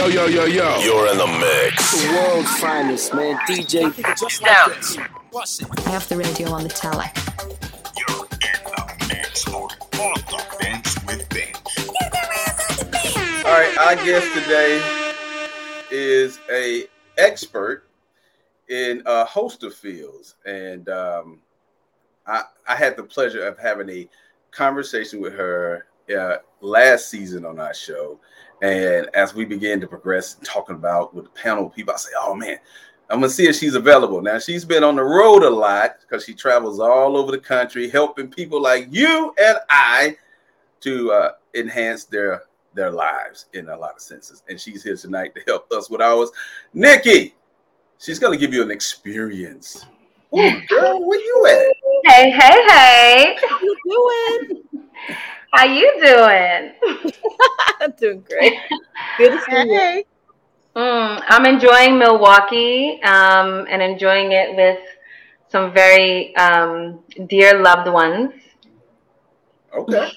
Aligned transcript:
Yo, 0.00 0.06
yo, 0.06 0.24
yo, 0.24 0.44
yo. 0.46 0.78
You're 0.78 1.12
in 1.12 1.18
the 1.18 1.26
mix. 1.26 2.02
The 2.02 2.08
world 2.14 2.46
finest, 2.46 3.12
man. 3.12 3.36
DJ. 3.46 3.82
I 5.86 5.90
have 5.90 6.08
the 6.08 6.16
radio 6.16 6.48
on 6.52 6.62
the 6.62 6.70
tele. 6.70 7.04
You're 7.98 8.24
in 8.24 8.64
the 8.64 9.06
mix 9.10 9.46
or 9.48 9.64
on 9.64 10.14
the 10.30 10.56
bench 10.58 10.86
with 11.06 11.28
Bench. 11.28 11.54
All 13.44 13.52
right, 13.52 13.76
our 13.76 13.96
guest 13.96 14.26
today 14.32 14.80
is 15.90 16.40
a 16.50 16.86
expert 17.18 17.86
in 18.70 19.02
a 19.04 19.26
host 19.26 19.64
of 19.64 19.74
fields, 19.74 20.36
and 20.46 20.88
um, 20.88 21.40
I, 22.26 22.44
I 22.66 22.74
had 22.74 22.96
the 22.96 23.02
pleasure 23.02 23.46
of 23.46 23.58
having 23.58 23.90
a 23.90 24.08
conversation 24.50 25.20
with 25.20 25.34
her 25.34 25.84
uh, 26.18 26.36
last 26.62 27.10
season 27.10 27.44
on 27.44 27.60
our 27.60 27.74
show. 27.74 28.18
And 28.62 29.08
as 29.14 29.34
we 29.34 29.44
began 29.44 29.80
to 29.80 29.86
progress, 29.86 30.36
talking 30.44 30.76
about 30.76 31.14
with 31.14 31.24
the 31.24 31.30
panel 31.30 31.66
of 31.66 31.74
people, 31.74 31.94
I 31.94 31.96
say, 31.96 32.10
"Oh 32.18 32.34
man, 32.34 32.58
I'm 33.08 33.20
gonna 33.20 33.30
see 33.30 33.48
if 33.48 33.56
she's 33.56 33.74
available." 33.74 34.20
Now 34.20 34.38
she's 34.38 34.64
been 34.64 34.84
on 34.84 34.96
the 34.96 35.02
road 35.02 35.42
a 35.42 35.50
lot 35.50 35.96
because 36.00 36.24
she 36.24 36.34
travels 36.34 36.78
all 36.78 37.16
over 37.16 37.32
the 37.32 37.38
country, 37.38 37.88
helping 37.88 38.28
people 38.28 38.60
like 38.60 38.86
you 38.90 39.34
and 39.42 39.58
I 39.70 40.16
to 40.80 41.12
uh, 41.12 41.32
enhance 41.54 42.04
their 42.04 42.42
their 42.74 42.90
lives 42.90 43.46
in 43.54 43.68
a 43.68 43.76
lot 43.76 43.94
of 43.96 44.00
senses. 44.00 44.42
And 44.48 44.60
she's 44.60 44.82
here 44.82 44.96
tonight 44.96 45.34
to 45.34 45.42
help 45.46 45.70
us 45.72 45.90
with 45.90 46.00
ours. 46.00 46.30
Nikki, 46.74 47.34
she's 47.98 48.18
gonna 48.18 48.36
give 48.36 48.52
you 48.52 48.62
an 48.62 48.70
experience. 48.70 49.86
Ooh, 50.36 50.60
girl, 50.68 51.04
where 51.06 51.18
you 51.18 51.46
at? 51.46 52.12
Hey, 52.12 52.30
hey, 52.30 52.66
hey. 52.68 53.36
How 53.48 53.58
you 53.60 53.76
doing? 53.84 54.62
How 55.52 55.64
you 55.66 55.92
doing? 56.02 56.72
I'm 57.80 57.92
doing 57.98 58.22
great. 58.22 58.54
Good 59.16 59.32
to 59.32 59.38
see 59.40 59.52
you. 59.56 60.04
Mm, 60.76 61.22
I'm 61.28 61.46
enjoying 61.46 61.98
Milwaukee 61.98 63.00
um, 63.02 63.66
and 63.68 63.82
enjoying 63.82 64.32
it 64.32 64.54
with 64.56 64.78
some 65.48 65.72
very 65.72 66.34
um, 66.36 67.00
dear 67.28 67.60
loved 67.60 67.90
ones. 67.90 68.32
Okay. 69.76 70.08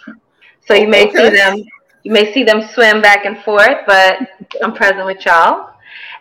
So 0.68 0.74
you 0.76 0.88
may 0.88 1.10
Okay. 1.10 1.16
see 1.16 1.30
them, 1.30 1.56
you 2.04 2.12
may 2.12 2.34
see 2.34 2.44
them 2.44 2.62
swim 2.62 3.02
back 3.02 3.26
and 3.26 3.38
forth, 3.44 3.80
but 3.88 4.20
I'm 4.62 4.74
present 4.74 5.06
with 5.06 5.26
y'all. 5.26 5.70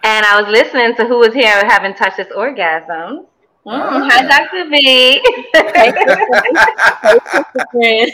And 0.02 0.26
I 0.26 0.40
was 0.40 0.50
listening 0.50 0.96
to 0.96 1.04
who 1.06 1.18
was 1.18 1.34
here 1.34 1.62
having 1.66 1.92
touchless 1.94 2.34
orgasm. 2.34 3.26
Mm, 3.66 3.72
Ah. 3.72 4.08
Hi, 4.10 4.22
Dr. 4.26 4.68
V. 4.70 5.22
Friend. 7.70 8.12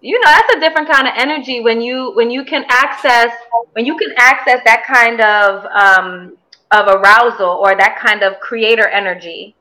you 0.00 0.18
know 0.20 0.30
that's 0.30 0.54
a 0.56 0.60
different 0.60 0.90
kind 0.90 1.06
of 1.08 1.14
energy 1.16 1.60
when 1.60 1.80
you 1.80 2.12
when 2.14 2.30
you 2.30 2.44
can 2.44 2.64
access 2.68 3.32
when 3.72 3.84
you 3.86 3.96
can 3.96 4.12
access 4.18 4.60
that 4.64 4.84
kind 4.86 5.20
of 5.20 5.64
um 5.72 6.36
of 6.70 6.86
arousal 6.88 7.48
or 7.48 7.76
that 7.76 7.98
kind 7.98 8.22
of 8.22 8.38
creator 8.40 8.88
energy 8.88 9.54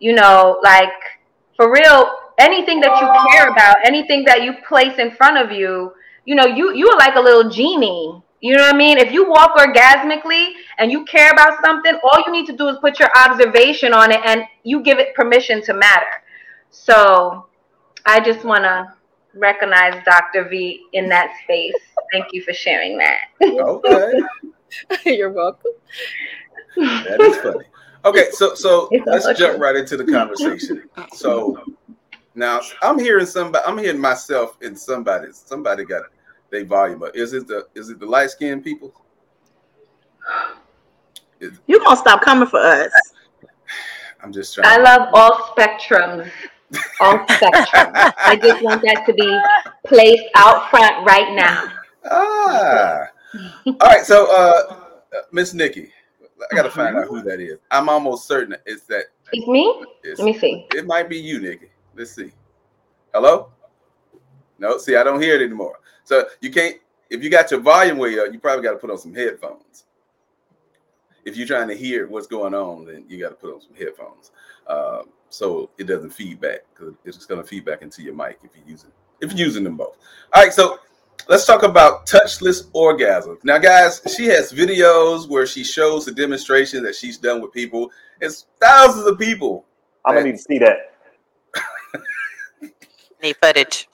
you 0.00 0.12
know 0.14 0.58
like 0.62 0.92
for 1.56 1.70
real 1.72 2.10
anything 2.38 2.80
that 2.80 2.92
you 3.00 3.08
care 3.32 3.48
about 3.50 3.76
anything 3.84 4.24
that 4.24 4.42
you 4.42 4.54
place 4.66 4.98
in 4.98 5.10
front 5.10 5.36
of 5.38 5.52
you 5.52 5.92
you 6.24 6.34
know 6.34 6.46
you 6.46 6.74
you 6.74 6.88
are 6.88 6.98
like 6.98 7.14
a 7.14 7.20
little 7.20 7.48
genie 7.50 8.20
you 8.46 8.56
know 8.56 8.62
what 8.62 8.74
i 8.74 8.78
mean 8.78 8.98
if 8.98 9.12
you 9.12 9.28
walk 9.28 9.56
orgasmically 9.56 10.52
and 10.78 10.90
you 10.92 11.04
care 11.04 11.30
about 11.30 11.62
something 11.64 11.98
all 12.02 12.22
you 12.26 12.32
need 12.32 12.46
to 12.46 12.56
do 12.56 12.68
is 12.68 12.76
put 12.80 12.98
your 12.98 13.10
observation 13.16 13.92
on 13.92 14.10
it 14.10 14.20
and 14.24 14.42
you 14.62 14.82
give 14.82 14.98
it 14.98 15.14
permission 15.14 15.62
to 15.62 15.74
matter 15.74 16.22
so 16.70 17.46
i 18.04 18.20
just 18.20 18.44
want 18.44 18.64
to 18.64 18.96
recognize 19.36 20.02
Dr. 20.04 20.48
V 20.48 20.86
in 20.92 21.08
that 21.10 21.36
space. 21.44 21.74
Thank 22.12 22.26
you 22.32 22.42
for 22.42 22.52
sharing 22.52 22.98
that. 22.98 23.28
Okay. 23.42 24.12
You're 25.16 25.30
welcome. 25.30 25.72
That 26.76 27.20
is 27.20 27.36
funny. 27.38 27.64
Okay, 28.04 28.28
so 28.32 28.54
so 28.54 28.88
It's 28.92 29.06
let's 29.06 29.38
jump 29.38 29.60
right 29.60 29.76
into 29.76 29.96
the 29.96 30.04
conversation. 30.04 30.88
So 31.12 31.62
now 32.34 32.60
I'm 32.82 32.98
hearing 32.98 33.26
somebody. 33.26 33.64
I'm 33.66 33.78
hearing 33.78 34.00
myself 34.00 34.56
in 34.62 34.76
somebody. 34.76 35.28
Somebody 35.32 35.84
got 35.84 36.02
their 36.56 36.64
volume 36.64 37.02
up. 37.02 37.14
Is 37.14 37.32
it 37.32 37.46
the 37.46 37.66
is 37.74 37.90
it 37.90 37.98
the 38.00 38.06
light 38.06 38.30
skinned 38.30 38.64
people? 38.64 38.92
Is- 41.40 41.60
You 41.66 41.78
gonna 41.84 41.96
stop 41.96 42.22
coming 42.22 42.48
for 42.48 42.60
us? 42.60 42.92
I'm 44.22 44.32
just 44.32 44.54
trying. 44.54 44.66
I 44.66 44.82
love 44.82 45.08
all 45.12 45.32
spectrums. 45.54 46.30
All 47.00 47.18
spectrums. 47.26 48.12
I 48.16 48.38
just 48.42 48.62
want 48.62 48.82
that 48.82 49.04
to 49.06 49.12
be 49.12 49.40
placed 49.86 50.24
out 50.36 50.70
front 50.70 51.06
right 51.06 51.34
now. 51.34 51.72
Ah. 52.10 53.02
All 53.66 53.74
right. 53.82 54.04
So, 54.04 54.26
uh, 54.30 54.76
uh, 55.14 55.20
Miss 55.32 55.52
Nikki, 55.52 55.92
I 56.50 56.56
got 56.56 56.62
to 56.62 56.70
find 56.70 56.96
out 56.96 57.06
who 57.06 57.22
that 57.22 57.40
is. 57.40 57.58
I'm 57.70 57.88
almost 57.88 58.26
certain 58.26 58.56
it's 58.64 58.82
that. 58.86 59.04
It's 59.32 59.46
me? 59.46 59.84
It's, 60.02 60.18
Let 60.18 60.26
me 60.26 60.38
see. 60.38 60.66
It 60.74 60.86
might 60.86 61.08
be 61.08 61.18
you, 61.18 61.40
Nikki. 61.40 61.68
Let's 61.94 62.12
see. 62.12 62.32
Hello? 63.12 63.50
No, 64.58 64.78
see, 64.78 64.96
I 64.96 65.02
don't 65.02 65.20
hear 65.20 65.36
it 65.36 65.44
anymore. 65.44 65.80
So 66.04 66.24
you 66.40 66.50
can't. 66.50 66.76
If 67.08 67.22
you 67.22 67.30
got 67.30 67.50
your 67.50 67.60
volume 67.60 67.98
way 67.98 68.18
up, 68.18 68.32
you 68.32 68.40
probably 68.40 68.64
got 68.64 68.72
to 68.72 68.78
put 68.78 68.90
on 68.90 68.98
some 68.98 69.14
headphones. 69.14 69.84
If 71.24 71.36
you're 71.36 71.46
trying 71.46 71.68
to 71.68 71.76
hear 71.76 72.08
what's 72.08 72.26
going 72.26 72.54
on, 72.54 72.86
then 72.86 73.04
you 73.08 73.20
got 73.20 73.30
to 73.30 73.34
put 73.34 73.54
on 73.54 73.60
some 73.60 73.74
headphones, 73.74 74.30
uh, 74.66 75.02
so 75.28 75.70
it 75.78 75.84
doesn't 75.84 76.10
feedback 76.10 76.60
because 76.72 76.94
it's 77.04 77.26
going 77.26 77.40
to 77.40 77.46
feedback 77.46 77.82
into 77.82 78.02
your 78.02 78.14
mic 78.14 78.38
if 78.44 78.50
you're 78.56 78.66
using 78.66 78.90
if 79.20 79.32
you're 79.32 79.46
using 79.46 79.64
them 79.64 79.76
both. 79.76 79.96
All 80.32 80.42
right, 80.42 80.52
so 80.52 80.78
let's 81.28 81.46
talk 81.46 81.62
about 81.62 82.06
touchless 82.06 82.68
orgasm. 82.72 83.38
Now, 83.42 83.58
guys, 83.58 84.00
she 84.16 84.26
has 84.26 84.52
videos 84.52 85.28
where 85.28 85.46
she 85.46 85.64
shows 85.64 86.04
the 86.04 86.12
demonstration 86.12 86.82
that 86.84 86.94
she's 86.94 87.18
done 87.18 87.40
with 87.40 87.52
people. 87.52 87.90
It's 88.20 88.46
thousands 88.60 89.06
of 89.06 89.18
people 89.18 89.66
I'm 90.06 90.14
gonna 90.14 90.26
need 90.26 90.36
to 90.36 90.38
see 90.38 90.58
that. 90.60 90.92
Need 93.22 93.36
footage. 93.42 93.88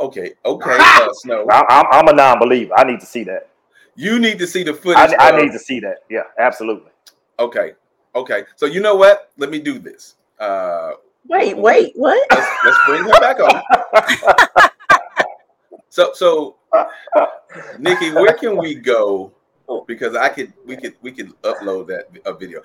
Okay, 0.00 0.32
okay, 0.44 0.76
uh, 0.80 1.12
Snow. 1.12 1.46
I, 1.50 1.64
I'm, 1.68 1.86
I'm 1.90 2.08
a 2.08 2.12
non-believer. 2.12 2.74
I 2.76 2.84
need 2.84 3.00
to 3.00 3.06
see 3.06 3.24
that. 3.24 3.48
You 3.96 4.18
need 4.18 4.38
to 4.38 4.46
see 4.46 4.62
the 4.64 4.74
footage. 4.74 5.14
I, 5.18 5.28
I 5.28 5.30
of- 5.30 5.42
need 5.42 5.52
to 5.52 5.58
see 5.58 5.80
that. 5.80 5.98
Yeah, 6.10 6.24
absolutely. 6.38 6.90
Okay, 7.38 7.74
okay. 8.14 8.44
So 8.56 8.66
you 8.66 8.80
know 8.80 8.96
what? 8.96 9.30
Let 9.36 9.50
me 9.50 9.58
do 9.60 9.78
this. 9.78 10.16
Uh, 10.38 10.92
Wait, 11.26 11.56
wait, 11.56 11.92
what? 11.96 12.26
let's, 12.30 12.46
let's 12.66 12.78
bring 12.86 13.02
her 13.04 13.20
back 13.20 13.40
on. 13.40 14.70
So, 15.94 16.10
so 16.12 16.56
Nikki, 17.78 18.10
where 18.10 18.32
can 18.32 18.56
we 18.56 18.74
go? 18.74 19.30
Because 19.86 20.16
I 20.16 20.28
could, 20.28 20.52
we 20.66 20.76
could, 20.76 20.96
we 21.02 21.12
could 21.12 21.40
upload 21.42 21.86
that 21.86 22.08
a 22.26 22.34
video. 22.34 22.62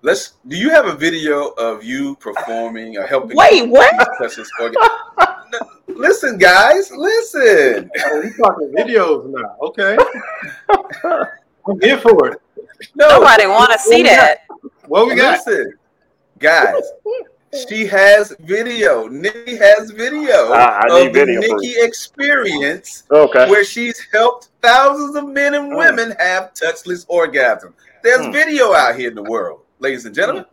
Let's. 0.00 0.34
Do 0.46 0.56
you 0.56 0.70
have 0.70 0.86
a 0.86 0.94
video 0.94 1.48
of 1.58 1.82
you 1.82 2.14
performing 2.16 2.96
or 2.98 3.04
helping? 3.04 3.36
Wait, 3.36 3.68
what? 3.68 3.92
organ? 4.60 4.80
No, 5.94 6.00
listen, 6.00 6.38
guys, 6.38 6.90
listen. 6.90 7.90
Oh, 8.06 8.22
you 8.22 8.32
talking 8.36 8.72
videos 8.76 9.26
now? 9.30 9.56
Okay. 9.62 9.96
I'm 11.66 11.80
here 11.80 11.98
for 11.98 12.32
it. 12.32 12.40
No, 12.94 13.08
Nobody 13.08 13.46
want 13.46 13.72
to 13.72 13.78
see 13.78 14.02
that. 14.04 14.40
What 14.86 15.06
we 15.06 15.14
got? 15.14 15.38
Listen, 15.46 15.74
guys, 16.38 16.82
she 17.68 17.86
has 17.86 18.34
video. 18.40 19.06
Nikki 19.08 19.56
has 19.56 19.90
video 19.90 20.50
I- 20.52 20.80
I 20.80 20.86
of 20.88 20.92
need 21.04 21.14
the 21.14 21.24
video 21.26 21.40
Nikki 21.40 21.74
experience 21.78 23.04
Okay. 23.10 23.48
where 23.48 23.64
she's 23.64 24.00
helped 24.12 24.48
thousands 24.62 25.14
of 25.16 25.28
men 25.28 25.54
and 25.54 25.76
women 25.76 26.14
have 26.18 26.52
touchless 26.54 27.04
orgasm. 27.08 27.74
There's 28.02 28.20
Mm. 28.26 28.32
video 28.32 28.72
out 28.74 28.96
here 28.96 29.08
in 29.10 29.14
the 29.14 29.22
world, 29.22 29.60
ladies 29.82 30.06
and 30.06 30.14
gentlemen. 30.14 30.44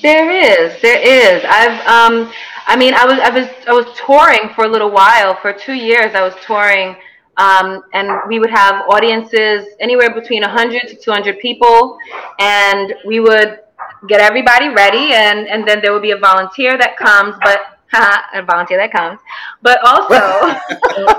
There 0.00 0.30
is, 0.30 0.80
there 0.80 1.00
is. 1.00 1.44
I've 1.44 1.80
um 1.86 2.32
I 2.66 2.76
mean 2.76 2.94
I 2.94 3.04
was 3.04 3.18
I 3.18 3.30
was 3.30 3.48
I 3.66 3.72
was 3.72 3.86
touring 3.98 4.54
for 4.54 4.64
a 4.64 4.68
little 4.68 4.90
while. 4.90 5.36
For 5.42 5.52
two 5.52 5.74
years 5.74 6.14
I 6.14 6.22
was 6.22 6.34
touring 6.42 6.96
um 7.36 7.82
and 7.92 8.08
we 8.28 8.38
would 8.38 8.50
have 8.50 8.84
audiences 8.88 9.66
anywhere 9.80 10.14
between 10.14 10.42
100 10.42 10.82
to 10.88 10.96
200 10.96 11.40
people 11.40 11.98
and 12.38 12.94
we 13.04 13.18
would 13.20 13.60
get 14.08 14.20
everybody 14.20 14.68
ready 14.68 15.12
and 15.12 15.48
and 15.48 15.66
then 15.66 15.82
there 15.82 15.92
would 15.92 16.02
be 16.02 16.12
a 16.12 16.16
volunteer 16.16 16.78
that 16.78 16.96
comes 16.96 17.34
but 17.42 17.60
a 18.34 18.42
volunteer 18.42 18.78
that 18.78 18.92
comes 18.92 19.18
but 19.62 19.78
also 19.84 20.16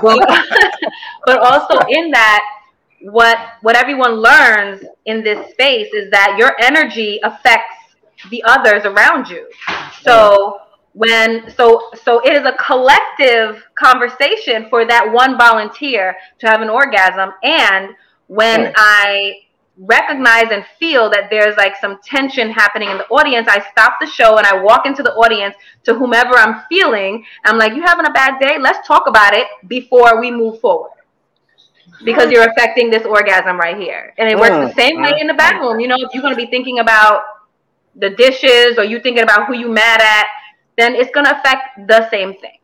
but 1.26 1.38
also 1.38 1.78
in 1.88 2.10
that 2.10 2.57
what 3.02 3.38
what 3.62 3.76
everyone 3.76 4.14
learns 4.16 4.84
in 5.06 5.22
this 5.22 5.50
space 5.52 5.92
is 5.92 6.10
that 6.10 6.36
your 6.38 6.52
energy 6.62 7.20
affects 7.22 7.74
the 8.30 8.42
others 8.46 8.84
around 8.84 9.28
you. 9.28 9.46
So 10.02 10.60
when 10.92 11.50
so 11.50 11.90
so 12.02 12.20
it 12.20 12.32
is 12.32 12.44
a 12.44 12.52
collective 12.54 13.62
conversation 13.74 14.68
for 14.68 14.84
that 14.86 15.12
one 15.12 15.38
volunteer 15.38 16.16
to 16.40 16.46
have 16.48 16.60
an 16.60 16.68
orgasm. 16.68 17.30
And 17.42 17.94
when 18.26 18.66
Hmm. 18.66 18.72
i 18.76 19.32
recognize 19.80 20.50
and 20.50 20.64
feel 20.78 21.08
that 21.08 21.28
there's 21.30 21.56
like 21.56 21.76
some 21.76 21.98
tension 22.04 22.50
happening 22.50 22.90
in 22.90 22.98
the 22.98 23.06
audience 23.08 23.46
i 23.48 23.60
stop 23.70 23.94
the 24.00 24.06
show 24.06 24.36
and 24.36 24.44
i 24.46 24.52
walk 24.60 24.86
into 24.86 25.04
the 25.04 25.12
audience 25.14 25.54
to 25.84 25.94
whomever 25.94 26.34
i'm 26.36 26.62
feeling. 26.68 27.24
I'm 27.44 27.58
like 27.58 27.74
you 27.74 27.82
having 27.82 28.04
a 28.06 28.10
bad 28.10 28.40
day? 28.40 28.58
Let's 28.58 28.86
talk 28.86 29.04
about 29.06 29.34
it 29.34 29.46
before 29.68 30.20
we 30.20 30.30
move 30.32 30.60
forward 30.60 30.90
because 32.04 32.30
you're 32.30 32.48
affecting 32.48 32.90
this 32.90 33.04
orgasm 33.04 33.58
right 33.58 33.76
here. 33.76 34.14
And 34.18 34.28
it 34.28 34.38
works 34.38 34.50
the 34.68 34.74
same 34.74 35.00
way 35.02 35.10
in 35.20 35.26
the 35.26 35.34
back 35.34 35.60
room. 35.60 35.80
You 35.80 35.88
know, 35.88 35.96
if 35.98 36.12
you're 36.14 36.22
going 36.22 36.34
to 36.34 36.40
be 36.40 36.46
thinking 36.46 36.78
about 36.78 37.22
the 37.96 38.10
dishes 38.10 38.78
or 38.78 38.84
you 38.84 39.00
thinking 39.00 39.22
about 39.24 39.46
who 39.46 39.54
you 39.54 39.68
mad 39.68 40.00
at, 40.00 40.26
then 40.76 40.94
it's 40.94 41.10
going 41.12 41.26
to 41.26 41.38
affect 41.38 41.86
the 41.88 42.08
same 42.10 42.34
thing. 42.34 42.58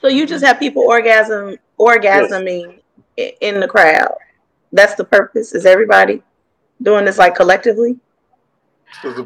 So 0.00 0.08
you 0.08 0.26
just 0.26 0.44
have 0.44 0.58
people 0.58 0.82
orgasm 0.82 1.56
orgasming 1.78 2.80
i- 3.18 3.34
in 3.40 3.60
the 3.60 3.68
crowd. 3.68 4.14
That's 4.72 4.94
the 4.96 5.04
purpose. 5.04 5.54
Is 5.54 5.64
everybody 5.66 6.22
doing 6.82 7.04
this 7.04 7.18
like 7.18 7.34
collectively? 7.36 7.98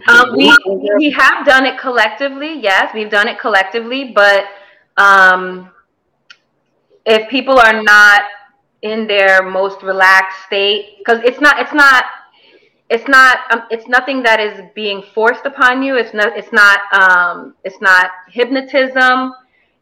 Um, 0.08 0.36
we 0.36 0.54
we 0.96 1.10
have 1.12 1.46
done 1.46 1.64
it 1.66 1.78
collectively. 1.78 2.60
Yes, 2.60 2.92
we've 2.94 3.10
done 3.10 3.28
it 3.28 3.38
collectively. 3.38 4.12
But 4.14 4.44
um, 4.96 5.70
if 7.04 7.28
people 7.30 7.58
are 7.58 7.82
not 7.82 8.22
in 8.92 9.06
their 9.06 9.42
most 9.42 9.82
relaxed 9.82 10.38
state, 10.46 10.98
because 10.98 11.20
it's 11.28 11.40
not 11.40 11.58
it's 11.62 11.74
not 11.74 12.04
it's 12.88 13.08
not 13.08 13.38
um, 13.52 13.62
it's 13.70 13.88
nothing 13.88 14.22
that 14.22 14.38
is 14.40 14.54
being 14.74 15.02
forced 15.14 15.44
upon 15.44 15.82
you. 15.82 15.96
It's 15.96 16.14
not 16.14 16.36
it's 16.36 16.52
not 16.52 16.78
um, 17.02 17.54
it's 17.64 17.80
not 17.80 18.10
hypnotism. 18.28 19.34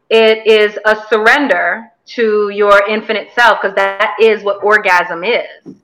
It 0.09 0.45
is 0.45 0.77
a 0.85 0.95
surrender 1.09 1.91
to 2.15 2.49
your 2.49 2.87
infinite 2.87 3.29
self, 3.33 3.59
because 3.61 3.75
that 3.75 4.15
is 4.21 4.43
what 4.43 4.63
orgasm 4.63 5.23
is. 5.23 5.75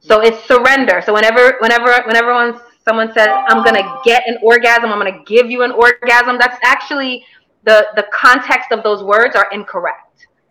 So 0.00 0.20
it's 0.20 0.44
surrender. 0.44 1.00
So 1.06 1.14
whenever, 1.14 1.56
whenever, 1.60 2.02
whenever 2.06 2.34
one, 2.34 2.60
someone 2.84 3.12
says, 3.14 3.28
"I'm 3.48 3.64
gonna 3.64 3.86
get 4.04 4.22
an 4.26 4.36
orgasm," 4.42 4.92
I'm 4.92 4.98
gonna 4.98 5.22
give 5.24 5.50
you 5.50 5.62
an 5.62 5.72
orgasm. 5.72 6.38
That's 6.38 6.58
actually 6.64 7.24
the 7.64 7.86
the 7.96 8.06
context 8.12 8.72
of 8.72 8.82
those 8.82 9.02
words 9.02 9.36
are 9.36 9.48
incorrect. 9.52 10.01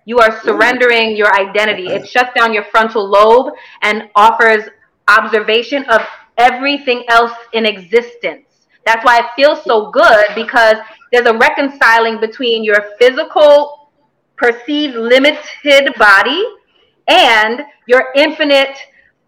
You 0.05 0.19
are 0.19 0.41
surrendering 0.41 1.15
your 1.15 1.33
identity. 1.33 1.87
It 1.87 2.07
shuts 2.07 2.31
down 2.35 2.53
your 2.53 2.63
frontal 2.65 3.07
lobe 3.07 3.53
and 3.81 4.09
offers 4.15 4.63
observation 5.07 5.83
of 5.89 6.01
everything 6.37 7.03
else 7.09 7.33
in 7.53 7.65
existence. 7.65 8.45
That's 8.85 9.05
why 9.05 9.19
it 9.19 9.25
feels 9.35 9.63
so 9.63 9.91
good 9.91 10.25
because 10.35 10.75
there's 11.11 11.27
a 11.27 11.37
reconciling 11.37 12.19
between 12.19 12.63
your 12.63 12.83
physical, 12.97 13.89
perceived, 14.37 14.95
limited 14.95 15.93
body 15.97 16.43
and 17.07 17.61
your 17.87 18.05
infinite 18.15 18.75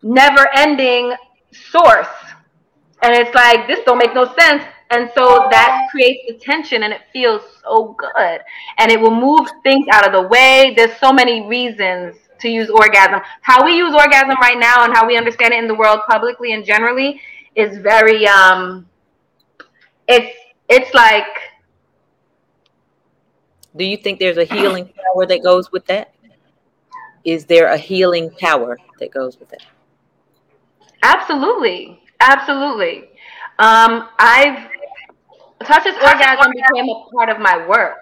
never 0.01 0.47
ending 0.55 1.13
source. 1.51 2.07
And 3.01 3.13
it's 3.13 3.35
like, 3.35 3.67
this 3.67 3.79
don't 3.85 3.97
make 3.97 4.13
no 4.13 4.33
sense. 4.39 4.63
And 4.93 5.09
so 5.15 5.47
that 5.49 5.87
creates 5.89 6.23
the 6.27 6.35
tension 6.35 6.83
and 6.83 6.93
it 6.93 7.01
feels 7.11 7.41
so 7.63 7.95
good. 7.97 8.41
And 8.77 8.91
it 8.91 8.99
will 8.99 9.15
move 9.15 9.49
things 9.63 9.87
out 9.91 10.05
of 10.05 10.13
the 10.13 10.27
way. 10.27 10.73
There's 10.77 10.95
so 10.99 11.11
many 11.11 11.47
reasons 11.47 12.15
to 12.41 12.47
use 12.47 12.69
orgasm. 12.69 13.21
How 13.41 13.65
we 13.65 13.75
use 13.75 13.93
orgasm 13.93 14.37
right 14.39 14.59
now 14.59 14.83
and 14.83 14.93
how 14.93 15.07
we 15.07 15.17
understand 15.17 15.53
it 15.53 15.57
in 15.57 15.67
the 15.67 15.73
world 15.73 16.01
publicly 16.07 16.53
and 16.53 16.63
generally 16.63 17.19
is 17.55 17.79
very 17.79 18.27
um 18.27 18.87
it's 20.07 20.35
it's 20.69 20.93
like 20.93 21.25
Do 23.75 23.83
you 23.83 23.97
think 23.97 24.19
there's 24.19 24.37
a 24.37 24.45
healing 24.45 24.85
power 24.85 25.25
that 25.25 25.41
goes 25.41 25.71
with 25.71 25.87
that? 25.87 26.13
Is 27.23 27.45
there 27.45 27.67
a 27.67 27.77
healing 27.77 28.29
power 28.29 28.77
that 28.99 29.11
goes 29.11 29.39
with 29.39 29.49
that? 29.49 29.63
Absolutely, 31.01 31.99
absolutely. 32.19 33.09
Um, 33.59 34.09
I've 34.19 34.69
Touchless 35.63 35.95
orgasm 36.01 36.51
became 36.51 36.89
a 36.89 37.05
part 37.13 37.29
of 37.29 37.39
my 37.39 37.67
work. 37.67 37.97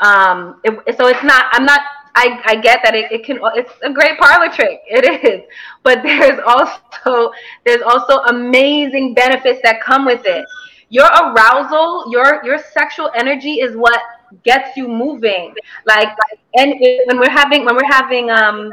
Um, 0.00 0.60
it, 0.64 0.96
so 0.96 1.06
it's 1.08 1.22
not. 1.22 1.46
I'm 1.52 1.64
not. 1.64 1.80
I, 2.16 2.40
I 2.44 2.56
get 2.56 2.80
that 2.82 2.94
it, 2.94 3.12
it 3.12 3.24
can. 3.24 3.38
It's 3.54 3.72
a 3.82 3.92
great 3.92 4.18
parlor 4.18 4.52
trick. 4.52 4.80
It 4.88 5.24
is, 5.24 5.42
but 5.82 6.02
there's 6.02 6.40
also 6.46 7.32
there's 7.64 7.82
also 7.82 8.18
amazing 8.24 9.14
benefits 9.14 9.60
that 9.62 9.80
come 9.82 10.04
with 10.06 10.22
it. 10.24 10.44
Your 10.88 11.06
arousal, 11.06 12.10
your 12.10 12.44
your 12.44 12.58
sexual 12.58 13.10
energy 13.14 13.60
is 13.60 13.76
what 13.76 14.00
gets 14.44 14.76
you 14.76 14.88
moving. 14.88 15.54
Like, 15.86 16.08
and 16.54 16.74
when 17.06 17.18
we're 17.18 17.30
having 17.30 17.64
when 17.64 17.76
we're 17.76 17.92
having 17.92 18.30
um, 18.30 18.70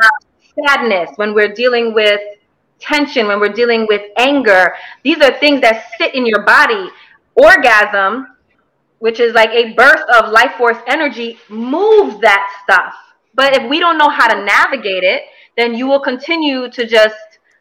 sadness, 0.55 1.11
when 1.17 1.33
we're 1.33 1.53
dealing 1.53 1.93
with 1.93 2.19
tension, 2.79 3.27
when 3.27 3.39
we're 3.39 3.53
dealing 3.53 3.85
with 3.87 4.01
anger, 4.17 4.73
these 5.03 5.19
are 5.21 5.37
things 5.39 5.61
that 5.61 5.85
sit 5.97 6.15
in 6.15 6.25
your 6.25 6.43
body. 6.43 6.89
Orgasm, 7.37 8.27
which 8.99 9.19
is 9.19 9.33
like 9.33 9.51
a 9.51 9.73
burst 9.73 10.05
of 10.09 10.31
life 10.31 10.53
force 10.57 10.77
energy, 10.87 11.37
moves 11.49 12.19
that 12.21 12.43
stuff. 12.63 12.93
But 13.35 13.55
if 13.55 13.69
we 13.69 13.79
don't 13.79 13.97
know 13.97 14.09
how 14.09 14.27
to 14.27 14.43
navigate 14.43 15.03
it, 15.03 15.23
then 15.55 15.75
you 15.75 15.87
will 15.87 15.99
continue 15.99 16.69
to 16.71 16.85
just 16.87 17.15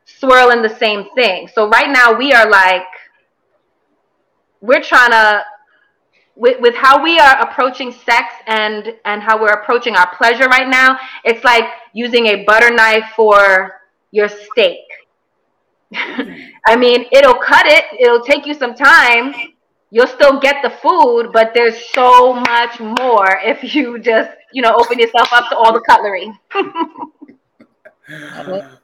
swirl 0.06 0.50
in 0.50 0.62
the 0.62 0.74
same 0.76 1.10
thing. 1.14 1.48
So 1.52 1.68
right 1.68 1.90
now 1.90 2.16
we 2.16 2.32
are 2.32 2.48
like, 2.48 2.86
we're 4.60 4.82
trying 4.82 5.10
to 5.10 5.44
with, 6.36 6.60
with 6.60 6.74
how 6.74 7.02
we 7.02 7.18
are 7.18 7.40
approaching 7.40 7.90
sex 7.90 8.34
and 8.46 8.94
and 9.04 9.22
how 9.22 9.40
we're 9.40 9.52
approaching 9.52 9.96
our 9.96 10.14
pleasure 10.16 10.46
right 10.48 10.68
now 10.68 10.98
it's 11.24 11.42
like 11.44 11.64
using 11.94 12.26
a 12.26 12.44
butter 12.44 12.70
knife 12.74 13.04
for 13.16 13.80
your 14.10 14.28
steak 14.28 14.84
i 15.94 16.76
mean 16.76 17.06
it'll 17.10 17.38
cut 17.38 17.64
it 17.66 17.84
it'll 17.98 18.22
take 18.22 18.44
you 18.46 18.52
some 18.52 18.74
time 18.74 19.34
you'll 19.90 20.06
still 20.06 20.40
get 20.40 20.62
the 20.62 20.70
food 20.70 21.30
but 21.32 21.52
there's 21.54 21.86
so 21.92 22.34
much 22.34 22.80
more 22.80 23.38
if 23.42 23.74
you 23.74 23.98
just 23.98 24.30
you 24.52 24.62
know 24.62 24.74
open 24.74 24.98
yourself 24.98 25.32
up 25.32 25.48
to 25.48 25.56
all 25.56 25.72
the 25.72 25.80
cutlery 25.80 26.30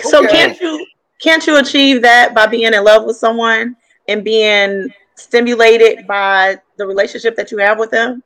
So 0.00 0.26
can't 0.26 0.58
you 0.60 0.86
can't 1.20 1.46
you 1.46 1.58
achieve 1.58 2.02
that 2.02 2.34
by 2.34 2.46
being 2.46 2.72
in 2.72 2.84
love 2.84 3.04
with 3.04 3.16
someone 3.16 3.76
and 4.08 4.24
being 4.24 4.88
stimulated 5.14 6.06
by 6.06 6.58
the 6.76 6.86
relationship 6.86 7.36
that 7.36 7.50
you 7.50 7.58
have 7.58 7.78
with 7.78 7.90
them? 7.90 8.22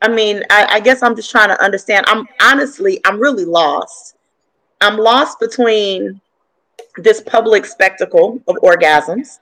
I 0.00 0.08
mean, 0.08 0.42
I, 0.50 0.66
I 0.70 0.80
guess 0.80 1.02
I'm 1.02 1.16
just 1.16 1.30
trying 1.30 1.48
to 1.48 1.62
understand. 1.62 2.04
I'm 2.08 2.26
honestly, 2.40 3.00
I'm 3.04 3.18
really 3.18 3.44
lost. 3.44 4.16
I'm 4.80 4.98
lost 4.98 5.40
between 5.40 6.20
this 6.96 7.20
public 7.20 7.64
spectacle 7.64 8.40
of 8.46 8.56
orgasms 8.56 9.38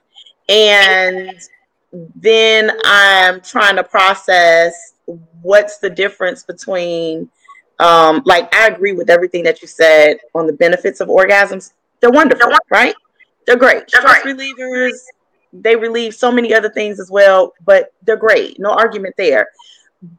and 0.49 1.37
then 2.15 2.71
I'm 2.83 3.41
trying 3.41 3.75
to 3.75 3.83
process 3.83 4.93
what's 5.41 5.77
the 5.77 5.89
difference 5.89 6.43
between 6.43 7.29
um 7.79 8.21
like 8.25 8.53
I 8.55 8.67
agree 8.67 8.93
with 8.93 9.09
everything 9.09 9.43
that 9.43 9.61
you 9.61 9.67
said 9.67 10.17
on 10.33 10.47
the 10.47 10.53
benefits 10.53 11.01
of 11.01 11.09
orgasms. 11.09 11.73
They're 11.99 12.11
wonderful, 12.11 12.51
right? 12.69 12.95
They're 13.45 13.57
great. 13.57 13.89
Stress 13.89 14.23
relievers, 14.23 14.97
they 15.53 15.75
relieve 15.75 16.15
so 16.15 16.31
many 16.31 16.53
other 16.53 16.69
things 16.69 16.99
as 16.99 17.11
well, 17.11 17.53
but 17.65 17.93
they're 18.03 18.17
great. 18.17 18.59
No 18.59 18.71
argument 18.71 19.15
there. 19.17 19.47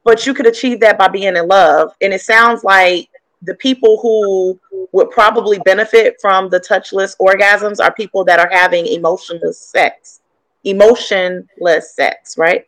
But 0.05 0.27
you 0.27 0.35
could 0.35 0.47
achieve 0.47 0.81
that 0.81 0.97
by 0.97 1.09
being 1.09 1.37
in 1.37 1.49
love. 1.49 1.95
And 2.01 2.13
it 2.13 2.23
sounds 2.23 2.65
like 2.65 3.09
the 3.43 3.55
people 3.55 3.99
who 4.01 4.59
would 4.93 5.11
probably 5.11 5.59
benefit 5.61 6.17
from 6.21 6.49
the 6.49 6.61
touchless 6.61 7.17
orgasms 7.19 7.85
are 7.85 7.93
people 7.93 8.25
that 8.25 8.39
are 8.39 8.49
having 8.51 8.87
emotionless 8.87 9.59
sex. 9.59 10.21
Emotionless 10.65 11.95
sex, 11.95 12.37
right? 12.39 12.67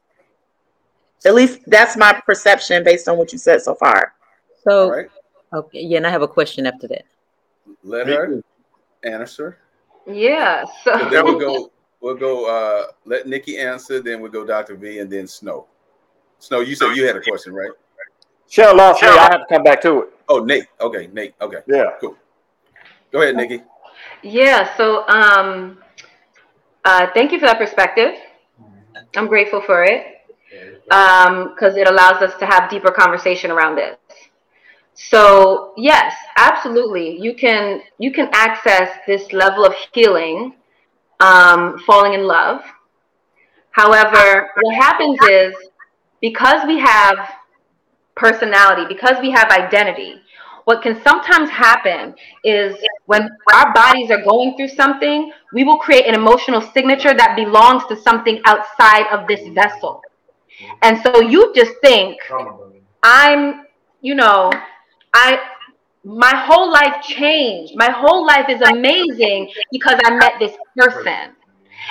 At 1.24 1.34
least 1.34 1.60
that's 1.66 1.96
my 1.96 2.12
perception 2.26 2.84
based 2.84 3.08
on 3.08 3.16
what 3.18 3.32
you 3.32 3.38
said 3.38 3.62
so 3.62 3.74
far. 3.74 4.12
So, 4.62 4.84
All 4.84 4.90
right. 4.92 5.08
okay, 5.52 5.80
yeah, 5.80 5.96
and 5.98 6.06
I 6.06 6.10
have 6.10 6.22
a 6.22 6.28
question 6.28 6.66
after 6.66 6.86
that. 6.88 7.04
Let 7.82 8.06
her 8.06 8.42
answer. 9.02 9.58
yeah 10.06 10.64
So 10.84 10.98
so 10.98 11.10
then 11.10 11.24
we'll 11.24 11.38
go. 11.38 11.70
We'll 12.00 12.14
go. 12.14 12.46
Uh, 12.46 12.92
let 13.06 13.26
Nikki 13.26 13.58
answer. 13.58 14.00
Then 14.00 14.20
we'll 14.20 14.30
go 14.30 14.44
Dr. 14.44 14.76
V, 14.76 14.98
and 15.00 15.10
then 15.10 15.26
Snow. 15.26 15.66
Snow, 16.38 16.60
you 16.60 16.74
said 16.76 16.94
you 16.94 17.06
had 17.06 17.16
a 17.16 17.20
question, 17.22 17.54
right? 17.54 17.70
Cheryl 18.48 18.76
lost 18.76 19.02
me. 19.02 19.08
I 19.08 19.22
have 19.32 19.40
to 19.40 19.46
come 19.48 19.62
back 19.64 19.80
to 19.82 20.02
it. 20.02 20.08
Oh, 20.28 20.38
Nate. 20.44 20.66
Okay, 20.80 21.08
Nate. 21.12 21.34
Okay, 21.40 21.58
Yeah. 21.66 21.92
cool. 22.00 22.16
Go 23.10 23.22
ahead, 23.22 23.34
Nikki. 23.36 23.62
Yeah, 24.22 24.76
so 24.76 25.06
um, 25.08 25.78
uh, 26.86 27.08
thank 27.14 27.32
you 27.32 27.40
for 27.40 27.46
that 27.46 27.58
perspective. 27.58 28.14
I'm 29.16 29.26
grateful 29.26 29.60
for 29.60 29.82
it 29.82 30.06
because 30.88 31.76
it 31.76 31.88
allows 31.88 32.22
us 32.22 32.38
to 32.38 32.46
have 32.46 32.70
deeper 32.70 32.92
conversation 32.92 33.50
around 33.50 33.74
this. 33.74 33.96
So 34.94 35.74
yes, 35.76 36.14
absolutely, 36.36 37.20
you 37.20 37.34
can 37.34 37.82
you 37.98 38.12
can 38.12 38.30
access 38.32 38.88
this 39.06 39.32
level 39.32 39.66
of 39.66 39.74
healing, 39.92 40.54
um, 41.18 41.78
falling 41.80 42.14
in 42.14 42.22
love. 42.22 42.62
However, 43.72 44.50
what 44.62 44.74
happens 44.76 45.18
is 45.28 45.54
because 46.20 46.64
we 46.68 46.78
have 46.78 47.18
personality, 48.14 48.86
because 48.88 49.16
we 49.20 49.30
have 49.32 49.50
identity, 49.50 50.14
what 50.64 50.82
can 50.82 51.02
sometimes 51.02 51.50
happen 51.50 52.14
is 52.44 52.76
when 53.06 53.28
our 53.52 53.72
bodies 53.72 54.10
are 54.10 54.22
going 54.22 54.56
through 54.56 54.68
something, 54.68 55.32
we 55.52 55.64
will 55.64 55.78
create 55.78 56.06
an 56.06 56.14
emotional 56.14 56.60
signature 56.60 57.14
that 57.14 57.36
belongs 57.36 57.84
to 57.86 57.96
something 57.96 58.40
outside 58.44 59.06
of 59.08 59.26
this 59.26 59.48
vessel. 59.54 60.02
And 60.82 61.00
so 61.02 61.20
you 61.20 61.52
just 61.54 61.72
think, 61.82 62.18
I'm, 63.02 63.64
you 64.00 64.14
know, 64.14 64.50
I 65.14 65.38
my 66.04 66.34
whole 66.36 66.70
life 66.70 67.02
changed. 67.02 67.72
My 67.74 67.90
whole 67.90 68.24
life 68.24 68.48
is 68.48 68.60
amazing 68.60 69.50
because 69.72 69.98
I 70.04 70.14
met 70.14 70.34
this 70.38 70.56
person. 70.76 71.34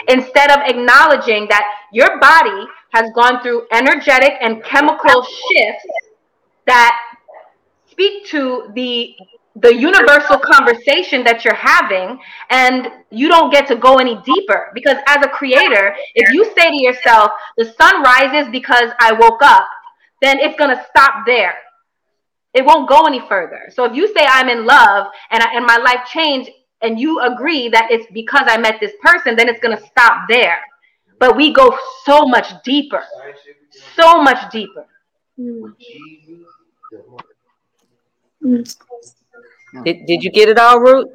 Instead 0.08 0.52
of 0.52 0.60
acknowledging 0.66 1.48
that 1.50 1.66
your 1.92 2.18
body 2.20 2.66
has 2.92 3.12
gone 3.14 3.42
through 3.42 3.68
energetic 3.74 4.34
and 4.40 4.64
chemical 4.64 5.22
shifts 5.22 5.86
that 6.66 6.98
speak 7.92 8.26
to 8.28 8.72
the 8.74 9.16
the 9.56 9.74
universal 9.74 10.38
conversation 10.38 11.24
that 11.24 11.46
you're 11.46 11.56
having 11.56 12.20
and 12.50 12.90
you 13.10 13.30
don't 13.30 13.52
get 13.52 13.68
to 13.68 13.76
go 13.76 13.98
any 13.98 14.22
deeper. 14.26 14.72
Because 14.74 14.98
as 15.08 15.26
a 15.26 15.30
creator 15.30 15.96
if 16.16 16.34
you 16.34 16.46
say 16.58 16.70
to 16.70 16.84
yourself 16.84 17.32
the 17.58 17.66
sun 17.66 18.04
rises 18.04 18.50
because 18.52 18.92
i 19.00 19.14
woke 19.14 19.42
up 19.42 19.66
then 20.22 20.40
it's 20.40 20.58
going 20.58 20.76
to 20.76 20.86
stop 20.90 21.26
there. 21.26 21.54
It 22.54 22.66
won't 22.66 22.88
go 22.88 23.06
any 23.06 23.20
further. 23.28 23.70
So 23.70 23.86
if 23.86 23.96
you 23.96 24.08
say 24.08 24.26
i'm 24.28 24.50
in 24.50 24.66
love 24.66 25.08
and 25.32 25.42
I, 25.42 25.56
and 25.56 25.66
my 25.66 25.78
life 25.78 26.06
changed 26.08 26.50
and 26.82 27.00
you 27.00 27.22
agree 27.22 27.70
that 27.70 27.88
it's 27.90 28.06
because 28.12 28.44
i 28.48 28.58
met 28.58 28.80
this 28.80 28.92
person 29.02 29.36
then 29.36 29.48
it's 29.48 29.60
going 29.60 29.78
to 29.78 29.86
stop 29.86 30.28
there. 30.28 30.60
But 31.18 31.38
we 31.38 31.54
go 31.54 31.78
so 32.04 32.26
much 32.26 32.52
deeper. 32.64 33.02
So 33.96 34.22
much 34.22 34.52
deeper 34.52 34.86
hmm. 35.38 35.68
Did, 39.84 40.06
did 40.06 40.24
you 40.24 40.32
get 40.32 40.50
it 40.50 40.58
all, 40.58 40.80
Root? 40.80 41.10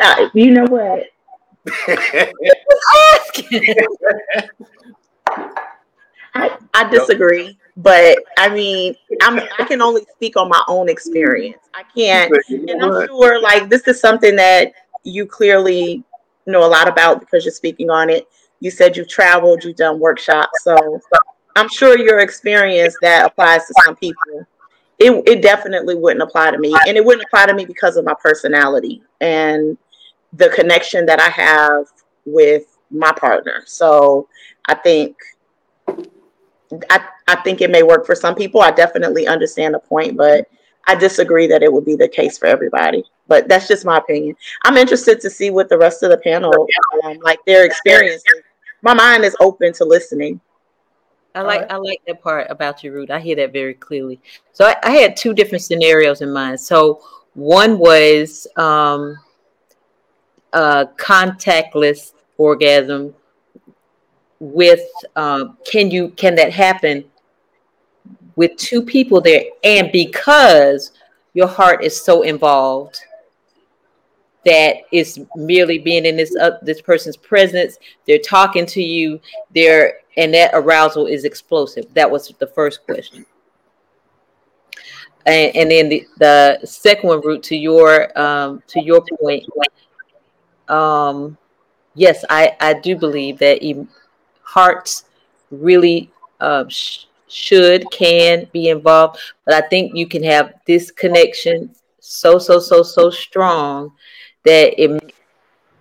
Uh, 0.00 0.28
you 0.34 0.50
know 0.50 0.64
what? 0.66 1.04
I, 6.34 6.56
I 6.74 6.88
disagree, 6.90 7.58
but 7.76 8.18
I 8.36 8.48
mean, 8.48 8.94
I'm 9.22 9.40
I 9.58 9.64
can 9.64 9.82
only 9.82 10.06
speak 10.12 10.36
on 10.36 10.48
my 10.48 10.62
own 10.68 10.88
experience. 10.88 11.58
I 11.74 11.82
can't, 11.94 12.32
and 12.48 12.82
I'm 12.82 13.06
sure 13.06 13.40
like 13.40 13.68
this 13.68 13.88
is 13.88 14.00
something 14.00 14.36
that 14.36 14.72
you 15.04 15.26
clearly 15.26 16.04
know 16.46 16.64
a 16.64 16.68
lot 16.68 16.88
about 16.88 17.20
because 17.20 17.44
you're 17.44 17.52
speaking 17.52 17.90
on 17.90 18.08
it. 18.10 18.28
You 18.60 18.70
said 18.70 18.96
you've 18.96 19.08
traveled, 19.08 19.64
you've 19.64 19.76
done 19.76 19.98
workshops, 19.98 20.62
so 20.62 21.00
I'm 21.56 21.68
sure 21.68 21.98
your 21.98 22.20
experience 22.20 22.94
that 23.02 23.26
applies 23.26 23.66
to 23.66 23.74
some 23.84 23.96
people. 23.96 24.46
It 24.98 25.22
it 25.26 25.42
definitely 25.42 25.94
wouldn't 25.94 26.22
apply 26.22 26.50
to 26.50 26.58
me, 26.58 26.74
and 26.86 26.96
it 26.96 27.04
wouldn't 27.04 27.24
apply 27.26 27.46
to 27.46 27.54
me 27.54 27.64
because 27.64 27.96
of 27.96 28.04
my 28.04 28.14
personality 28.20 29.02
and 29.20 29.78
the 30.32 30.48
connection 30.50 31.06
that 31.06 31.20
I 31.20 31.28
have 31.28 31.86
with 32.24 32.78
my 32.90 33.12
partner. 33.12 33.62
So 33.66 34.28
I 34.66 34.74
think 34.74 35.16
I, 36.90 37.00
I 37.26 37.36
think 37.36 37.60
it 37.60 37.70
may 37.70 37.82
work 37.82 38.04
for 38.04 38.14
some 38.14 38.34
people. 38.34 38.60
I 38.60 38.70
definitely 38.70 39.26
understand 39.26 39.74
the 39.74 39.78
point, 39.78 40.16
but 40.16 40.48
I 40.86 40.94
disagree 40.94 41.46
that 41.46 41.62
it 41.62 41.72
would 41.72 41.84
be 41.84 41.96
the 41.96 42.08
case 42.08 42.38
for 42.38 42.46
everybody. 42.46 43.04
But 43.26 43.48
that's 43.48 43.68
just 43.68 43.84
my 43.84 43.98
opinion. 43.98 44.36
I'm 44.64 44.76
interested 44.76 45.20
to 45.20 45.30
see 45.30 45.50
what 45.50 45.68
the 45.68 45.78
rest 45.78 46.02
of 46.02 46.10
the 46.10 46.18
panel 46.18 46.66
um, 47.04 47.18
like 47.22 47.38
their 47.46 47.64
experiences. 47.64 48.24
My 48.82 48.94
mind 48.94 49.24
is 49.24 49.36
open 49.40 49.72
to 49.74 49.84
listening. 49.84 50.40
I 51.38 51.42
like 51.42 51.70
I 51.70 51.76
like 51.76 52.00
that 52.06 52.20
part 52.20 52.48
about 52.50 52.82
your 52.82 52.94
root. 52.94 53.10
I 53.10 53.20
hear 53.20 53.36
that 53.36 53.52
very 53.52 53.74
clearly. 53.74 54.20
So 54.52 54.66
I, 54.66 54.74
I 54.82 54.90
had 54.90 55.16
two 55.16 55.34
different 55.34 55.62
scenarios 55.62 56.20
in 56.20 56.32
mind. 56.32 56.58
So 56.60 57.00
one 57.34 57.78
was 57.78 58.48
um, 58.56 59.16
uh, 60.52 60.86
contactless 60.96 62.12
orgasm 62.38 63.14
with 64.40 64.82
um, 65.14 65.56
can 65.64 65.90
you 65.90 66.08
can 66.10 66.34
that 66.34 66.52
happen 66.52 67.04
with 68.34 68.56
two 68.56 68.82
people 68.82 69.20
there 69.20 69.44
and 69.62 69.92
because 69.92 70.92
your 71.34 71.48
heart 71.48 71.84
is 71.84 72.00
so 72.00 72.22
involved 72.22 73.00
that 74.44 74.76
it's 74.92 75.18
merely 75.36 75.78
being 75.78 76.06
in 76.06 76.16
this 76.16 76.34
uh, 76.36 76.58
this 76.62 76.80
person's 76.80 77.16
presence 77.16 77.78
they're 78.06 78.18
talking 78.18 78.64
to 78.64 78.82
you 78.82 79.20
they're 79.54 79.98
and 80.18 80.34
that 80.34 80.50
arousal 80.52 81.06
is 81.06 81.24
explosive. 81.24 81.86
That 81.94 82.10
was 82.10 82.28
the 82.38 82.46
first 82.48 82.84
question. 82.84 83.24
And, 85.24 85.56
and 85.56 85.70
then 85.70 85.88
the, 85.88 86.06
the 86.18 86.66
second 86.66 87.08
one 87.08 87.20
root 87.20 87.42
to 87.44 87.56
your 87.56 88.18
um 88.18 88.62
to 88.66 88.80
your 88.80 89.02
point 89.20 89.44
um 90.68 91.36
yes 91.94 92.24
i 92.30 92.56
i 92.60 92.72
do 92.72 92.96
believe 92.96 93.38
that 93.38 93.62
em- 93.62 93.88
hearts 94.42 95.04
really 95.50 96.10
uh, 96.40 96.64
sh- 96.68 97.04
should 97.26 97.90
can 97.90 98.46
be 98.52 98.68
involved. 98.68 99.18
But 99.44 99.54
i 99.62 99.68
think 99.68 99.94
you 99.94 100.06
can 100.06 100.22
have 100.24 100.54
this 100.66 100.90
connection 100.90 101.74
so 102.00 102.38
so 102.38 102.58
so 102.58 102.82
so 102.82 103.10
strong 103.10 103.92
that 104.44 104.80
it 104.82 105.14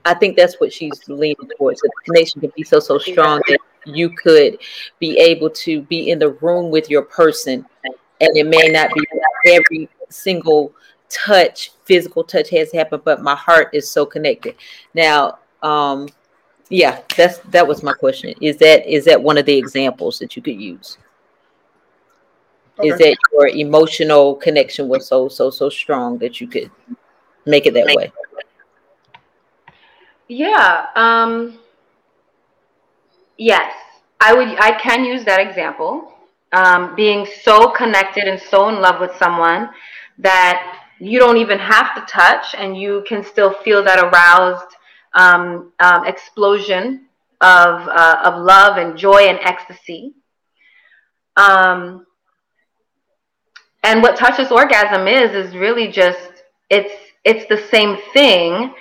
i 0.03 0.13
think 0.13 0.35
that's 0.35 0.59
what 0.59 0.73
she's 0.73 1.07
leaning 1.07 1.49
towards 1.57 1.79
the 1.81 1.91
connection 2.05 2.41
can 2.41 2.51
be 2.55 2.63
so 2.63 2.79
so 2.79 2.97
strong 2.97 3.41
that 3.47 3.59
you 3.87 4.09
could 4.09 4.59
be 4.99 5.17
able 5.19 5.49
to 5.49 5.81
be 5.83 6.11
in 6.11 6.19
the 6.19 6.29
room 6.29 6.69
with 6.69 6.89
your 6.89 7.03
person. 7.03 7.65
And 8.19 8.35
it 8.35 8.47
may 8.47 8.67
not 8.69 8.91
be 8.93 9.05
every 9.45 9.89
single 10.09 10.73
touch 11.09 11.71
physical 11.85 12.21
touch 12.21 12.49
has 12.49 12.69
happened 12.73 13.01
but 13.05 13.21
my 13.21 13.35
heart 13.35 13.69
is 13.73 13.89
so 13.89 14.05
connected. 14.05 14.55
Now 14.93 15.39
um 15.63 16.09
yeah 16.69 17.01
that's 17.15 17.37
that 17.49 17.65
was 17.65 17.81
my 17.81 17.93
question. 17.93 18.33
Is 18.41 18.57
that 18.57 18.85
is 18.91 19.05
that 19.05 19.21
one 19.21 19.37
of 19.37 19.45
the 19.45 19.57
examples 19.57 20.19
that 20.19 20.35
you 20.35 20.41
could 20.41 20.59
use? 20.59 20.97
Is 22.83 22.97
that 22.99 23.17
your 23.33 23.47
emotional 23.47 24.35
connection 24.35 24.87
was 24.87 25.07
so 25.07 25.29
so 25.29 25.49
so 25.49 25.69
strong 25.69 26.17
that 26.19 26.41
you 26.41 26.47
could 26.47 26.69
make 27.45 27.65
it 27.65 27.73
that 27.73 27.87
way. 27.95 28.11
Yeah. 30.27 30.87
Um, 30.95 31.59
yes, 33.37 33.73
I 34.19 34.33
would. 34.33 34.47
I 34.59 34.71
can 34.79 35.05
use 35.05 35.23
that 35.25 35.39
example. 35.39 36.13
Um, 36.53 36.95
being 36.95 37.27
so 37.43 37.71
connected 37.71 38.23
and 38.23 38.39
so 38.39 38.69
in 38.69 38.81
love 38.81 39.01
with 39.01 39.13
someone 39.17 39.69
that 40.19 40.79
you 40.99 41.19
don't 41.19 41.37
even 41.37 41.59
have 41.59 41.93
to 41.95 42.01
touch, 42.11 42.55
and 42.57 42.77
you 42.77 43.03
can 43.07 43.23
still 43.23 43.53
feel 43.63 43.83
that 43.83 43.99
aroused 43.99 44.75
um, 45.13 45.73
um, 45.79 46.05
explosion 46.05 47.05
of 47.41 47.87
uh, 47.87 48.21
of 48.23 48.43
love 48.43 48.77
and 48.77 48.97
joy 48.97 49.23
and 49.23 49.39
ecstasy. 49.41 50.13
Um, 51.35 52.05
and 53.83 54.01
what 54.01 54.17
touchless 54.17 54.51
orgasm 54.51 55.07
is 55.07 55.31
is 55.31 55.55
really 55.55 55.87
just 55.87 56.43
it's 56.69 56.93
it's 57.23 57.45
the 57.47 57.57
same 57.69 57.97
thing 58.13 58.73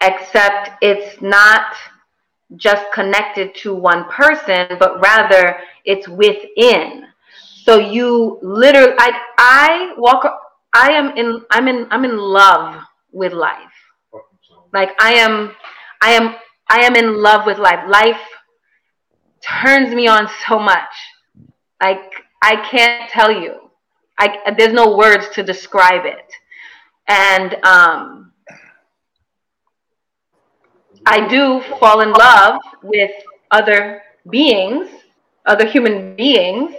except 0.00 0.70
it's 0.82 1.20
not 1.20 1.74
just 2.56 2.84
connected 2.92 3.54
to 3.54 3.74
one 3.74 4.04
person 4.10 4.66
but 4.78 5.00
rather 5.00 5.58
it's 5.84 6.08
within. 6.08 7.06
So 7.64 7.78
you 7.78 8.38
literally 8.42 8.94
i 8.98 9.12
i 9.38 9.94
walk 9.96 10.24
i 10.74 10.90
am 10.92 11.16
in 11.16 11.42
i'm 11.50 11.68
in 11.68 11.86
i'm 11.90 12.04
in 12.04 12.16
love 12.16 12.82
with 13.12 13.32
life. 13.32 13.72
Like 14.72 14.90
i 15.00 15.14
am 15.14 15.52
i 16.02 16.12
am 16.12 16.34
i 16.68 16.80
am 16.80 16.96
in 16.96 17.22
love 17.22 17.46
with 17.46 17.58
life. 17.58 17.88
Life 17.88 18.20
turns 19.40 19.94
me 19.94 20.06
on 20.06 20.28
so 20.46 20.58
much. 20.58 20.94
Like 21.82 22.12
i 22.42 22.56
can't 22.56 23.10
tell 23.10 23.30
you. 23.30 23.70
I 24.18 24.54
there's 24.58 24.74
no 24.74 24.96
words 24.96 25.28
to 25.34 25.42
describe 25.42 26.04
it. 26.04 26.32
And 27.08 27.54
um 27.64 28.23
I 31.06 31.26
do 31.28 31.60
fall 31.78 32.00
in 32.00 32.12
love 32.12 32.60
with 32.82 33.10
other 33.50 34.02
beings, 34.30 34.88
other 35.46 35.66
human 35.66 36.16
beings. 36.16 36.74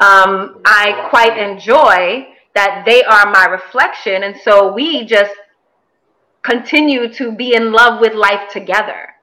Um, 0.00 0.60
I 0.64 1.06
quite 1.10 1.38
enjoy 1.38 2.28
that 2.54 2.82
they 2.84 3.04
are 3.04 3.30
my 3.30 3.46
reflection. 3.46 4.24
And 4.24 4.36
so 4.42 4.72
we 4.72 5.04
just 5.04 5.34
continue 6.42 7.12
to 7.14 7.32
be 7.32 7.54
in 7.54 7.72
love 7.72 8.00
with 8.00 8.14
life 8.14 8.50
together. 8.52 9.14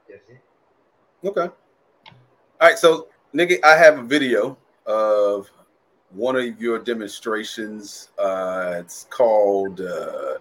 Okay. 1.23 1.41
All 1.41 1.51
right. 2.59 2.77
So, 2.77 3.07
Nikki, 3.33 3.63
I 3.63 3.75
have 3.75 3.99
a 3.99 4.03
video 4.03 4.57
of 4.85 5.49
one 6.09 6.35
of 6.35 6.59
your 6.59 6.79
demonstrations. 6.79 8.09
Uh, 8.17 8.75
it's 8.79 9.05
called 9.09 9.81
uh, 9.81 10.39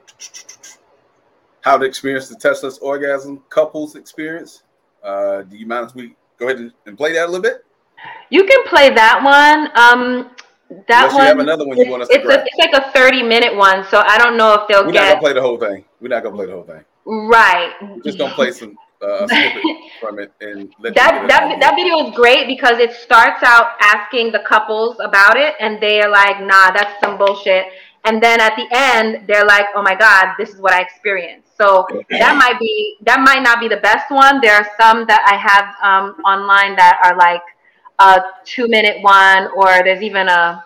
"How 1.63 1.79
to 1.79 1.85
Experience 1.85 2.29
the 2.29 2.37
Touchless 2.37 2.81
Orgasm 2.81 3.43
Couples 3.49 3.97
Experience." 3.97 4.63
Uh, 5.03 5.43
do 5.43 5.57
you 5.57 5.67
mind 5.67 5.89
if 5.89 5.95
we 5.95 6.15
go 6.39 6.47
ahead 6.47 6.59
and, 6.59 6.73
and 6.87 6.97
play 6.97 7.13
that 7.15 7.25
a 7.25 7.27
little 7.27 7.43
bit? 7.43 7.65
You 8.31 8.45
can 8.45 8.67
play 8.67 8.91
that 8.91 9.23
one. 9.23 9.69
Um, 9.77 10.31
that 10.89 11.11
Unless 11.11 11.13
you 11.13 11.19
one. 11.19 11.27
have 11.27 11.39
another 11.39 11.67
one 11.67 11.77
you 11.79 11.91
want 11.91 12.03
us 12.03 12.09
to 12.09 12.15
it's, 12.15 12.25
a, 12.25 12.45
it's 12.47 12.59
like 12.59 12.75
a 12.75 12.93
30 12.93 13.23
minute 13.23 13.57
one. 13.57 13.85
So 13.91 14.03
I 14.07 14.19
don't 14.19 14.37
know 14.37 14.55
if 14.55 14.69
they'll 14.69 14.85
get. 14.85 14.87
We're 14.87 14.93
not 14.93 15.09
gonna 15.09 15.21
play 15.21 15.33
the 15.33 15.41
whole 15.43 15.59
thing. 15.59 15.85
We're 16.01 16.09
not 16.09 16.23
gonna 16.23 16.37
play 16.37 16.47
the 16.47 16.53
whole 16.53 16.63
thing. 16.63 16.85
right. 17.05 17.73
We're 17.83 18.03
just 18.03 18.19
gonna 18.19 18.35
play 18.35 18.53
some 18.53 18.77
uh, 19.03 19.27
from 20.01 20.19
it 20.19 20.33
and 20.41 20.73
let 20.79 20.95
that 20.95 21.27
that 21.29 21.59
that 21.59 21.75
video 21.75 22.07
is 22.07 22.15
great 22.15 22.47
because 22.47 22.79
it 22.79 22.93
starts 22.93 23.43
out 23.43 23.73
asking 23.81 24.31
the 24.31 24.41
couples 24.41 24.99
about 25.03 25.39
it 25.39 25.55
and 25.59 25.81
they 25.81 26.03
are 26.03 26.11
like 26.11 26.39
nah 26.43 26.71
that's 26.71 27.01
some 27.01 27.17
bullshit 27.17 27.65
and 28.05 28.23
then 28.23 28.41
at 28.41 28.57
the 28.57 28.67
end 28.73 29.27
they're 29.27 29.45
like, 29.45 29.67
"Oh 29.75 29.83
my 29.83 29.95
God, 29.95 30.35
this 30.39 30.51
is 30.51 30.61
what 30.61 30.73
I 30.73 30.81
experienced." 30.81 31.50
So 31.61 31.87
that 32.09 32.37
might 32.37 32.59
be 32.59 32.97
that 33.03 33.21
might 33.21 33.43
not 33.43 33.61
be 33.61 33.69
the 33.69 33.77
best 33.77 34.11
one. 34.11 34.41
There 34.41 34.55
are 34.55 34.67
some 34.81 35.05
that 35.07 35.21
I 35.29 35.37
have 35.37 35.67
um, 35.85 36.17
online 36.25 36.75
that 36.77 36.99
are 37.05 37.15
like 37.19 37.43
a 37.99 38.23
two 38.47 38.67
minute 38.67 39.03
one, 39.03 39.49
or 39.55 39.67
there's 39.85 40.03
even 40.03 40.29
a 40.29 40.65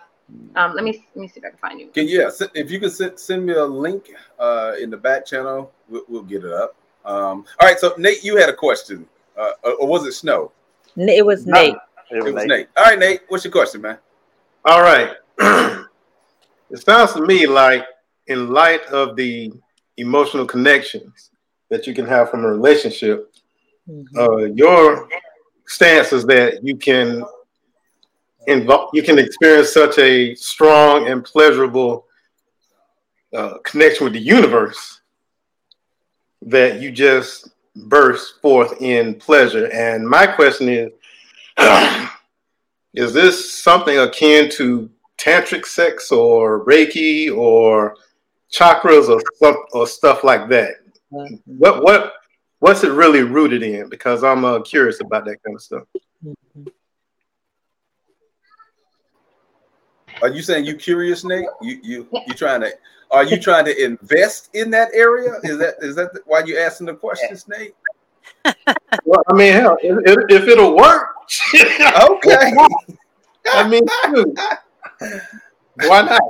um, 0.54 0.74
let 0.74 0.84
me 0.84 1.04
let 1.16 1.20
me 1.20 1.26
see 1.26 1.40
if 1.40 1.46
I 1.46 1.48
can 1.48 1.58
find 1.58 1.80
you. 1.80 1.88
Can 1.88 2.06
yeah, 2.06 2.30
if 2.54 2.70
you 2.70 2.78
could 2.78 2.92
send, 2.92 3.18
send 3.18 3.44
me 3.44 3.54
a 3.54 3.64
link 3.64 4.08
uh, 4.38 4.74
in 4.80 4.88
the 4.88 4.96
back 4.96 5.26
channel, 5.26 5.72
we'll, 5.88 6.04
we'll 6.08 6.22
get 6.22 6.44
it 6.44 6.52
up. 6.52 6.76
Um, 7.04 7.44
all 7.60 7.66
right, 7.68 7.78
so 7.78 7.94
Nate, 7.98 8.22
you 8.22 8.36
had 8.36 8.48
a 8.48 8.54
question, 8.54 9.04
uh, 9.36 9.50
or 9.80 9.88
was 9.88 10.06
it 10.06 10.12
Snow? 10.12 10.52
It 10.96 11.26
was 11.26 11.44
Nate. 11.44 11.74
It 12.10 12.18
It 12.18 12.22
was 12.22 12.34
was 12.34 12.44
Nate. 12.44 12.48
Nate. 12.48 12.68
All 12.76 12.84
right, 12.84 12.98
Nate, 12.98 13.20
what's 13.26 13.44
your 13.44 13.52
question, 13.52 13.82
man? 13.82 13.98
All 14.64 14.80
right. 14.80 15.10
it 16.70 16.78
sounds 16.78 17.12
to 17.14 17.26
me 17.26 17.46
like, 17.46 17.84
in 18.28 18.48
light 18.48 18.86
of 18.86 19.16
the 19.16 19.52
emotional 19.96 20.46
connections 20.46 21.30
that 21.70 21.86
you 21.86 21.94
can 21.94 22.06
have 22.06 22.30
from 22.30 22.44
a 22.44 22.48
relationship, 22.48 23.32
Mhm. 23.88 24.06
uh, 24.16 24.44
your 24.54 25.08
stance 25.66 26.12
is 26.12 26.24
that 26.26 26.62
you 26.62 26.76
can 26.76 27.24
involve, 28.46 28.90
you 28.92 29.02
can 29.02 29.18
experience 29.18 29.72
such 29.72 29.98
a 29.98 30.34
strong 30.34 31.08
and 31.08 31.24
pleasurable 31.24 32.06
uh, 33.32 33.58
connection 33.64 34.04
with 34.04 34.12
the 34.12 34.20
universe 34.20 35.00
that 36.42 36.80
you 36.80 36.92
just 36.92 37.48
burst 37.74 38.40
forth 38.40 38.80
in 38.80 39.14
pleasure. 39.16 39.66
And 39.72 40.08
my 40.08 40.26
question 40.26 40.68
is, 40.68 40.90
is 42.94 43.12
this 43.12 43.52
something 43.52 43.98
akin 43.98 44.48
to 44.50 44.88
tantric 45.18 45.66
sex 45.66 46.12
or 46.12 46.64
Reiki 46.64 47.34
or 47.34 47.96
chakras 48.54 49.08
or 49.08 49.20
stuff 49.36 49.56
or 49.72 49.86
stuff 49.86 50.24
like 50.24 50.48
that? 50.50 50.74
Mhm. 51.12 51.40
What 51.46 51.82
what 51.82 52.12
what's 52.60 52.84
it 52.84 52.92
really 52.92 53.22
rooted 53.22 53.62
in? 53.62 53.88
Because 53.88 54.22
I'm 54.24 54.44
uh, 54.44 54.60
curious 54.62 55.00
about 55.00 55.24
that 55.26 55.42
kind 55.42 55.56
of 55.56 55.62
stuff. 55.62 55.82
Mhm. 56.24 56.68
Are 60.22 60.28
you 60.28 60.42
saying 60.42 60.64
you 60.64 60.76
curious, 60.76 61.24
Nate? 61.24 61.46
You 61.60 61.80
you 61.82 62.08
you 62.28 62.34
trying 62.34 62.60
to? 62.62 62.70
Are 63.10 63.24
you 63.24 63.38
trying 63.38 63.64
to 63.66 63.84
invest 63.84 64.50
in 64.54 64.70
that 64.70 64.88
area? 64.94 65.32
Is 65.42 65.58
that 65.58 65.74
is 65.80 65.96
that 65.96 66.10
why 66.26 66.42
you 66.44 66.58
asking 66.58 66.86
the 66.86 66.94
questions, 66.94 67.46
Nate? 67.48 67.74
Well, 69.04 69.22
I 69.28 69.34
mean, 69.34 69.52
hell, 69.52 69.76
if, 69.82 69.98
if- 70.06 70.42
if 70.42 70.48
it'll 70.48 70.76
work, 70.76 71.08
Okay. 71.54 72.52
I 73.52 73.68
mean, 73.68 73.82
shoot, 74.06 74.38
why 75.86 76.02
not? 76.02 76.22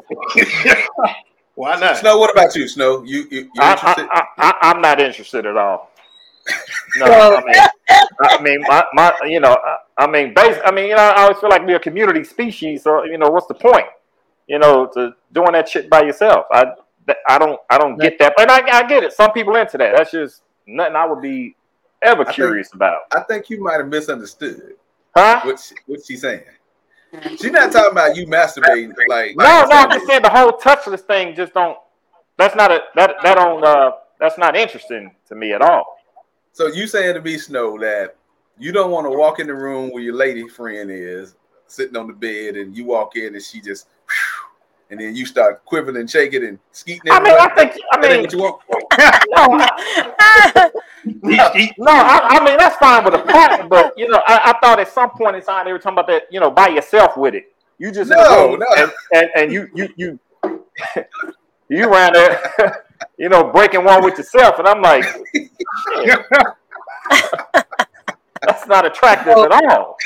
Why 1.55 1.79
not? 1.79 1.97
Snow, 1.99 2.19
what 2.19 2.31
about 2.31 2.55
you, 2.57 2.67
Snow? 2.69 3.03
You 3.05 3.27
you 3.31 3.51
I, 3.59 4.55
I'm 4.63 4.81
not 4.81 5.01
interested 5.01 5.47
at 5.47 5.57
all. 5.57 5.91
No, 6.97 7.07
I 7.07 7.43
mean, 7.45 7.55
I 8.23 8.43
mean, 8.43 8.61
my, 8.69 8.85
my, 8.93 9.13
you 9.25 9.41
know, 9.41 9.57
I, 9.99 10.05
I 10.05 10.07
mean, 10.07 10.33
base, 10.33 10.57
I 10.65 10.71
mean, 10.71 10.85
you 10.91 10.95
know, 10.95 11.03
I 11.03 11.23
always 11.23 11.39
feel 11.39 11.51
like 11.51 11.67
we're 11.67 11.75
a 11.77 11.81
community 11.81 12.23
species. 12.23 12.85
So, 12.85 13.03
you 13.05 13.19
know, 13.19 13.31
what's 13.31 13.49
the 13.49 13.55
point? 13.55 13.87
You 14.47 14.61
know, 14.61 14.87
to 14.95 15.13
doing 15.33 15.53
that 15.53 15.69
shit 15.69 15.91
by 15.91 16.03
yourself. 16.03 16.47
I, 16.53 16.67
I 17.29 17.39
don't, 17.39 17.59
I 17.69 17.79
don't 17.79 17.99
get 17.99 18.21
that. 18.21 18.35
But 18.37 18.49
I, 18.49 18.79
I 18.79 18.87
get 18.87 19.03
it. 19.03 19.13
Some 19.13 19.33
people 19.33 19.57
into 19.57 19.77
that. 19.79 19.97
That's 19.97 20.13
just 20.13 20.43
nothing 20.69 20.95
I 20.95 21.05
would 21.07 21.21
be 21.21 21.57
ever 22.03 22.21
I 22.23 22.25
think- 22.27 22.35
curious 22.37 22.73
about. 22.75 22.99
I 23.13 23.21
think 23.23 23.51
you 23.51 23.61
might 23.61 23.79
have 23.81 23.89
misunderstood 23.89 24.75
Huh? 25.17 25.41
what 25.45 25.59
she, 25.59 25.75
what 25.87 26.01
she's 26.07 26.21
saying. 26.21 26.43
She's 27.23 27.51
not 27.51 27.73
talking 27.73 27.93
about 27.93 28.17
you 28.17 28.27
masturbating 28.27 28.93
like 29.09 29.37
No, 29.37 29.65
no, 29.65 29.71
I'm 29.71 29.91
just 29.91 30.07
saying 30.07 30.23
the 30.23 30.31
whole 30.31 30.53
touchless 30.53 31.01
thing 31.01 31.35
just 31.35 31.55
don't. 31.55 31.79
That's 32.37 32.55
not 32.57 32.73
a 32.73 32.83
that 32.97 33.17
that 33.23 33.35
don't. 33.35 33.65
Uh, 33.65 33.93
that's 34.19 34.39
not 34.39 34.57
interesting 34.57 35.15
to 35.29 35.35
me 35.35 35.53
at 35.53 35.63
all. 35.63 35.99
So 36.53 36.69
you 36.69 36.87
saying 36.87 37.15
to 37.15 37.21
me, 37.21 37.37
Snow, 37.39 37.79
that 37.79 38.17
you 38.59 38.73
don't 38.73 38.91
want 38.91 39.07
to 39.07 39.11
walk 39.11 39.41
in 39.41 39.47
the 39.47 39.55
room 39.55 39.91
where 39.91 40.03
your 40.03 40.15
lady 40.15 40.49
friend 40.49 40.91
is 40.91 41.37
sitting 41.67 41.97
on 41.97 42.07
the 42.07 42.13
bed, 42.13 42.57
and 42.57 42.77
you 42.77 42.85
walk 42.85 43.17
in 43.17 43.35
and 43.35 43.43
she 43.43 43.61
just, 43.61 43.89
and 44.91 45.01
then 45.01 45.15
you 45.15 45.27
start 45.27 45.65
quivering 45.65 45.97
and 45.97 46.11
shaking 46.11 46.45
and 46.45 46.59
skeeting. 46.73 47.13
I 47.13 47.21
mean, 47.21 47.37
I 47.39 47.49
think. 47.55 47.73
I 47.93 48.01
mean, 48.01 48.23
what 48.23 48.33
you 48.33 48.39
want. 48.39 48.61
no, 51.25 51.51
no 51.79 51.91
I, 51.91 52.29
I 52.31 52.45
mean 52.45 52.59
that's 52.59 52.77
fine 52.77 53.05
with 53.05 53.15
a 53.15 53.23
partner, 53.23 53.67
but 53.69 53.97
you 53.97 54.09
know, 54.09 54.23
I, 54.27 54.51
I 54.51 54.59
thought 54.61 54.79
at 54.79 54.93
some 54.93 55.11
point 55.11 55.37
in 55.37 55.43
time 55.43 55.65
they 55.65 55.73
were 55.73 55.79
talking 55.79 55.99
about 55.99 56.09
that. 56.09 56.25
You 56.31 56.41
know, 56.41 56.51
by 56.51 56.69
yourself 56.69 57.17
with 57.17 57.35
it. 57.35 57.53
You 57.79 57.91
just 57.91 58.11
No, 58.11 58.57
no. 58.57 58.67
And, 58.77 58.93
and 59.13 59.29
and 59.35 59.53
you 59.53 59.69
you 59.75 59.89
you 59.97 60.21
you 61.69 61.89
around 61.89 62.15
there, 62.15 62.85
you 63.19 63.29
know, 63.29 63.45
breaking 63.45 63.85
one 63.85 64.05
with 64.05 64.19
yourself, 64.19 64.59
and 64.59 64.69
I'm 64.69 64.83
like, 64.83 65.05
that's 68.43 68.67
not 68.67 68.87
attractive 68.87 69.37
at 69.37 69.53
all. 69.53 69.97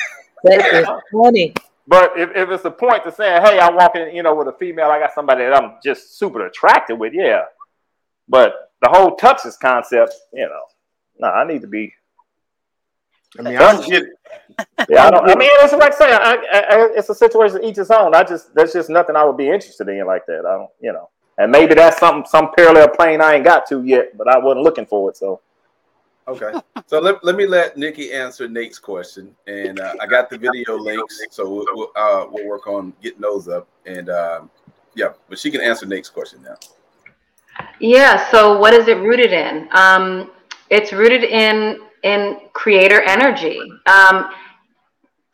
That 0.44 0.74
is 0.74 0.86
funny. 1.12 1.54
But 1.88 2.12
if, 2.16 2.30
if 2.36 2.50
it's 2.50 2.64
a 2.66 2.70
point 2.70 3.04
to 3.04 3.12
saying, 3.12 3.42
hey, 3.42 3.58
I 3.58 3.70
walk 3.70 3.96
in, 3.96 4.14
you 4.14 4.22
know, 4.22 4.34
with 4.34 4.48
a 4.48 4.52
female, 4.52 4.90
I 4.90 4.98
got 4.98 5.14
somebody 5.14 5.44
that 5.44 5.54
I'm 5.54 5.76
just 5.82 6.18
super 6.18 6.46
attracted 6.46 6.98
with, 6.98 7.14
yeah. 7.14 7.44
But 8.28 8.72
the 8.82 8.90
whole 8.90 9.16
touchless 9.16 9.58
concept, 9.58 10.14
you 10.34 10.44
know, 10.44 10.60
no, 11.18 11.28
I 11.28 11.46
need 11.46 11.62
to 11.62 11.68
be. 11.68 11.94
I 13.38 13.42
mean, 13.42 13.56
I 13.56 13.72
don't 13.72 13.86
get 13.86 14.02
it. 14.58 14.88
Yeah, 14.88 15.06
I 15.06 15.10
don't. 15.10 15.24
I 15.24 15.34
mean, 15.34 15.48
it's 15.52 15.72
like 15.72 15.92
saying, 15.92 16.14
I, 16.14 16.36
I, 16.52 16.58
I, 16.58 16.88
it's 16.96 17.08
a 17.08 17.14
situation 17.14 17.62
each 17.62 17.76
his 17.76 17.90
own. 17.90 18.14
I 18.14 18.24
just 18.24 18.54
there's 18.54 18.72
just 18.72 18.90
nothing 18.90 19.16
I 19.16 19.24
would 19.24 19.36
be 19.36 19.48
interested 19.48 19.88
in 19.88 20.06
like 20.06 20.26
that. 20.26 20.46
I 20.46 20.56
don't, 20.56 20.70
you 20.80 20.92
know. 20.92 21.10
And 21.36 21.52
maybe 21.52 21.74
that's 21.74 21.98
something, 21.98 22.28
some 22.28 22.50
parallel 22.56 22.88
plane 22.88 23.20
I 23.20 23.34
ain't 23.34 23.44
got 23.44 23.68
to 23.68 23.84
yet, 23.84 24.16
but 24.18 24.26
I 24.26 24.38
wasn't 24.38 24.64
looking 24.64 24.86
for 24.86 25.10
it. 25.10 25.16
So 25.16 25.40
Okay. 26.28 26.52
So 26.86 27.00
let, 27.00 27.24
let 27.24 27.36
me 27.36 27.46
let 27.46 27.78
Nikki 27.78 28.12
answer 28.12 28.48
Nate's 28.48 28.78
question, 28.78 29.34
and 29.46 29.80
uh, 29.80 29.94
I 29.98 30.06
got 30.06 30.28
the 30.28 30.36
video 30.36 30.76
links, 30.76 31.22
so 31.30 31.48
we'll 31.48 31.66
we'll, 31.72 31.90
uh, 31.96 32.26
we'll 32.30 32.46
work 32.46 32.66
on 32.66 32.92
getting 33.02 33.22
those 33.22 33.48
up, 33.48 33.66
and 33.86 34.10
um, 34.10 34.50
yeah, 34.94 35.08
but 35.30 35.38
she 35.38 35.50
can 35.50 35.62
answer 35.62 35.86
Nate's 35.86 36.10
question 36.10 36.42
now. 36.42 36.56
Yeah. 37.80 38.30
So 38.30 38.58
what 38.58 38.74
is 38.74 38.88
it 38.88 38.98
rooted 38.98 39.32
in? 39.32 39.68
Um, 39.72 40.30
it's 40.70 40.92
rooted 40.92 41.24
in 41.24 41.80
in 42.02 42.38
creator 42.52 43.02
energy. 43.02 43.60
Um, 43.86 44.30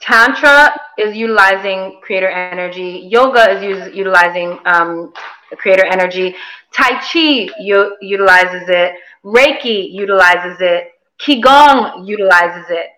Tantra 0.00 0.78
is 0.98 1.16
utilizing 1.16 2.00
creator 2.02 2.28
energy. 2.28 3.08
Yoga 3.10 3.52
is 3.52 3.88
us- 3.88 3.94
utilizing 3.94 4.58
um, 4.66 5.12
creator 5.56 5.84
energy. 5.86 6.34
Tai 6.72 7.00
Chi 7.00 7.48
u- 7.60 7.96
utilizes 8.00 8.68
it. 8.68 8.94
Reiki 9.24 9.90
utilizes 9.92 10.60
it. 10.60 10.92
Qigong 11.18 12.06
utilizes 12.06 12.66
it. 12.70 12.88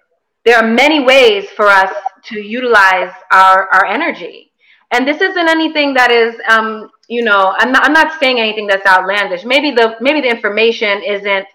There 0.45 0.57
are 0.57 0.67
many 0.67 1.01
ways 1.01 1.49
for 1.51 1.67
us 1.67 1.93
to 2.25 2.41
utilize 2.41 3.13
our, 3.33 3.69
our 3.73 3.85
energy. 3.85 4.51
And 4.91 5.07
this 5.07 5.21
isn't 5.21 5.49
anything 5.49 5.95
that 5.95 6.11
is, 6.11 6.35
um, 6.49 6.91
you 7.09 7.23
know, 7.23 7.55
I'm 7.59 7.73
not, 7.73 7.85
I'm 7.85 7.93
not 7.93 8.19
saying 8.19 8.41
anything 8.41 8.67
that's 8.67 8.87
outlandish. 8.87 9.45
Maybe 9.45 9.71
the 9.73 9.97
maybe 10.01 10.21
the 10.21 10.29
information 10.29 11.03
isn't 11.03 11.47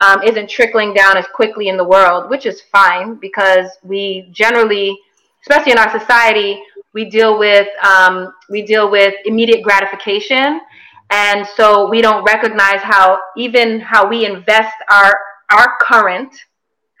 um, 0.00 0.22
isn't 0.22 0.48
trickling 0.48 0.94
down 0.94 1.16
as 1.16 1.26
quickly 1.34 1.68
in 1.68 1.76
the 1.76 1.84
world, 1.84 2.30
which 2.30 2.46
is 2.46 2.62
fine 2.72 3.16
because 3.16 3.66
we 3.82 4.28
generally, 4.32 4.98
especially 5.42 5.72
in 5.72 5.78
our 5.78 5.90
society, 5.98 6.62
we 6.92 7.08
deal 7.08 7.38
with 7.38 7.68
um, 7.84 8.32
we 8.48 8.62
deal 8.62 8.90
with 8.90 9.14
immediate 9.24 9.62
gratification, 9.62 10.60
and 11.10 11.46
so 11.46 11.88
we 11.88 12.00
don't 12.00 12.24
recognize 12.24 12.80
how 12.80 13.18
even 13.36 13.78
how 13.80 14.08
we 14.08 14.24
invest 14.24 14.74
our 14.90 15.16
our 15.50 15.76
current, 15.80 16.34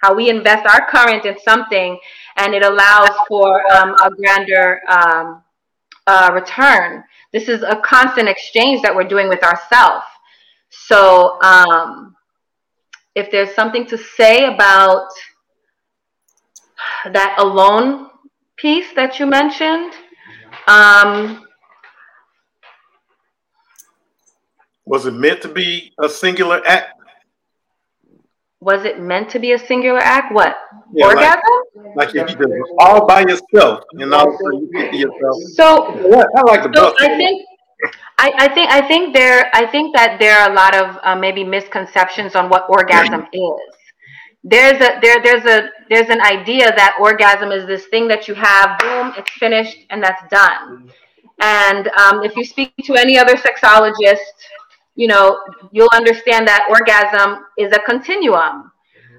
how 0.02 0.14
we 0.14 0.28
invest 0.28 0.66
our 0.66 0.88
current 0.90 1.24
in 1.24 1.36
something, 1.40 1.98
and 2.36 2.54
it 2.54 2.62
allows 2.62 3.10
for 3.26 3.62
um, 3.72 3.96
a 4.04 4.10
grander 4.10 4.80
um, 4.88 5.42
uh, 6.06 6.30
return. 6.32 7.02
This 7.32 7.48
is 7.48 7.62
a 7.62 7.76
constant 7.76 8.28
exchange 8.28 8.82
that 8.82 8.94
we're 8.94 9.08
doing 9.08 9.28
with 9.28 9.42
ourselves. 9.42 10.04
So. 10.68 11.38
If 13.14 13.30
there's 13.30 13.54
something 13.54 13.86
to 13.86 13.98
say 13.98 14.44
about 14.46 15.08
that 17.12 17.36
alone 17.38 18.08
piece 18.56 18.92
that 18.94 19.18
you 19.18 19.26
mentioned, 19.26 19.92
um, 20.66 21.44
Was 24.86 25.06
it 25.06 25.14
meant 25.14 25.40
to 25.42 25.48
be 25.48 25.92
a 26.02 26.08
singular 26.08 26.60
act? 26.66 26.94
was 28.60 28.84
it 28.84 29.00
meant 29.00 29.30
to 29.30 29.38
be 29.38 29.52
a 29.52 29.58
singular 29.58 30.00
act? 30.00 30.32
What? 30.34 30.54
Yeah, 30.92 31.06
Orgasm? 31.06 31.40
Like 31.96 32.12
you 32.12 32.24
it 32.50 32.62
all 32.78 33.06
by 33.06 33.20
yourself, 33.22 33.84
of 34.28 34.34
a 34.34 34.36
sudden 34.36 34.68
you 34.72 34.90
to 34.90 34.96
yourself, 34.96 35.36
So 35.54 35.66
"Yeah, 36.08 36.24
I 36.36 36.40
like 36.42 36.62
the 36.64 36.68
So. 36.68 36.94
I 37.00 37.16
think, 37.16 37.46
I, 38.18 38.32
I 38.36 38.54
think, 38.54 38.70
I 38.70 38.86
think 38.86 39.14
there, 39.14 39.50
I 39.54 39.66
think 39.66 39.96
that 39.96 40.18
there 40.20 40.38
are 40.38 40.50
a 40.50 40.54
lot 40.54 40.74
of 40.74 40.98
uh, 41.02 41.16
maybe 41.16 41.44
misconceptions 41.44 42.34
on 42.34 42.48
what 42.48 42.66
orgasm 42.68 43.26
is. 43.32 43.76
There's 44.42 44.80
a 44.80 44.98
there 45.02 45.22
there's 45.22 45.44
a 45.44 45.68
there's 45.90 46.08
an 46.08 46.22
idea 46.22 46.74
that 46.74 46.96
orgasm 46.98 47.52
is 47.52 47.66
this 47.66 47.86
thing 47.86 48.08
that 48.08 48.26
you 48.26 48.34
have, 48.34 48.78
boom, 48.78 49.12
it's 49.18 49.30
finished, 49.32 49.84
and 49.90 50.02
that's 50.02 50.22
done. 50.30 50.90
And 51.42 51.88
um, 51.88 52.22
if 52.22 52.34
you 52.36 52.44
speak 52.44 52.72
to 52.84 52.94
any 52.94 53.18
other 53.18 53.34
sexologist, 53.34 54.18
you 54.94 55.08
know, 55.08 55.38
you'll 55.72 55.90
understand 55.92 56.48
that 56.48 56.66
orgasm 56.70 57.44
is 57.58 57.72
a 57.72 57.80
continuum. 57.80 58.70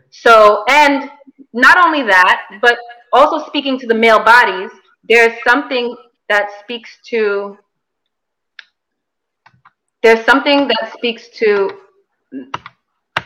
So, 0.09 0.63
and 0.69 1.09
not 1.53 1.83
only 1.85 2.03
that, 2.03 2.59
but 2.61 2.77
also 3.13 3.45
speaking 3.47 3.79
to 3.79 3.87
the 3.87 3.95
male 3.95 4.23
bodies, 4.23 4.71
there's 5.07 5.33
something 5.43 5.95
that 6.29 6.49
speaks 6.61 6.97
to 7.09 7.57
there's 10.03 10.25
something 10.25 10.67
that 10.67 10.91
speaks 10.93 11.29
to 11.29 11.69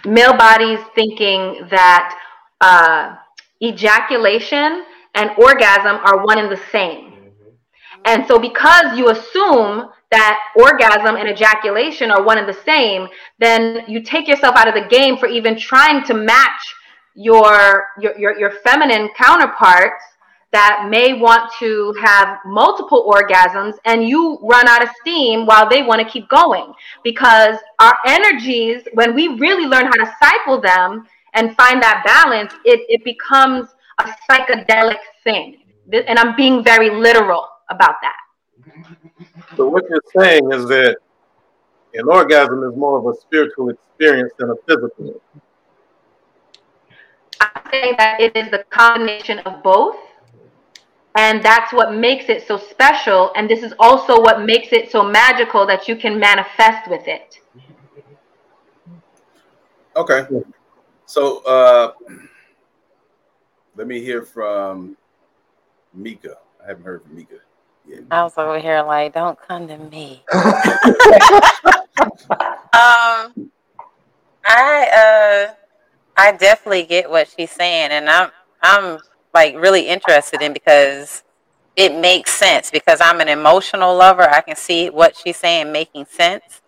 male 0.05 0.35
bodies 0.35 0.79
thinking 0.93 1.67
that 1.69 2.19
uh, 2.61 3.15
ejaculation 3.61 4.83
and 5.15 5.31
orgasm 5.37 5.97
are 6.03 6.23
one 6.25 6.37
and 6.37 6.51
the 6.51 6.61
same. 6.71 7.13
And 8.05 8.25
so, 8.27 8.37
because 8.37 8.97
you 8.97 9.09
assume 9.09 9.89
that 10.11 10.39
orgasm 10.55 11.15
and 11.15 11.27
ejaculation 11.27 12.11
are 12.11 12.23
one 12.23 12.37
and 12.37 12.47
the 12.47 12.61
same, 12.65 13.07
then 13.39 13.83
you 13.87 14.03
take 14.03 14.27
yourself 14.27 14.55
out 14.55 14.67
of 14.67 14.75
the 14.75 14.87
game 14.89 15.17
for 15.17 15.27
even 15.27 15.57
trying 15.57 16.03
to 16.05 16.13
match 16.13 16.75
your 17.15 17.85
your, 17.99 18.17
your, 18.19 18.37
your 18.37 18.51
feminine 18.63 19.09
counterparts 19.17 20.03
that 20.55 20.87
may 20.89 21.11
want 21.11 21.51
to 21.59 21.93
have 22.01 22.39
multiple 22.45 23.11
orgasms 23.13 23.73
and 23.83 24.07
you 24.07 24.39
run 24.41 24.65
out 24.69 24.81
of 24.81 24.87
steam 25.01 25.45
while 25.45 25.67
they 25.69 25.83
want 25.83 25.99
to 25.99 26.07
keep 26.09 26.29
going. 26.29 26.71
Because 27.03 27.57
our 27.79 27.93
energies 28.07 28.83
when 28.93 29.13
we 29.13 29.27
really 29.27 29.65
learn 29.65 29.85
how 29.85 29.97
to 30.05 30.09
cycle 30.23 30.61
them 30.61 31.05
and 31.33 31.53
find 31.57 31.83
that 31.83 32.03
balance 32.05 32.53
it, 32.63 32.79
it 32.87 33.03
becomes 33.03 33.67
a 33.99 34.05
psychedelic 34.29 34.99
thing. 35.25 35.57
And 35.91 36.17
i'm 36.17 36.37
being 36.37 36.63
very 36.63 36.89
literal 36.89 37.45
about 37.69 37.95
that. 38.01 38.19
So 39.57 39.67
what 39.67 39.83
you're 39.89 40.09
saying 40.17 40.53
is 40.53 40.69
that 40.69 40.95
an 41.95 42.07
orgasm 42.07 42.63
is 42.63 42.77
more 42.77 42.97
of 42.99 43.13
a 43.13 43.19
spiritual 43.19 43.71
experience 43.71 44.31
than 44.39 44.51
a 44.51 44.55
physical. 44.65 45.21
i'm 47.41 47.61
saying 47.71 47.95
that 47.97 48.21
it 48.21 48.33
is 48.37 48.49
the 48.51 48.63
combination 48.69 49.39
of 49.39 49.61
both 49.61 49.97
and 51.15 51.43
that's 51.43 51.71
what 51.71 51.93
makes 51.93 52.29
it 52.29 52.45
so 52.47 52.57
special 52.57 53.31
and 53.35 53.49
this 53.49 53.63
is 53.63 53.73
also 53.79 54.21
what 54.21 54.41
makes 54.41 54.71
it 54.71 54.91
so 54.91 55.03
magical 55.03 55.65
that 55.65 55.87
you 55.87 55.95
can 55.95 56.19
manifest 56.19 56.89
with 56.89 57.07
it 57.07 57.39
Okay. 59.95 60.27
So 61.05 61.43
uh, 61.45 61.93
let 63.75 63.87
me 63.87 64.01
hear 64.01 64.23
from 64.23 64.97
Mika. 65.93 66.37
I 66.63 66.67
haven't 66.67 66.83
heard 66.83 67.03
from 67.03 67.15
Mika 67.15 67.35
yet. 67.87 68.01
I 68.11 68.23
was 68.23 68.37
over 68.37 68.59
here 68.59 68.83
like, 68.83 69.13
don't 69.13 69.39
come 69.39 69.67
to 69.67 69.77
me. 69.77 70.23
um, 70.33 70.41
I 74.47 75.47
uh, 75.47 75.53
I 76.17 76.31
definitely 76.37 76.83
get 76.83 77.09
what 77.09 77.33
she's 77.35 77.51
saying, 77.51 77.91
and 77.91 78.09
I'm 78.09 78.31
I'm 78.61 78.99
like 79.35 79.55
really 79.55 79.87
interested 79.87 80.41
in 80.41 80.53
because 80.53 81.23
it 81.75 81.93
makes 81.93 82.31
sense 82.31 82.71
because 82.71 83.01
I'm 83.01 83.19
an 83.19 83.27
emotional 83.27 83.95
lover. 83.95 84.23
I 84.23 84.41
can 84.41 84.55
see 84.55 84.89
what 84.89 85.15
she's 85.15 85.37
saying 85.37 85.71
making 85.71 86.05
sense, 86.05 86.61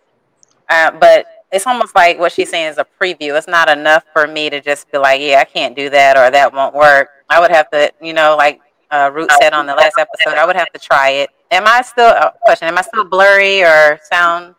uh, 0.68 0.92
but 0.92 1.26
it's 1.50 1.66
almost 1.66 1.94
like 1.94 2.18
what 2.18 2.30
she's 2.30 2.50
saying 2.50 2.70
is 2.70 2.78
a 2.78 2.86
preview. 3.00 3.36
It's 3.36 3.48
not 3.48 3.70
enough 3.70 4.04
for 4.12 4.26
me 4.26 4.50
to 4.50 4.60
just 4.60 4.92
be 4.92 4.98
like, 4.98 5.20
yeah, 5.20 5.40
I 5.40 5.44
can't 5.44 5.74
do 5.74 5.88
that 5.90 6.16
or 6.16 6.30
that 6.30 6.52
won't 6.52 6.74
work. 6.74 7.08
I 7.30 7.40
would 7.40 7.50
have 7.50 7.70
to, 7.70 7.90
you 8.02 8.12
know, 8.12 8.36
like 8.36 8.60
uh, 8.90 9.10
Root 9.12 9.30
said 9.40 9.54
on 9.54 9.66
the 9.66 9.74
last 9.74 9.94
episode, 9.98 10.38
I 10.38 10.46
would 10.46 10.56
have 10.56 10.70
to 10.72 10.78
try 10.78 11.10
it. 11.10 11.30
Am 11.50 11.66
I 11.66 11.80
still, 11.80 12.06
uh, 12.08 12.30
question, 12.42 12.68
am 12.68 12.76
I 12.76 12.82
still 12.82 13.04
blurry 13.04 13.62
or 13.62 13.98
sound? 14.10 14.54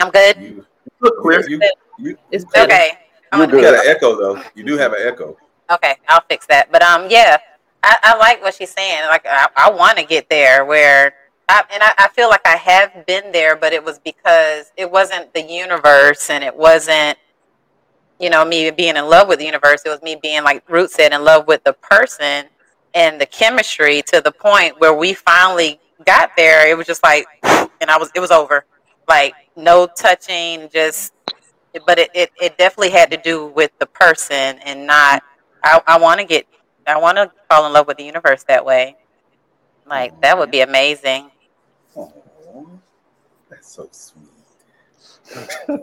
I'm 0.00 0.10
good. 0.10 0.36
You, 0.40 0.66
Look 1.00 1.20
clear. 1.20 1.48
you, 1.48 1.60
you, 1.98 2.16
It's. 2.30 2.44
Okay. 2.56 2.92
I'm 3.30 3.50
you 3.50 3.60
got 3.60 3.74
an 3.74 3.82
echo 3.84 4.16
though. 4.16 4.42
You 4.54 4.64
do 4.64 4.76
have 4.78 4.92
an 4.92 5.00
echo. 5.02 5.36
Okay, 5.70 5.96
I'll 6.08 6.22
fix 6.28 6.46
that. 6.46 6.70
But 6.70 6.82
um, 6.82 7.06
yeah, 7.08 7.38
I, 7.82 7.96
I 8.02 8.16
like 8.16 8.42
what 8.42 8.54
she's 8.54 8.70
saying. 8.70 9.02
Like 9.08 9.26
I, 9.26 9.48
I 9.56 9.70
want 9.70 9.98
to 9.98 10.04
get 10.04 10.28
there 10.28 10.64
where, 10.64 11.14
I, 11.48 11.62
and 11.72 11.82
I, 11.82 11.92
I 11.98 12.08
feel 12.08 12.28
like 12.28 12.46
I 12.46 12.56
have 12.56 13.06
been 13.06 13.32
there, 13.32 13.56
but 13.56 13.72
it 13.72 13.82
was 13.82 13.98
because 13.98 14.72
it 14.76 14.90
wasn't 14.90 15.32
the 15.34 15.42
universe, 15.42 16.30
and 16.30 16.42
it 16.44 16.54
wasn't, 16.54 17.18
you 18.18 18.30
know, 18.30 18.44
me 18.44 18.70
being 18.70 18.96
in 18.96 19.06
love 19.06 19.28
with 19.28 19.38
the 19.38 19.44
universe. 19.44 19.82
It 19.84 19.90
was 19.90 20.02
me 20.02 20.16
being 20.22 20.44
like 20.44 20.62
Root 20.70 20.90
said, 20.90 21.12
in 21.12 21.24
love 21.24 21.46
with 21.46 21.64
the 21.64 21.74
person 21.74 22.46
and 22.94 23.20
the 23.20 23.26
chemistry 23.26 24.02
to 24.02 24.20
the 24.20 24.32
point 24.32 24.80
where 24.80 24.94
we 24.94 25.14
finally 25.14 25.80
got 26.06 26.30
there. 26.36 26.68
It 26.68 26.76
was 26.76 26.86
just 26.86 27.02
like, 27.02 27.26
and 27.42 27.90
I 27.90 27.98
was, 27.98 28.10
it 28.14 28.20
was 28.20 28.30
over. 28.30 28.64
Like 29.08 29.34
no 29.56 29.86
touching, 29.86 30.68
just. 30.72 31.12
But 31.86 31.98
it, 31.98 32.10
it, 32.14 32.30
it 32.40 32.56
definitely 32.56 32.90
had 32.90 33.10
to 33.10 33.16
do 33.16 33.46
with 33.46 33.72
the 33.80 33.86
person 33.86 34.60
and 34.64 34.86
not 34.86 35.24
I, 35.64 35.80
I 35.86 35.98
want 35.98 36.20
to 36.20 36.26
get, 36.26 36.46
I 36.86 36.98
want 36.98 37.16
to 37.16 37.30
fall 37.50 37.66
in 37.66 37.72
love 37.72 37.86
with 37.86 37.96
the 37.96 38.04
universe 38.04 38.44
that 38.44 38.64
way. 38.64 38.96
Like 39.86 40.20
that 40.22 40.36
would 40.38 40.50
be 40.50 40.60
amazing. 40.60 41.30
Oh, 41.96 42.12
that's 43.50 43.68
so 43.72 43.88
sweet. 43.90 44.28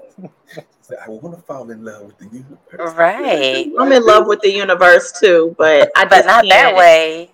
I 1.06 1.10
want 1.10 1.36
to 1.36 1.41
fall 1.44 1.70
in 1.72 1.84
love 1.86 2.04
with 2.04 2.17
the 2.20 2.26
universe. 2.26 2.96
Right. 2.98 3.72
I'm 3.80 3.91
in 3.91 4.06
love 4.06 4.28
with 4.28 4.41
the 4.41 4.52
universe 4.52 5.13
too, 5.20 5.56
but 5.58 5.89
I 5.96 6.06
But 6.06 6.26
not 6.26 6.44
that 6.50 6.50
can't. 6.65 6.78
way. 6.78 7.32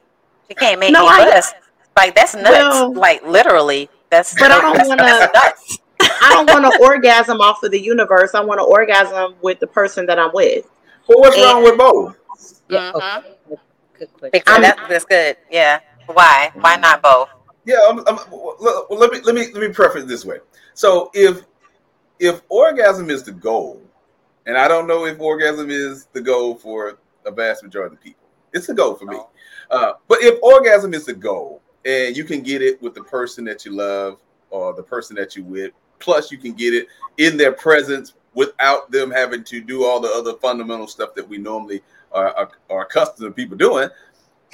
You 0.50 0.56
can't 0.56 0.80
make 0.80 0.92
No, 0.92 1.02
me 1.04 1.08
I- 1.10 1.26
bust. 1.32 1.56
Like 1.96 2.14
that's 2.16 2.36
nuts. 2.36 2.48
Well- 2.48 2.94
like 2.94 3.24
literally. 3.26 3.90
That's 4.10 4.34
But 4.40 4.52
I 4.52 4.62
don't 4.62 4.88
wanna- 4.88 5.02
that's. 5.34 5.80
I 6.00 6.30
don't 6.32 6.48
want 6.50 6.72
to 6.72 6.80
orgasm 6.84 7.42
off 7.42 7.64
of 7.64 7.72
the 7.72 7.80
universe. 7.82 8.36
I 8.36 8.42
want 8.42 8.60
to 8.60 8.64
orgasm 8.64 9.36
with 9.42 9.60
the 9.60 9.68
person 9.68 10.06
that 10.06 10.20
I'm 10.20 10.32
with. 10.34 10.70
Well, 11.08 11.20
what's 11.20 11.38
wrong 11.42 11.64
with 11.64 11.78
both? 11.78 12.16
Yeah, 12.70 12.92
Mhm. 12.92 12.96
okay. 12.96 13.36
Good 14.00 14.14
question. 14.14 14.32
Fix 14.32 14.52
it. 14.52 14.78
That's 14.90 15.06
good. 15.06 15.38
Yeah. 15.50 15.80
Why? 16.08 16.52
Why 16.56 16.76
not 16.78 17.02
both? 17.02 17.30
Yeah, 17.66 17.80
I'm, 17.90 18.00
I'm, 18.08 18.18
well, 18.32 18.86
well, 18.90 19.00
let 19.00 19.12
me 19.12 19.20
let 19.22 19.36
me 19.36 19.48
let 19.54 19.62
me 19.68 19.74
preface 19.74 20.04
it 20.04 20.08
this 20.08 20.24
way. 20.24 20.38
So 20.74 21.12
if 21.14 21.44
if 22.20 22.42
orgasm 22.50 23.10
is 23.10 23.24
the 23.24 23.32
goal, 23.32 23.82
and 24.46 24.58
I 24.58 24.68
don't 24.68 24.88
know 24.88 25.06
if 25.06 25.20
orgasm 25.20 25.70
is 25.70 26.06
the 26.14 26.22
goal 26.22 26.56
for 26.56 26.98
a 27.26 27.32
vast 27.32 27.64
majority 27.64 27.96
of 27.96 28.02
people, 28.02 28.28
it's 28.54 28.70
a 28.70 28.74
goal 28.74 28.96
for 28.96 29.06
me. 29.06 29.20
Uh, 29.70 29.94
but 30.08 30.20
if 30.22 30.42
orgasm 30.42 30.94
is 30.94 31.06
the 31.06 31.14
goal, 31.14 31.62
and 31.86 32.16
you 32.16 32.24
can 32.24 32.42
get 32.42 32.62
it 32.62 32.82
with 32.82 32.94
the 32.94 33.04
person 33.04 33.44
that 33.46 33.66
you 33.66 33.72
love 33.74 34.20
or 34.50 34.74
the 34.74 34.84
person 34.84 35.16
that 35.18 35.36
you 35.36 35.44
with, 35.44 35.74
plus 36.00 36.32
you 36.32 36.38
can 36.38 36.54
get 36.54 36.74
it 36.74 36.88
in 37.18 37.36
their 37.36 37.52
presence 37.52 38.14
without 38.34 38.90
them 38.92 39.12
having 39.12 39.44
to 39.44 39.60
do 39.62 39.84
all 39.84 40.00
the 40.00 40.10
other 40.10 40.34
fundamental 40.38 40.88
stuff 40.88 41.14
that 41.16 41.28
we 41.28 41.38
normally 41.38 41.82
are, 42.12 42.30
are, 42.36 42.52
are 42.70 42.82
accustomed 42.84 43.30
to 43.30 43.32
people 43.32 43.58
doing. 43.58 43.90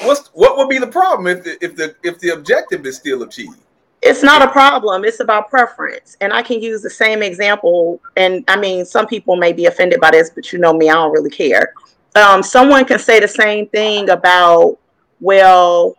What's 0.02 0.30
what 0.34 0.58
would 0.58 0.70
be 0.70 0.80
the 0.80 0.88
problem 0.88 1.28
if 1.28 1.44
the, 1.44 1.64
if 1.64 1.76
the 1.76 1.96
if 2.04 2.20
the 2.20 2.30
objective 2.30 2.86
is 2.86 2.98
still 2.98 3.24
achieved? 3.24 3.58
It's 4.02 4.22
not 4.22 4.42
a 4.42 4.50
problem. 4.50 5.06
It's 5.06 5.22
about 5.22 5.50
preference. 5.50 6.18
And 6.20 6.34
I 6.34 6.42
can 6.42 6.62
use 6.62 6.82
the 6.82 6.90
same 6.90 7.24
example. 7.24 8.02
And 8.18 8.44
I 8.50 8.58
mean, 8.58 8.84
some 8.84 9.08
people 9.08 9.38
may 9.38 9.54
be 9.54 9.68
offended 9.68 10.02
by 10.02 10.12
this, 10.12 10.30
but 10.30 10.52
you 10.52 10.60
know 10.60 10.74
me, 10.74 10.90
I 10.90 10.94
don't 10.94 11.14
really 11.14 11.30
care. 11.30 11.74
Um, 12.16 12.44
someone 12.44 12.84
can 12.84 13.00
say 13.00 13.22
the 13.22 13.30
same 13.30 13.68
thing 13.70 14.10
about, 14.10 14.78
well, 15.22 15.96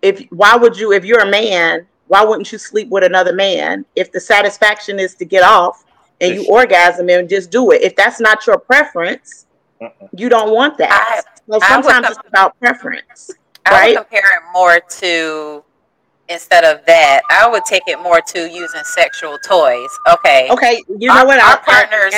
if 0.00 0.26
why 0.30 0.56
would 0.56 0.78
you, 0.78 0.92
if 0.92 1.04
you're 1.04 1.20
a 1.20 1.30
man, 1.30 1.86
why 2.06 2.24
wouldn't 2.24 2.50
you 2.50 2.56
sleep 2.56 2.88
with 2.88 3.04
another 3.04 3.34
man? 3.34 3.84
If 3.94 4.10
the 4.10 4.20
satisfaction 4.20 4.98
is 4.98 5.14
to 5.16 5.26
get 5.26 5.42
off 5.42 5.84
and 6.20 6.34
you 6.34 6.46
orgasm 6.48 7.08
and 7.10 7.28
just 7.28 7.50
do 7.50 7.70
it. 7.72 7.82
If 7.82 7.94
that's 7.94 8.20
not 8.20 8.46
your 8.46 8.58
preference, 8.58 9.46
you 10.12 10.28
don't 10.28 10.52
want 10.54 10.78
that. 10.78 11.22
I 11.24 11.42
would 11.46 11.62
sometimes 11.62 12.06
com- 12.06 12.12
it's 12.18 12.28
about 12.28 12.58
preference. 12.58 13.30
I 13.66 13.70
Right? 13.70 13.88
would 13.90 13.96
compare 14.08 14.20
it 14.20 14.42
more 14.52 14.80
to 14.80 15.64
instead 16.28 16.64
of 16.64 16.84
that. 16.86 17.22
I 17.30 17.48
would 17.48 17.64
take 17.64 17.82
it 17.86 17.98
more 18.00 18.20
to 18.20 18.50
using 18.50 18.82
sexual 18.84 19.38
toys. 19.38 19.88
Okay. 20.12 20.48
Okay, 20.50 20.82
you 20.98 21.08
know 21.08 21.18
our, 21.20 21.26
what? 21.26 21.38
Our 21.38 21.44
I- 21.46 21.52
I- 21.52 21.86
partners, 21.86 22.14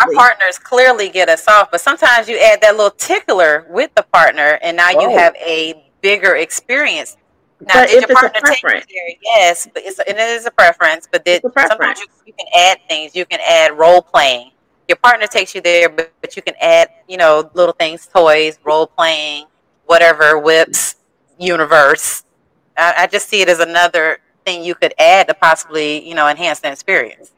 our 0.00 0.12
partners 0.14 0.58
clearly 0.58 1.08
get 1.08 1.28
us 1.28 1.46
off, 1.48 1.70
but 1.70 1.80
sometimes 1.80 2.28
you 2.28 2.38
add 2.38 2.60
that 2.62 2.76
little 2.76 2.90
tickler 2.90 3.66
with 3.70 3.94
the 3.94 4.02
partner, 4.02 4.58
and 4.62 4.76
now 4.76 4.90
you 4.90 5.08
have 5.16 5.34
a 5.36 5.90
bigger 6.02 6.36
experience. 6.36 7.16
Now, 7.60 7.74
But 7.80 7.88
did 7.88 8.02
if 8.02 8.08
your 8.08 8.10
it's 8.10 8.10
a 8.10 8.14
partner 8.14 8.40
take 8.40 8.56
you 8.62 8.68
preference. 8.68 8.86
there? 8.92 9.16
Yes, 9.22 9.68
but 9.72 9.82
it's, 9.86 9.98
and 10.00 10.18
it 10.18 10.28
is 10.30 10.44
a 10.44 10.50
preference. 10.50 11.08
But 11.10 11.24
did, 11.24 11.36
It's 11.36 11.44
a 11.46 11.50
preference. 11.50 12.00
sometimes 12.00 12.00
you, 12.00 12.06
you 12.26 12.32
can 12.34 12.46
add 12.54 12.78
things. 12.88 13.14
You 13.16 13.24
can 13.24 13.40
add 13.48 13.78
role 13.78 14.02
playing. 14.02 14.50
Your 14.88 14.96
partner 14.96 15.26
takes 15.26 15.54
you 15.54 15.60
there, 15.60 15.88
but, 15.88 16.12
but 16.20 16.36
you 16.36 16.42
can 16.42 16.54
add, 16.60 16.88
you 17.08 17.16
know, 17.16 17.50
little 17.54 17.74
things, 17.74 18.06
toys, 18.06 18.58
role 18.64 18.86
playing, 18.86 19.46
whatever, 19.86 20.38
whips, 20.38 20.96
universe. 21.38 22.22
I, 22.76 22.94
I 22.98 23.06
just 23.06 23.28
see 23.28 23.40
it 23.40 23.48
as 23.48 23.60
another 23.60 24.18
thing 24.44 24.62
you 24.62 24.74
could 24.74 24.94
add 24.98 25.28
to 25.28 25.34
possibly, 25.34 26.06
you 26.06 26.14
know, 26.14 26.28
enhance 26.28 26.60
the 26.60 26.70
experience. 26.70 27.32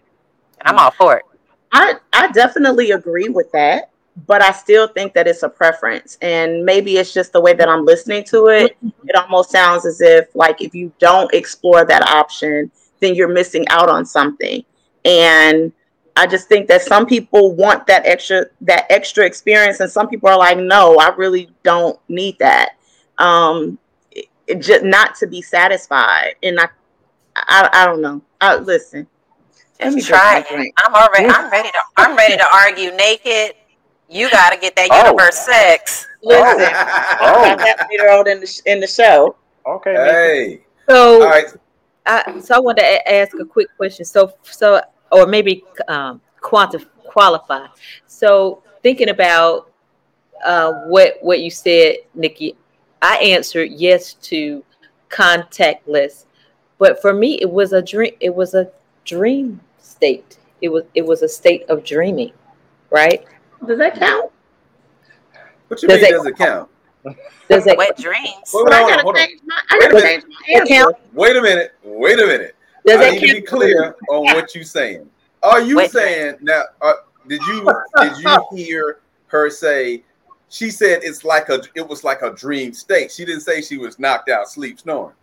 And 0.58 0.68
I'm 0.68 0.78
all 0.78 0.90
for 0.90 1.18
it. 1.18 1.24
I 1.72 1.94
I 2.12 2.32
definitely 2.32 2.92
agree 2.92 3.28
with 3.28 3.52
that. 3.52 3.90
but 4.26 4.40
I 4.42 4.52
still 4.52 4.88
think 4.88 5.12
that 5.14 5.26
it's 5.28 5.42
a 5.42 5.48
preference. 5.48 6.16
And 6.22 6.64
maybe 6.64 6.96
it's 6.96 7.12
just 7.12 7.32
the 7.32 7.40
way 7.40 7.52
that 7.52 7.68
I'm 7.68 7.84
listening 7.84 8.24
to 8.24 8.46
it. 8.46 8.76
It 9.04 9.14
almost 9.14 9.50
sounds 9.50 9.84
as 9.84 10.00
if, 10.00 10.34
like, 10.34 10.62
if 10.62 10.74
you 10.74 10.90
don't 10.98 11.32
explore 11.34 11.84
that 11.84 12.02
option, 12.08 12.70
then 13.00 13.14
you're 13.14 13.28
missing 13.28 13.68
out 13.68 13.90
on 13.90 14.06
something. 14.06 14.64
And 15.04 15.70
I 16.16 16.26
just 16.26 16.48
think 16.48 16.66
that 16.68 16.82
some 16.82 17.06
people 17.06 17.54
want 17.54 17.86
that 17.88 18.06
extra 18.06 18.46
that 18.62 18.86
extra 18.90 19.26
experience, 19.26 19.80
and 19.80 19.90
some 19.90 20.08
people 20.08 20.28
are 20.28 20.38
like, 20.38 20.58
no, 20.58 20.96
I 20.98 21.14
really 21.14 21.50
don't 21.62 21.98
need 22.08 22.38
that. 22.38 22.70
Um, 23.18 23.78
it, 24.10 24.26
it 24.46 24.60
just 24.60 24.84
not 24.84 25.14
to 25.16 25.26
be 25.26 25.42
satisfied, 25.42 26.34
and 26.42 26.58
I, 26.58 26.68
I, 27.36 27.68
I 27.72 27.84
don't 27.86 28.00
know. 28.00 28.22
I, 28.40 28.56
listen, 28.56 29.06
let 29.80 29.92
me 29.92 30.00
Just 30.00 30.08
try 30.08 30.44
it. 30.50 30.72
I'm 30.78 30.94
already. 30.94 31.26
I'm 31.28 31.50
ready 31.50 31.68
to. 31.68 31.78
I'm 31.98 32.16
ready 32.16 32.36
to 32.36 32.46
argue 32.54 32.92
naked. 32.92 33.54
You 34.08 34.30
got 34.30 34.50
to 34.52 34.58
get 34.58 34.74
that 34.76 34.88
Oh. 34.90 35.04
universe 35.10 35.36
sex. 35.38 36.06
Listen, 36.22 36.44
Oh. 37.20 37.44
got 37.44 37.58
that 37.58 37.88
later 37.90 38.08
on 38.10 38.28
in 38.28 38.40
the 38.40 38.62
in 38.66 38.80
the 38.80 38.86
show. 38.86 39.36
Okay. 39.66 39.92
hey, 39.94 40.60
So, 40.88 41.22
all 41.22 41.28
right. 41.28 41.46
I, 42.06 42.38
so 42.40 42.54
I 42.54 42.60
wanted 42.60 42.82
to 42.82 42.86
a- 42.86 43.14
ask 43.20 43.34
a 43.38 43.44
quick 43.44 43.66
question. 43.76 44.04
So, 44.04 44.32
so, 44.42 44.80
or 45.12 45.26
maybe 45.26 45.64
um, 45.88 46.20
quanti- 46.40 46.84
qualify. 47.04 47.66
So, 48.06 48.62
thinking 48.82 49.08
about 49.10 49.70
uh, 50.44 50.72
what 50.86 51.18
what 51.22 51.40
you 51.40 51.50
said, 51.50 51.96
Nikki, 52.14 52.56
I 53.02 53.16
answered 53.18 53.70
yes 53.72 54.14
to 54.14 54.64
contactless, 55.08 56.24
but 56.78 57.00
for 57.00 57.12
me, 57.12 57.38
it 57.40 57.50
was 57.50 57.72
a 57.72 57.82
dream. 57.82 58.12
It 58.20 58.34
was 58.34 58.54
a 58.54 58.70
dream 59.04 59.60
state. 59.78 60.38
It 60.60 60.68
was 60.68 60.84
it 60.94 61.04
was 61.04 61.22
a 61.22 61.28
state 61.28 61.64
of 61.68 61.84
dreaming, 61.84 62.32
right? 62.90 63.24
Does 63.66 63.78
that 63.78 63.94
count? 63.98 64.30
What 65.68 65.82
you 65.82 65.88
Does 65.88 66.02
mean 66.02 66.10
it- 66.10 66.16
does 66.16 66.26
it 66.26 66.36
count? 66.36 66.70
Does 67.48 67.64
it 67.68 67.78
Wet 67.78 67.96
dreams. 67.96 68.50
Hold 68.50 68.66
But 68.68 68.74
hold 68.80 68.90
on, 68.92 68.98
hold 69.00 69.16
on. 69.16 69.28
my. 69.44 69.62
Wait 69.78 69.90
a 69.90 69.94
minute. 69.94 70.02
change 70.02 70.24
my 70.24 70.54
answer. 70.58 70.74
count? 70.74 70.96
Wait 71.12 71.36
a 71.36 71.42
minute. 71.42 71.74
Wait 71.84 72.18
a 72.18 72.26
minute. 72.26 72.55
Does 72.86 73.00
I 73.00 73.10
that 73.10 73.20
need 73.20 73.28
to 73.28 73.34
be 73.34 73.42
clear 73.42 73.96
on 74.08 74.24
what 74.24 74.54
you're 74.54 74.64
saying. 74.64 75.08
Are 75.42 75.60
you 75.60 75.76
Wait. 75.76 75.90
saying 75.90 76.36
now? 76.40 76.62
Uh, 76.80 76.92
did 77.26 77.40
you 77.42 77.70
did 77.98 78.16
you 78.18 78.48
hear 78.56 79.00
her 79.26 79.50
say? 79.50 80.04
She 80.48 80.70
said 80.70 81.00
it's 81.02 81.24
like 81.24 81.48
a 81.48 81.60
it 81.74 81.86
was 81.86 82.04
like 82.04 82.22
a 82.22 82.30
dream 82.30 82.72
state. 82.72 83.10
She 83.10 83.24
didn't 83.24 83.42
say 83.42 83.60
she 83.60 83.76
was 83.76 83.98
knocked 83.98 84.30
out, 84.30 84.48
sleep, 84.48 84.78
snoring. 84.78 85.14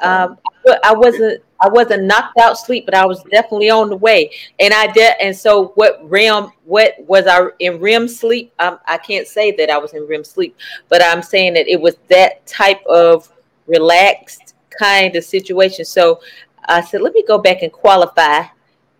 Um, 0.00 0.38
but 0.64 0.84
I 0.84 0.92
wasn't 0.92 1.42
I 1.60 1.68
wasn't 1.68 2.04
knocked 2.04 2.38
out 2.38 2.58
sleep, 2.58 2.84
but 2.84 2.94
I 2.94 3.06
was 3.06 3.22
definitely 3.30 3.70
on 3.70 3.88
the 3.88 3.96
way. 3.96 4.32
And 4.58 4.74
I 4.74 4.88
did. 4.88 5.14
And 5.20 5.36
so, 5.36 5.68
what 5.76 6.00
REM? 6.02 6.50
What 6.64 6.94
was 6.98 7.28
I 7.28 7.46
in 7.60 7.78
REM 7.78 8.08
sleep? 8.08 8.52
Um, 8.58 8.80
I 8.86 8.98
can't 8.98 9.28
say 9.28 9.52
that 9.52 9.70
I 9.70 9.78
was 9.78 9.94
in 9.94 10.06
REM 10.08 10.24
sleep, 10.24 10.56
but 10.88 11.00
I'm 11.04 11.22
saying 11.22 11.54
that 11.54 11.68
it 11.68 11.80
was 11.80 11.96
that 12.08 12.44
type 12.46 12.84
of 12.86 13.32
relaxed 13.68 14.54
kind 14.76 15.14
of 15.16 15.24
situation. 15.24 15.84
So 15.84 16.20
I 16.64 16.80
said, 16.80 17.02
let 17.02 17.14
me 17.14 17.24
go 17.26 17.38
back 17.38 17.62
and 17.62 17.72
qualify. 17.72 18.44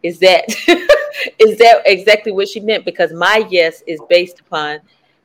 Is 0.03 0.19
that 0.19 0.45
is 1.39 1.59
that 1.59 1.83
exactly 1.87 2.33
what 2.33 2.49
she 2.49 2.61
meant? 2.61 2.85
Because 2.85 3.13
my 3.13 3.47
yes 3.51 3.83
is 3.87 4.01
based 4.09 4.41
upon 4.41 4.81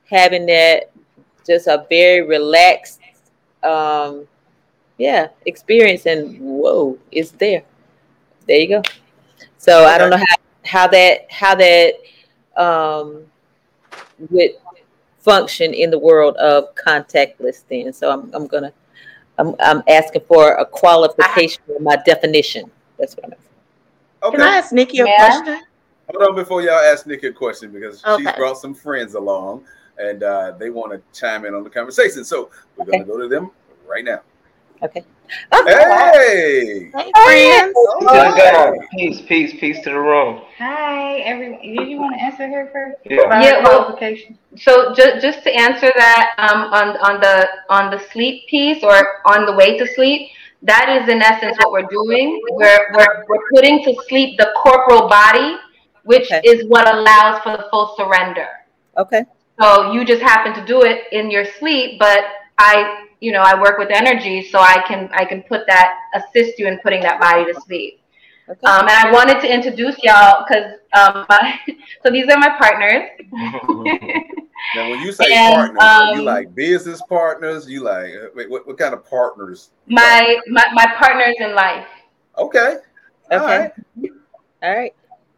having 0.10 0.46
that 0.46 0.92
just 1.46 1.68
a 1.68 1.86
very 1.90 2.22
relaxed 2.22 3.00
um 3.64 4.28
yeah 4.98 5.28
experience 5.46 6.06
and 6.06 6.40
whoa 6.40 6.98
it's 7.12 7.32
there 7.32 7.64
there 8.46 8.60
you 8.60 8.68
go 8.68 8.82
so 9.58 9.86
i 9.86 9.98
don't 9.98 10.10
know 10.10 10.18
how 10.18 10.36
how 10.66 10.88
that 10.88 11.32
how 11.32 11.56
that 11.56 11.94
um 12.56 13.24
would 14.30 14.52
function 15.20 15.74
in 15.74 15.90
the 15.90 16.00
world 16.00 16.36
of 16.38 16.74
contactless 16.76 17.64
then 17.70 17.92
so 17.94 18.12
i'm, 18.12 18.34
I'm 18.34 18.48
gonna 18.48 18.74
I'm, 19.38 19.56
I'm 19.60 19.84
asking 19.88 20.24
for 20.28 20.54
a 20.54 20.66
qualification 20.66 21.62
of 21.76 21.82
my 21.82 21.98
definition 22.06 22.72
that's 22.98 23.16
what 23.16 23.26
i'm 23.26 23.32
asking 23.34 23.48
Okay. 24.24 24.38
Can 24.38 24.48
I 24.48 24.56
ask 24.56 24.72
Nikki 24.74 25.00
a 25.00 25.06
Yeah. 25.06 25.16
question? 25.18 25.64
Hold 26.10 26.30
on 26.30 26.36
before 26.36 26.62
y'all 26.62 26.80
ask 26.80 27.06
Nikki 27.06 27.28
a 27.28 27.34
question 27.34 27.72
because 27.72 28.04
she's 28.18 28.32
brought 28.34 28.58
some 28.58 28.74
friends 28.74 29.14
along 29.14 29.66
and 30.00 30.24
uh, 30.24 30.54
they 30.58 30.70
want 30.70 30.92
to 30.92 31.20
chime 31.20 31.46
in 31.46 31.54
on 31.54 31.64
the 31.64 31.70
conversation. 31.70 32.24
So 32.24 32.50
we're 32.76 32.86
gonna 32.86 33.04
go 33.04 33.18
to 33.20 33.28
them 33.28 33.52
right 33.88 34.04
now. 34.04 34.22
okay 34.82 35.04
Hey, 35.52 36.92
Hey, 36.94 37.12
friends. 37.14 37.76
All 38.08 38.36
Good 38.36 38.80
Peace, 38.92 39.22
peace, 39.22 39.54
peace 39.60 39.78
to 39.84 39.90
the 39.92 40.00
room. 40.00 40.42
Hi, 40.58 41.18
everyone. 41.20 41.60
Did 41.62 41.90
you 41.90 42.00
want 42.00 42.16
to 42.16 42.22
answer 42.24 42.48
her 42.48 42.70
first? 42.72 42.98
Yeah. 43.06 43.42
Yeah, 43.42 43.64
well- 43.64 43.84
qualification? 43.86 44.38
So 44.56 44.94
just 44.94 45.22
just 45.22 45.44
to 45.44 45.52
answer 45.54 45.92
that 45.96 46.34
um, 46.38 46.74
on 46.74 46.98
on 46.98 47.20
the 47.22 47.48
on 47.70 47.92
the 47.92 48.00
sleep 48.12 48.48
piece 48.48 48.84
or 48.84 48.96
on 49.26 49.46
the 49.46 49.54
way 49.54 49.78
to 49.78 49.86
sleep, 49.88 50.30
that 50.64 50.90
is 51.02 51.10
in 51.10 51.22
essence 51.22 51.58
what 51.60 51.72
we're 51.72 51.90
doing. 51.92 52.42
We're 52.52 52.92
we're, 52.96 53.26
we're 53.28 53.44
putting 53.54 53.84
to 53.84 53.94
sleep 54.08 54.38
the 54.40 54.50
corporal 54.56 55.08
body, 55.08 55.58
which 56.06 56.32
Okay. 56.32 56.42
is 56.44 56.66
what 56.68 56.88
allows 56.94 57.42
for 57.44 57.52
the 57.58 57.68
full 57.70 57.94
surrender. 57.98 58.48
okay 58.98 59.26
So 59.62 59.92
you 59.92 60.06
just 60.06 60.22
happen 60.22 60.54
to 60.54 60.66
do 60.66 60.82
it 60.84 61.04
in 61.12 61.30
your 61.30 61.46
sleep, 61.60 62.00
but 62.00 62.22
I 62.58 63.07
you 63.20 63.32
know 63.32 63.42
I 63.42 63.60
work 63.60 63.78
with 63.78 63.90
energy, 63.92 64.44
so 64.44 64.60
I 64.60 64.84
can 64.88 65.10
I 65.14 65.26
can 65.26 65.44
put 65.44 65.66
that 65.68 65.96
assist 66.16 66.60
you 66.60 66.68
in 66.68 66.80
putting 66.80 67.02
that 67.02 67.20
body 67.20 67.46
to 67.52 67.60
sleep. 67.60 68.00
okay 68.50 68.60
Um, 68.66 68.82
and 68.88 68.92
I 68.92 69.12
wanted 69.12 69.40
to 69.42 69.54
introduce 69.54 69.98
y'all 70.04 70.46
because 70.48 70.74
um, 70.94 71.26
my, 71.30 71.60
so 72.04 72.12
these 72.12 72.28
are 72.30 72.38
my 72.38 72.50
partners. 72.58 73.10
Now, 74.74 74.90
when 74.90 75.00
you 75.00 75.12
say 75.12 75.34
And, 75.34 75.56
partners, 75.56 75.96
are 75.98 76.06
you 76.06 76.22
um, 76.22 76.26
like 76.26 76.54
business 76.54 77.02
partners? 77.02 77.70
You 77.70 77.84
like 77.84 78.14
uh, 78.14 78.28
wait, 78.36 78.50
what, 78.50 78.68
what 78.68 78.78
kind 78.78 78.94
of 78.94 79.06
partners? 79.10 79.72
my 79.88 80.40
my 80.48 80.66
my 80.74 80.86
partners 80.98 81.36
in 81.40 81.56
life. 81.56 81.88
Okay. 82.38 82.78
All 83.32 83.40
Okay. 83.40 83.46
right. 83.46 83.72
all 84.64 84.76
right 84.76 84.94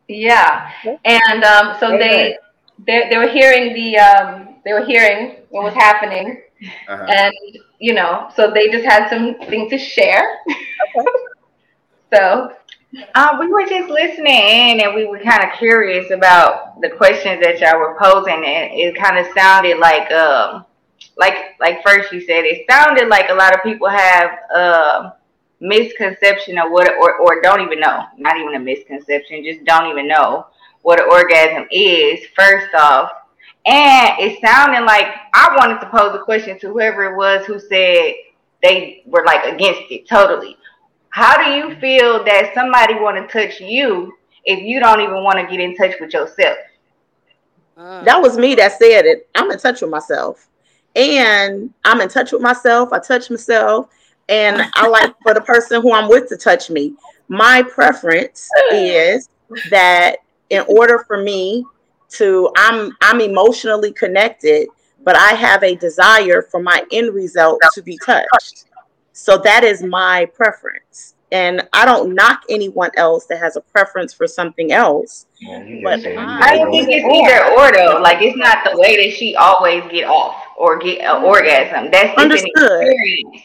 Yeah, 0.08 0.72
and 1.06 1.44
um, 1.44 1.76
so 1.80 1.92
they 1.98 2.38
they 2.86 3.08
they 3.10 3.18
were 3.18 3.28
hearing 3.30 3.74
the 3.74 3.98
um, 4.00 4.56
they 4.65 4.74
were 4.74 4.86
hearing 4.86 5.38
what 5.50 5.63
was 5.63 5.74
happening, 5.74 6.42
Uh-huh. 6.88 7.06
and 7.06 7.34
you 7.80 7.93
know, 7.93 8.30
so 8.36 8.52
they 8.52 8.69
just 8.69 8.86
had 8.86 9.10
something 9.10 9.69
to 9.69 9.78
share. 9.78 10.39
so 12.13 12.52
Uh, 13.13 13.38
we 13.39 13.48
were 13.48 13.65
just 13.67 13.88
listening 13.89 14.34
in 14.34 14.80
and 14.82 14.95
we 14.95 15.06
were 15.06 15.19
kind 15.19 15.43
of 15.43 15.58
curious 15.60 16.10
about 16.10 16.82
the 16.82 16.89
questions 16.89 17.39
that 17.39 17.60
y'all 17.60 17.78
were 17.78 17.95
posing 18.02 18.43
and 18.43 18.74
it 18.74 18.95
kind 18.95 19.17
of 19.19 19.28
sounded 19.38 19.78
like 19.78 20.12
um 20.12 20.65
like 21.17 21.56
like 21.60 21.84
first 21.86 22.12
you 22.12 22.19
said 22.19 22.45
it 22.45 22.65
sounded 22.69 23.08
like 23.08 23.30
a 23.30 23.34
lot 23.34 23.54
of 23.54 23.62
people 23.62 23.88
have 23.88 24.32
um 24.56 25.12
misconception 25.62 26.58
of 26.58 26.72
what 26.72 26.89
or, 26.98 27.17
or 27.19 27.41
don't 27.41 27.62
even 27.62 27.80
know 27.80 28.06
not 28.17 28.38
even 28.38 28.56
a 28.56 28.60
misconception 28.60 29.43
just 29.43 29.63
don't 29.65 29.91
even 29.91 30.08
know 30.08 30.48
what 30.82 31.00
an 31.00 31.08
orgasm 31.12 31.67
is 31.72 32.19
first 32.36 32.74
off 32.74 33.12
and 33.70 34.20
it 34.20 34.40
sounded 34.44 34.86
like 34.86 35.06
I 35.34 35.56
wanted 35.58 35.80
to 35.82 35.90
pose 35.90 36.16
a 36.16 36.24
question 36.24 36.60
to 36.60 36.70
whoever 36.70 37.14
it 37.14 37.16
was 37.16 37.46
who 37.46 37.60
said 37.60 38.14
they 38.64 39.04
were 39.06 39.24
like 39.26 39.46
against 39.54 39.84
it 39.92 40.08
totally 40.08 40.58
how 41.12 41.44
do 41.44 41.52
you 41.52 41.76
feel 41.80 42.24
that 42.24 42.52
somebody 42.54 42.94
want 42.96 43.18
to 43.18 43.32
touch 43.32 43.60
you 43.60 44.14
if 44.46 44.62
you 44.62 44.80
don't 44.80 45.02
even 45.02 45.24
want 45.24 45.40
to 45.40 45.48
get 45.48 45.60
in 45.60 45.76
touch 45.76 45.96
with 46.00 46.14
yourself? 46.14 46.58
Mm. 47.78 48.06
That 48.06 48.22
was 48.22 48.38
me 48.38 48.56
that 48.56 48.74
said 48.74 49.06
it. 49.06 49.28
I'm 49.36 49.50
in 49.52 49.60
touch 49.60 49.82
with 49.82 49.90
myself. 49.90 50.48
And 50.96 51.74
I'm 51.84 52.02
in 52.02 52.10
touch 52.10 52.32
with 52.32 52.42
myself. 52.42 52.94
I 52.94 53.00
touch 53.00 53.30
myself. 53.30 53.90
And 54.28 54.62
I 54.76 54.88
like 54.88 55.16
for 55.24 55.34
the 55.34 55.42
person 55.42 55.82
who 55.82 55.94
I'm 55.94 56.10
with 56.10 56.30
to 56.30 56.38
touch 56.38 56.70
me. 56.70 56.94
My 57.28 57.64
preference 57.64 58.48
is 58.72 59.30
that 59.72 60.18
in 60.50 60.64
order 60.68 61.00
for 61.08 61.22
me 61.22 61.66
to 62.12 62.52
I'm 62.58 62.95
I'm 63.02 63.22
emotionally 63.22 63.91
connected, 63.93 64.67
but 65.04 65.15
I 65.15 65.34
have 65.34 65.63
a 65.63 65.76
desire 65.76 66.41
for 66.41 66.62
my 66.62 66.84
end 66.91 67.13
result 67.13 67.62
to 67.74 67.82
be 67.82 67.98
touched. 68.06 68.65
So 69.13 69.38
that 69.39 69.63
is 69.63 69.84
my 69.84 70.26
preference. 70.34 71.15
And 71.32 71.67
I 71.74 71.86
don't 71.86 72.15
knock 72.15 72.41
anyone 72.50 72.89
else 72.98 73.26
that 73.28 73.38
has 73.38 73.56
a 73.56 73.62
preference 73.62 74.13
for 74.13 74.26
something 74.26 74.72
else. 74.72 75.28
Man, 75.41 75.67
you 75.67 75.84
But 75.84 75.91
just 75.98 76.04
said 76.06 76.13
you 76.13 76.19
I- 76.19 76.39
I 76.41 76.56
don't 76.58 76.72
don't 76.72 76.72
think 76.72 76.89
it's 76.89 77.06
either 77.06 77.52
or 77.52 77.72
though. 77.72 78.00
Like 78.02 78.22
it's 78.24 78.36
not 78.38 78.67
the 78.69 78.78
way 78.80 78.95
that 78.98 79.15
she 79.15 79.36
always 79.36 79.84
get 79.91 80.06
off 80.06 80.43
or 80.58 80.80
get 80.80 81.02
an 81.02 81.24
orgasm. 81.24 81.91
That's 81.91 82.06
it's 82.13 82.17
an 82.17 82.24
Understood. 82.24 82.82
experience, 82.82 83.43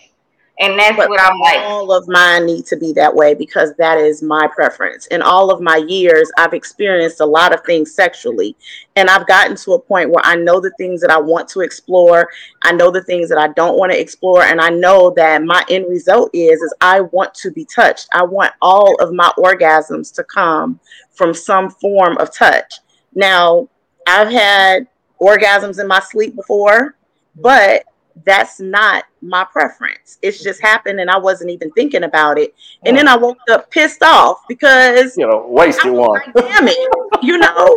and 0.60 0.78
that's 0.78 0.96
But 0.96 1.08
what 1.08 1.20
I'm 1.20 1.38
like. 1.40 1.58
all 1.58 1.92
of 1.92 2.06
mine 2.06 2.46
need 2.46 2.64
to 2.66 2.76
be 2.76 2.92
that 2.92 3.12
way 3.12 3.34
because 3.34 3.74
that 3.78 3.98
is 3.98 4.22
my 4.22 4.46
preference. 4.54 5.06
In 5.08 5.20
all 5.20 5.50
of 5.50 5.60
my 5.60 5.78
years, 5.88 6.30
I've 6.38 6.54
experienced 6.54 7.20
a 7.20 7.26
lot 7.26 7.52
of 7.52 7.64
things 7.64 7.92
sexually, 7.92 8.54
and 8.94 9.10
I've 9.10 9.26
gotten 9.26 9.56
to 9.56 9.72
a 9.72 9.80
point 9.80 10.10
where 10.10 10.24
I 10.24 10.36
know 10.36 10.60
the 10.60 10.70
things 10.78 11.00
that 11.00 11.10
I 11.10 11.18
want 11.18 11.48
to 11.50 11.60
explore. 11.60 12.28
I 12.62 12.72
know 12.72 12.92
the 12.92 13.02
things 13.02 13.28
that 13.30 13.38
I 13.38 13.48
don't 13.48 13.76
want 13.76 13.90
to 13.92 14.00
explore, 14.00 14.44
and 14.44 14.60
I 14.60 14.70
know 14.70 15.12
that 15.16 15.42
my 15.42 15.64
end 15.68 15.86
result 15.88 16.30
is 16.32 16.60
is 16.60 16.74
I 16.80 17.00
want 17.00 17.34
to 17.34 17.50
be 17.50 17.66
touched. 17.74 18.08
I 18.14 18.22
want 18.22 18.52
all 18.62 18.94
of 19.00 19.12
my 19.12 19.32
orgasms 19.36 20.14
to 20.14 20.24
come 20.24 20.78
from 21.14 21.34
some 21.34 21.68
form 21.70 22.16
of 22.18 22.32
touch. 22.32 22.74
Now, 23.14 23.68
I've 24.06 24.30
had 24.30 24.86
orgasms 25.20 25.80
in 25.80 25.88
my 25.88 26.00
sleep 26.00 26.36
before, 26.36 26.96
but 27.36 27.84
that's 28.24 28.60
not 28.60 29.04
my 29.22 29.44
preference. 29.44 30.18
It's 30.22 30.42
just 30.42 30.60
happened 30.62 31.00
and 31.00 31.10
I 31.10 31.18
wasn't 31.18 31.50
even 31.50 31.70
thinking 31.72 32.04
about 32.04 32.38
it. 32.38 32.54
And 32.84 32.96
then 32.96 33.08
I 33.08 33.16
woke 33.16 33.38
up 33.50 33.70
pissed 33.70 34.02
off 34.02 34.38
because 34.48 35.16
you 35.16 35.26
know, 35.26 35.46
wasted 35.48 35.92
one. 35.92 36.20
damn 36.36 36.68
it, 36.68 36.78
you 37.22 37.38
know. 37.38 37.76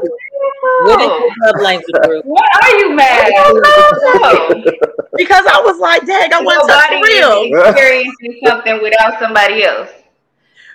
What 0.84 1.02
is 1.02 1.08
your 1.08 1.32
love 1.54 1.62
language, 1.62 1.96
Ruth? 2.08 2.26
What 2.26 2.48
are 2.64 2.78
you 2.78 2.96
mad 2.96 3.32
at? 3.32 4.76
because 5.16 5.46
I 5.48 5.62
was 5.66 5.80
like, 5.80 6.06
dang, 6.06 6.32
I 6.34 6.42
want 6.42 6.68
Nobody 6.68 7.02
to 7.02 7.18
real. 7.18 7.60
is 7.60 7.70
experiencing 7.70 8.40
something 8.46 8.82
without 8.82 9.20
somebody 9.20 9.64
else. 9.64 9.90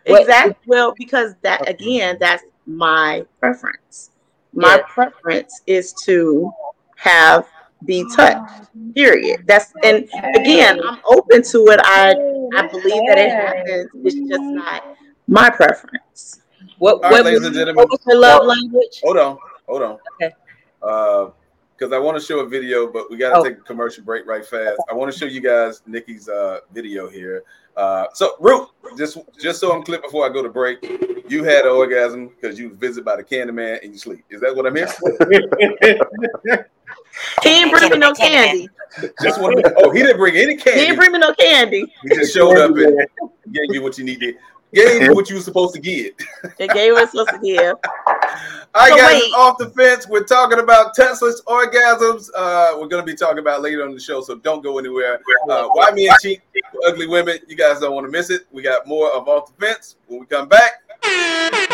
Exactly. 0.07 0.55
Well, 0.67 0.95
because 0.99 1.35
that 1.43 1.69
again, 1.69 2.17
that's 2.19 2.43
my 2.67 3.25
preference. 3.39 4.11
My 4.53 4.77
Yeah. 4.77 4.83
preference 4.89 5.63
is 5.67 5.93
to 6.05 6.51
have 6.97 7.47
be 7.85 8.05
touched. 8.15 8.69
Period. 8.95 9.45
That's 9.47 9.73
and 9.85 10.09
again, 10.35 10.81
I'm 10.85 10.99
open 11.09 11.43
to 11.43 11.69
it. 11.69 11.81
I 11.83 12.11
I 12.55 12.67
believe 12.69 13.03
that 13.09 13.19
it 13.19 13.31
happens. 13.31 13.89
It's 14.05 14.29
just 14.29 14.43
not 14.43 14.97
my 15.27 15.51
preference. 15.51 16.41
What 16.79 16.97
All 16.97 17.01
right, 17.03 17.13
what 17.13 17.25
ladies 17.25 17.41
was, 17.49 17.57
and 17.57 17.77
what 17.77 17.89
was 17.89 18.01
her 18.07 18.17
love 18.17 18.45
language? 18.47 19.01
Hold 19.03 19.17
on, 19.19 19.39
hold 19.69 19.83
on. 19.83 19.99
Okay. 20.21 20.35
Uh, 20.83 21.31
because 21.79 21.93
I 21.93 21.99
want 21.99 22.17
to 22.17 22.25
show 22.25 22.39
a 22.41 22.47
video, 22.47 22.87
but 22.87 23.11
we 23.11 23.17
got 23.17 23.31
to 23.31 23.39
Oh. 23.39 23.45
take 23.45 23.59
a 23.59 23.63
commercial 23.63 24.05
break 24.05 24.25
right 24.25 24.47
fast. 24.47 24.81
I 24.89 24.95
want 24.95 25.13
to 25.13 25.19
show 25.19 25.25
you 25.25 25.41
guys 25.41 25.83
Nikki's 25.87 26.29
uh, 26.29 26.61
video 26.73 27.09
here. 27.09 27.43
Uh, 27.77 28.07
so, 28.15 28.35
Ruth, 28.39 28.69
just 28.97 29.19
just 29.41 29.59
so 29.59 29.73
I'm 29.73 29.83
clear 29.83 30.01
before 30.01 30.25
I 30.25 30.29
go 30.33 30.43
to 30.43 30.49
break, 30.49 30.79
you 31.29 31.43
had 31.43 31.65
an 31.65 31.73
orgasm 31.73 32.29
because 32.29 32.59
you 32.59 32.69
was 32.69 32.79
visited 32.79 33.05
by 33.05 33.17
the 33.17 33.25
Candyman 33.25 33.83
and 33.83 33.93
you 33.93 33.99
sleep. 33.99 34.25
Is 34.31 34.41
that 34.43 34.55
what 34.55 34.67
I'm 34.67 34.77
hearing? 34.77 35.99
He 37.43 37.49
ain't 37.51 37.71
bring 37.71 37.91
me 37.91 37.99
no 37.99 38.13
candy. 38.13 38.69
just 39.23 39.41
want 39.41 39.59
to. 39.65 39.75
Oh, 39.79 39.91
he 39.91 40.01
didn't 40.03 40.17
bring 40.19 40.37
any 40.37 40.57
candy. 40.57 40.59
He 40.59 40.65
candy. 40.65 40.81
ain't 40.83 40.97
bring 40.99 41.13
me 41.13 41.19
no 41.19 41.35
candy. 41.35 41.93
He 42.03 42.09
just 42.15 42.35
showed 42.35 42.59
up 42.59 42.71
and 42.77 43.07
gave 43.53 43.75
you 43.75 43.83
what 43.83 43.99
you 43.99 44.05
needed. 44.05 44.37
Gave 44.75 45.03
you 45.03 45.15
what 45.15 45.29
you 45.29 45.37
were 45.37 45.43
supposed 45.43 45.75
to 45.75 45.81
get. 45.81 46.19
They 46.57 46.67
gave 46.69 46.95
us 46.95 47.11
supposed 47.11 47.29
to 47.31 47.39
give. 47.41 47.77
All 48.75 48.81
right, 48.81 48.89
So 48.91 48.97
guys, 48.97 49.21
wait. 49.21 49.33
off 49.35 49.59
the 49.59 49.69
fence. 49.69 50.09
We're 50.09 50.25
talking 50.25 50.59
about 50.61 50.97
touchless 50.97 51.45
orgasms. 51.45 52.31
Uh, 52.35 52.79
we're 52.81 52.87
going 52.87 53.05
to 53.05 53.07
be 53.07 53.15
talking 53.15 53.41
about 53.41 53.61
later 53.61 53.85
on 53.85 53.93
the 53.93 54.01
show, 54.01 54.23
so 54.23 54.37
don't 54.37 54.63
go 54.63 54.79
anywhere. 54.79 55.21
Uh, 55.51 55.69
why 55.73 55.91
me 55.91 56.09
and 56.09 56.17
cheat 56.23 56.41
ugly 56.87 57.07
women? 57.07 57.37
You 57.49 57.55
guys 57.57 57.81
don't 57.81 57.95
want 57.95 58.07
to 58.07 58.11
miss 58.11 58.31
it. 58.31 58.47
We 58.51 58.63
got 58.63 58.87
more 58.87 59.11
of 59.15 59.29
off 59.29 59.55
the 59.55 59.67
fence 59.67 59.97
when 60.07 60.21
we 60.21 60.27
come 60.27 60.49
back. 60.49 60.82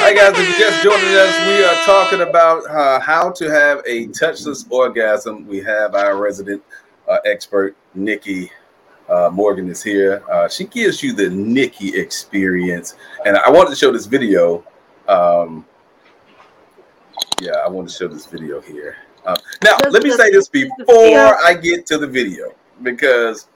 Right, 0.09 0.17
guys, 0.17 0.33
if 0.39 0.59
you're 0.59 0.71
just 0.71 0.83
joining 0.83 1.15
us, 1.17 1.47
we 1.47 1.65
are 1.65 1.85
talking 1.85 2.21
about 2.23 2.65
uh, 2.71 2.99
how 3.01 3.31
to 3.33 3.51
have 3.51 3.81
a 3.87 4.07
touchless 4.07 4.67
orgasm. 4.71 5.47
We 5.47 5.59
have 5.59 5.95
our 5.95 6.17
resident 6.17 6.63
uh, 7.07 7.19
expert, 7.27 7.77
Nikki 7.95 8.51
uh, 9.09 9.29
Morgan, 9.33 9.69
is 9.69 9.83
here. 9.83 10.23
Uh, 10.31 10.49
she 10.49 10.65
gives 10.65 11.03
you 11.03 11.13
the 11.13 11.29
Nikki 11.29 11.95
experience, 11.99 12.95
and 13.27 13.37
I 13.37 13.51
wanted 13.51 13.71
to 13.71 13.77
show 13.77 13.93
this 13.93 14.07
video. 14.07 14.65
Um, 15.09 15.67
yeah, 17.43 17.57
I 17.65 17.69
want 17.69 17.89
to 17.89 17.95
show 17.95 18.09
this 18.09 18.27
video 18.27 18.61
here. 18.61 18.97
Uh, 19.27 19.37
now, 19.63 19.77
let 19.91 20.03
me 20.03 20.11
say 20.11 20.31
this 20.31 20.49
before 20.49 21.37
I 21.45 21.53
get 21.61 21.85
to 21.87 21.99
the 21.99 22.07
video, 22.07 22.55
because 22.83 23.49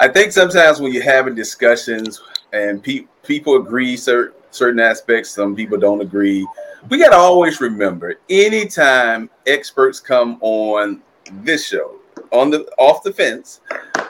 I 0.00 0.08
think 0.08 0.32
sometimes 0.32 0.80
when 0.80 0.92
you're 0.92 1.02
having 1.02 1.34
discussions 1.34 2.22
and 2.52 2.82
pe- 2.82 3.06
people 3.22 3.56
agree 3.56 3.96
cer- 3.96 4.32
certain 4.54 4.80
aspects, 4.80 5.30
some 5.30 5.54
people 5.54 5.78
don't 5.78 6.00
agree. 6.00 6.46
We 6.88 6.98
got 6.98 7.10
to 7.10 7.16
always 7.16 7.60
remember 7.60 8.14
anytime 8.28 9.30
experts 9.46 10.00
come 10.00 10.38
on 10.40 11.02
this 11.42 11.66
show, 11.66 11.96
on 12.30 12.50
the 12.50 12.64
off 12.78 13.02
the 13.02 13.12
fence, 13.12 13.60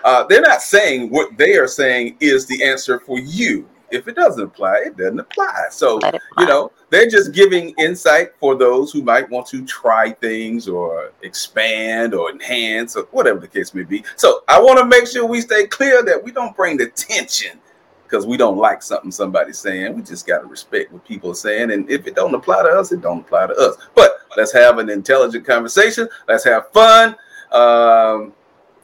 uh, 0.04 0.24
they're 0.24 0.40
not 0.40 0.62
saying 0.62 1.10
what 1.10 1.36
they 1.36 1.56
are 1.56 1.68
saying 1.68 2.16
is 2.20 2.46
the 2.46 2.62
answer 2.62 3.00
for 3.00 3.18
you. 3.18 3.68
If 3.90 4.08
it 4.08 4.16
doesn't 4.16 4.42
apply, 4.42 4.78
it 4.86 4.96
doesn't 4.96 5.20
apply. 5.20 5.66
So, 5.70 6.00
you 6.38 6.46
know, 6.46 6.72
they're 6.90 7.08
just 7.08 7.32
giving 7.32 7.72
insight 7.78 8.30
for 8.40 8.56
those 8.56 8.90
who 8.90 9.02
might 9.02 9.30
want 9.30 9.46
to 9.48 9.64
try 9.66 10.10
things 10.10 10.66
or 10.66 11.12
expand 11.22 12.12
or 12.12 12.30
enhance 12.30 12.96
or 12.96 13.04
whatever 13.12 13.38
the 13.38 13.46
case 13.46 13.72
may 13.72 13.84
be. 13.84 14.02
So, 14.16 14.42
I 14.48 14.60
want 14.60 14.80
to 14.80 14.84
make 14.84 15.06
sure 15.06 15.26
we 15.26 15.40
stay 15.40 15.66
clear 15.66 16.02
that 16.02 16.22
we 16.22 16.32
don't 16.32 16.56
bring 16.56 16.76
the 16.76 16.88
tension 16.88 17.60
because 18.04 18.26
we 18.26 18.36
don't 18.36 18.56
like 18.56 18.82
something 18.82 19.10
somebody's 19.10 19.58
saying. 19.58 19.94
We 19.94 20.02
just 20.02 20.26
got 20.26 20.40
to 20.40 20.46
respect 20.46 20.92
what 20.92 21.04
people 21.04 21.30
are 21.30 21.34
saying. 21.34 21.72
And 21.72 21.90
if 21.90 22.06
it 22.06 22.14
don't 22.14 22.34
apply 22.34 22.62
to 22.62 22.68
us, 22.68 22.92
it 22.92 23.00
don't 23.00 23.20
apply 23.20 23.48
to 23.48 23.54
us. 23.54 23.76
But 23.94 24.18
let's 24.36 24.52
have 24.52 24.78
an 24.78 24.88
intelligent 24.90 25.44
conversation. 25.44 26.08
Let's 26.28 26.44
have 26.44 26.70
fun. 26.72 27.16
Um, 27.50 28.32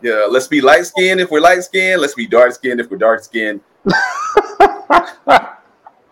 yeah, 0.02 0.26
let's 0.28 0.48
be 0.48 0.60
light 0.60 0.86
skinned 0.86 1.20
if 1.20 1.30
we're 1.30 1.40
light 1.40 1.62
skinned. 1.62 2.00
Let's 2.00 2.14
be 2.14 2.26
dark 2.26 2.52
skinned 2.52 2.80
if 2.80 2.90
we're 2.90 2.96
dark 2.96 3.22
skinned. 3.22 3.60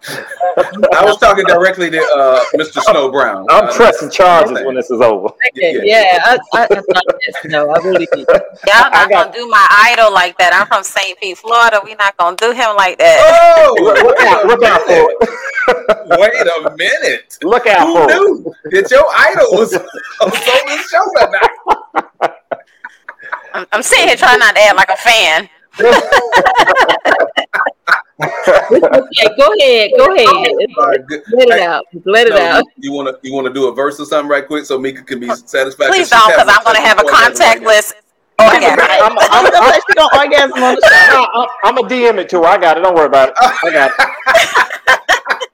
I 0.07 1.05
was 1.05 1.17
talking 1.19 1.45
directly 1.47 1.91
to 1.91 1.99
uh, 2.01 2.41
Mr. 2.57 2.81
Snow 2.83 3.11
Brown. 3.11 3.45
I'm 3.51 3.65
Uh, 3.67 3.73
pressing 3.73 4.11
charges 4.11 4.53
when 4.65 4.75
this 4.77 4.91
is 4.91 5.01
over. 5.01 5.29
Okay, 5.57 5.81
yeah, 5.83 6.21
I, 6.25 6.39
I, 6.55 6.63
I 6.63 6.67
thought 6.67 6.83
yes, 7.27 7.35
no, 7.47 7.69
I 7.71 7.79
really 7.85 8.07
did. 8.15 8.27
Y'all 8.67 8.91
not 8.91 9.11
gonna 9.11 9.33
do 9.33 9.47
my 9.49 9.67
idol 9.93 10.13
like 10.13 10.39
that. 10.39 10.53
I'm 10.55 10.67
from 10.67 10.85
St. 10.85 11.19
Pete, 11.21 11.37
Florida. 11.39 11.81
We're 11.83 11.97
not 11.97 12.17
gonna 12.17 12.37
do 12.37 12.53
him 12.53 12.77
like 12.77 12.99
that. 12.99 13.19
Oh, 13.59 13.77
Look 13.81 14.21
out, 14.21 14.47
look 14.47 14.63
out 14.63 14.81
for 14.83 14.93
it. 14.93 15.19
wait 16.19 16.35
a 16.47 16.77
minute. 16.77 17.37
Look 17.43 17.67
out 17.67 17.87
Who 17.87 17.95
for 17.95 18.05
it. 18.05 18.15
knew 18.15 18.55
that 18.71 18.91
your 18.91 19.05
idol 19.17 19.47
was, 19.59 19.73
was 19.73 19.81
on 20.21 20.67
this 20.67 20.89
show 20.91 21.05
tonight? 21.19 22.33
I'm, 23.55 23.67
I'm 23.73 23.83
sitting 23.83 24.09
here 24.09 24.17
trying 24.17 24.39
not 24.39 24.55
to 24.55 24.61
act 24.63 24.77
like 24.77 24.91
a 24.91 24.97
fan. 24.97 25.49
Okay, 28.49 29.29
go 29.37 29.53
ahead, 29.61 29.91
go 29.97 30.15
ahead. 30.15 30.29
All 30.77 30.89
right, 30.89 31.07
good. 31.07 31.23
Let 31.33 31.49
it 31.49 31.55
Hey, 31.55 31.65
out. 31.65 31.85
Let 32.05 32.27
it 32.27 32.31
no, 32.31 32.41
out. 32.41 32.65
You 32.77 32.93
want 32.93 33.09
to 33.09 33.29
you 33.29 33.35
want 33.35 33.47
to 33.47 33.53
do 33.53 33.69
a 33.69 33.75
verse 33.75 34.01
or 34.01 34.05
something 34.05 34.29
right 34.29 34.47
quick 34.47 34.65
so 34.65 34.79
Mika 34.79 35.03
can 35.03 35.21
be 35.21 35.29
satisfied. 35.35 35.89
Please 35.89 36.11
don't, 36.11 36.29
because 36.29 36.49
I'm 36.49 36.65
gonna 36.65 36.81
have 36.81 36.99
a 36.99 37.05
contact 37.05 37.63
list. 37.63 37.95
I'm, 38.39 38.55
orgasm. 38.55 38.87
I'm, 38.89 39.19
I'm, 39.19 39.19
I'm 39.31 39.51
gonna 39.51 39.75
she 39.75 39.95
gonna 39.95 40.17
orgasm 40.17 40.63
on 40.63 40.75
the 40.77 41.09
show. 41.11 41.27
I'm, 41.35 41.49
I'm 41.65 41.79
a 41.85 41.89
DM 41.89 42.19
it 42.19 42.29
to 42.31 42.43
her. 42.43 42.47
I 42.47 42.59
got 42.59 42.79
it. 42.79 42.83
Don't 42.83 42.95
worry 42.95 43.07
about 43.07 43.31
it. 43.31 43.35
I 43.39 43.71
got 43.71 43.91
it. 43.91 44.09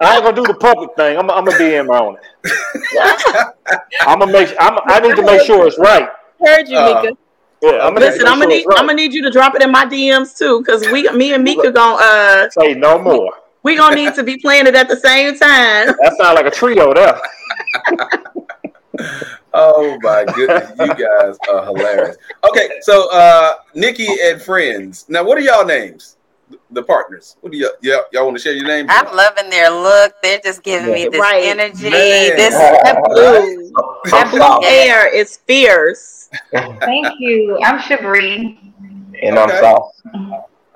I 0.00 0.16
ain't 0.16 0.24
gonna 0.24 0.37
do 0.37 0.44
the 0.44 0.54
public 0.54 0.90
thing. 0.96 1.16
I'm, 1.16 1.30
I'm 1.30 1.48
a 1.48 1.52
DM 1.52 1.87
her 1.87 1.92
on 1.94 2.16
it. 2.16 3.54
I'm 4.00 4.18
gonna 4.18 4.33
make. 4.33 4.54
I'm, 4.61 4.78
I 4.85 5.00
need 5.00 5.16
to 5.16 5.22
make 5.22 5.42
sure 5.42 5.66
it's 5.66 5.78
right. 5.78 6.09
Heard 6.44 6.68
you, 6.68 6.76
Uh, 6.76 7.02
Mika. 7.02 7.16
Yeah, 7.64 7.79
I'm 7.79 7.94
gonna 7.94 8.07
Listen, 8.07 8.27
I'm 8.27 8.38
gonna 8.38 8.48
need 8.48 8.66
I'm 8.77 8.87
gonna 8.87 8.94
need 8.94 9.14
you 9.14 9.22
to 9.22 9.31
drop 9.31 9.55
it 9.55 9.62
in 9.62 9.70
my 9.70 9.87
DMs 9.87 10.37
too, 10.37 10.61
because 10.61 10.87
we, 10.88 11.09
me 11.12 11.33
and 11.33 11.42
Mika 11.42 11.72
gonna 11.72 11.96
uh, 11.98 12.50
say 12.50 12.74
no 12.74 12.98
more. 12.98 13.33
we 13.62 13.74
gonna 13.74 13.96
need 13.96 14.14
to 14.16 14.22
be 14.22 14.37
playing 14.37 14.66
it 14.66 14.74
at 14.74 14.87
the 14.87 14.96
same 14.96 15.38
time. 15.38 15.87
That 15.87 16.14
sounds 16.18 16.35
like 16.35 16.44
a 16.44 16.50
trio 16.50 16.92
there. 16.92 17.18
Oh 19.57 19.98
my 20.03 20.24
goodness, 20.35 20.72
you 20.77 20.88
guys 20.88 21.38
are 21.48 21.64
hilarious. 21.64 22.16
Okay, 22.50 22.68
so 22.81 23.09
uh 23.12 23.55
Nikki 23.74 24.09
and 24.20 24.42
friends. 24.42 25.07
Now, 25.09 25.22
what 25.22 25.38
are 25.38 25.42
y'all 25.42 25.64
names? 25.64 26.16
The 26.72 26.83
partners. 26.83 27.37
What 27.40 27.53
do 27.53 27.59
y'all 27.59 27.70
y'all, 27.81 28.03
y'all 28.12 28.24
want 28.24 28.37
to 28.37 28.42
share 28.42 28.53
your 28.53 28.66
names? 28.66 28.90
I'm 28.92 29.14
loving 29.14 29.48
their 29.50 29.70
look. 29.70 30.14
They're 30.22 30.40
just 30.44 30.64
giving 30.64 30.92
me 30.92 31.05
this 31.05 31.20
Right. 31.20 31.44
energy. 31.44 31.88
Man. 31.88 32.37
This 32.37 32.55
That 32.83 33.00
blue, 33.09 33.72
that 34.11 34.31
blue 34.33 34.68
hair 34.68 35.07
is 35.07 35.37
fierce. 35.46 36.23
Thank 36.84 37.14
you. 37.18 37.58
I'm 37.62 37.78
Shabri. 37.78 38.58
And 39.22 39.38
I'm 39.38 39.48
Okay. 39.50 39.60
soft. 39.60 40.02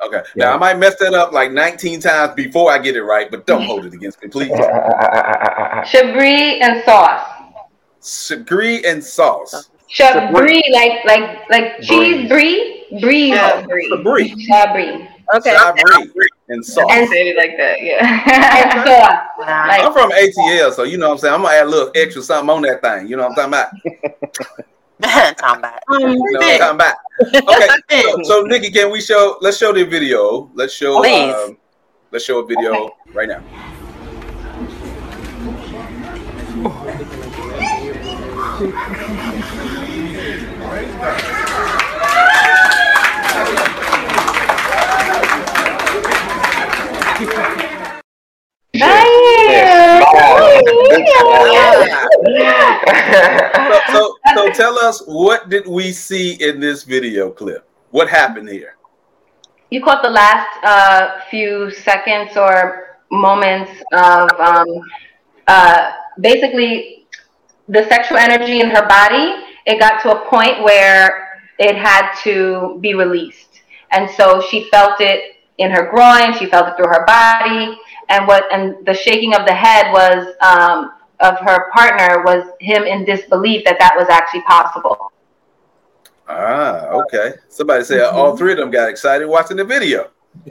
Okay. 0.05 0.23
Now 0.37 0.55
I 0.55 0.57
might 0.57 0.79
mess 0.79 0.97
that 1.01 1.13
up 1.15 1.33
like 1.33 1.51
19 1.53 2.01
times 2.01 2.35
before 2.35 2.71
I 2.71 2.79
get 2.79 2.95
it 2.97 3.03
right, 3.03 3.29
but 3.31 3.47
don't 3.47 3.65
hold 3.65 3.87
it 3.87 3.95
against 3.95 4.23
me, 4.23 4.29
please. 4.29 4.51
Shabri 4.53 6.61
and 6.63 6.85
sauce. 6.85 7.25
Agree 8.31 8.85
and 8.85 9.03
sauce. 9.03 9.71
Shabri, 9.91 10.61
like 10.73 11.05
like 11.05 11.51
like 11.51 11.81
cheese 11.81 12.29
brie, 12.29 12.85
brie, 13.01 13.31
yeah. 13.31 13.65
brie, 13.67 13.91
Sabri. 13.91 14.33
Shabri, 14.49 15.09
Okay. 15.35 15.57
Sabri 15.57 16.07
and 16.49 16.65
sauce. 16.65 16.87
I 16.91 17.05
said 17.07 17.27
it 17.27 17.37
like 17.37 17.57
that, 17.57 17.83
yeah. 17.83 18.05
and 18.63 18.73
sauce, 18.87 19.19
I'm 19.87 19.93
from 19.93 20.11
ATL, 20.13 20.73
so 20.73 20.85
you 20.85 20.97
know 20.99 21.09
what 21.09 21.15
I'm 21.15 21.19
saying. 21.19 21.35
I'm 21.35 21.43
gonna 21.43 21.55
add 21.55 21.67
a 21.67 21.71
little 21.71 21.91
extra 21.95 22.23
something 22.23 22.51
on 22.55 22.63
that 22.63 22.81
thing. 22.83 23.09
You 23.09 23.17
know 23.17 23.29
what 23.29 23.39
I'm 23.39 23.51
talking 23.51 23.75
about? 23.95 24.15
talking 25.35 25.61
about. 25.61 25.81
Um, 25.89 26.01
You 26.01 26.09
know 26.09 26.19
what 26.19 26.45
I'm 26.45 26.59
talking 26.59 26.75
about? 26.75 26.97
Okay. 27.35 27.69
So, 28.03 28.23
so 28.23 28.43
Nikki, 28.43 28.71
can 28.71 28.91
we 28.91 29.01
show? 29.01 29.39
Let's 29.41 29.57
show 29.57 29.73
the 29.73 29.85
video. 29.85 30.51
Let's 30.55 30.75
show. 30.75 31.01
Please. 31.01 31.35
Um, 31.35 31.57
let's 32.13 32.25
show 32.25 32.41
a 32.41 32.47
video 32.47 32.91
right 33.15 33.29
now. 33.29 33.43
So, 48.79 48.85
so, 53.93 53.93
so 53.93 54.18
so 54.47 54.53
tell 54.53 54.79
us 54.79 55.03
what 55.07 55.49
did 55.49 55.67
we 55.67 55.93
see 55.93 56.35
in 56.35 56.61
this 56.61 56.85
video 56.85 57.31
clip? 57.31 57.69
What 57.91 58.09
happened 58.09 58.49
here? 58.49 58.77
You 59.71 59.83
caught 59.83 60.03
the 60.03 60.11
last 60.11 60.49
uh, 60.65 61.21
few 61.31 61.71
seconds 61.71 62.37
or 62.37 62.99
moments 63.11 63.71
of 63.93 64.31
um, 64.41 64.67
uh, 65.47 65.93
basically 66.21 67.07
the 67.69 67.87
sexual 67.89 68.19
energy 68.19 68.61
in 68.61 68.71
her 68.71 68.87
body. 68.87 69.45
It 69.67 69.79
got 69.79 70.03
to 70.03 70.17
a 70.17 70.29
point 70.29 70.63
where 70.63 71.41
it 71.59 71.77
had 71.77 72.15
to 72.23 72.79
be 72.81 72.95
released, 72.95 73.61
and 73.91 74.09
so 74.11 74.41
she 74.41 74.69
felt 74.71 75.01
it 75.01 75.37
in 75.59 75.71
her 75.71 75.91
groin. 75.91 76.33
She 76.39 76.47
felt 76.47 76.69
it 76.69 76.77
through 76.77 76.89
her 76.89 77.05
body, 77.05 77.79
and 78.09 78.27
what 78.27 78.45
and 78.53 78.87
the 78.87 78.95
shaking 78.95 79.35
of 79.35 79.45
the 79.45 79.55
head 79.55 79.93
was 79.93 80.35
um, 80.41 80.93
of 81.21 81.39
her 81.41 81.71
partner 81.73 82.23
was 82.23 82.45
him 82.61 82.85
in 82.85 83.05
disbelief 83.05 83.65
that 83.65 83.79
that 83.79 83.95
was 83.97 84.09
actually 84.09 84.43
possible. 84.43 85.13
Ah, 86.29 86.87
okay. 86.89 87.35
Somebody 87.49 87.85
said 87.85 88.01
Mm-hmm. 88.03 88.17
all 88.19 88.37
three 88.37 88.53
of 88.53 88.59
them 88.59 88.71
got 88.71 88.89
excited 88.89 89.27
watching 89.27 89.57
the 89.57 89.65
video. 89.65 90.09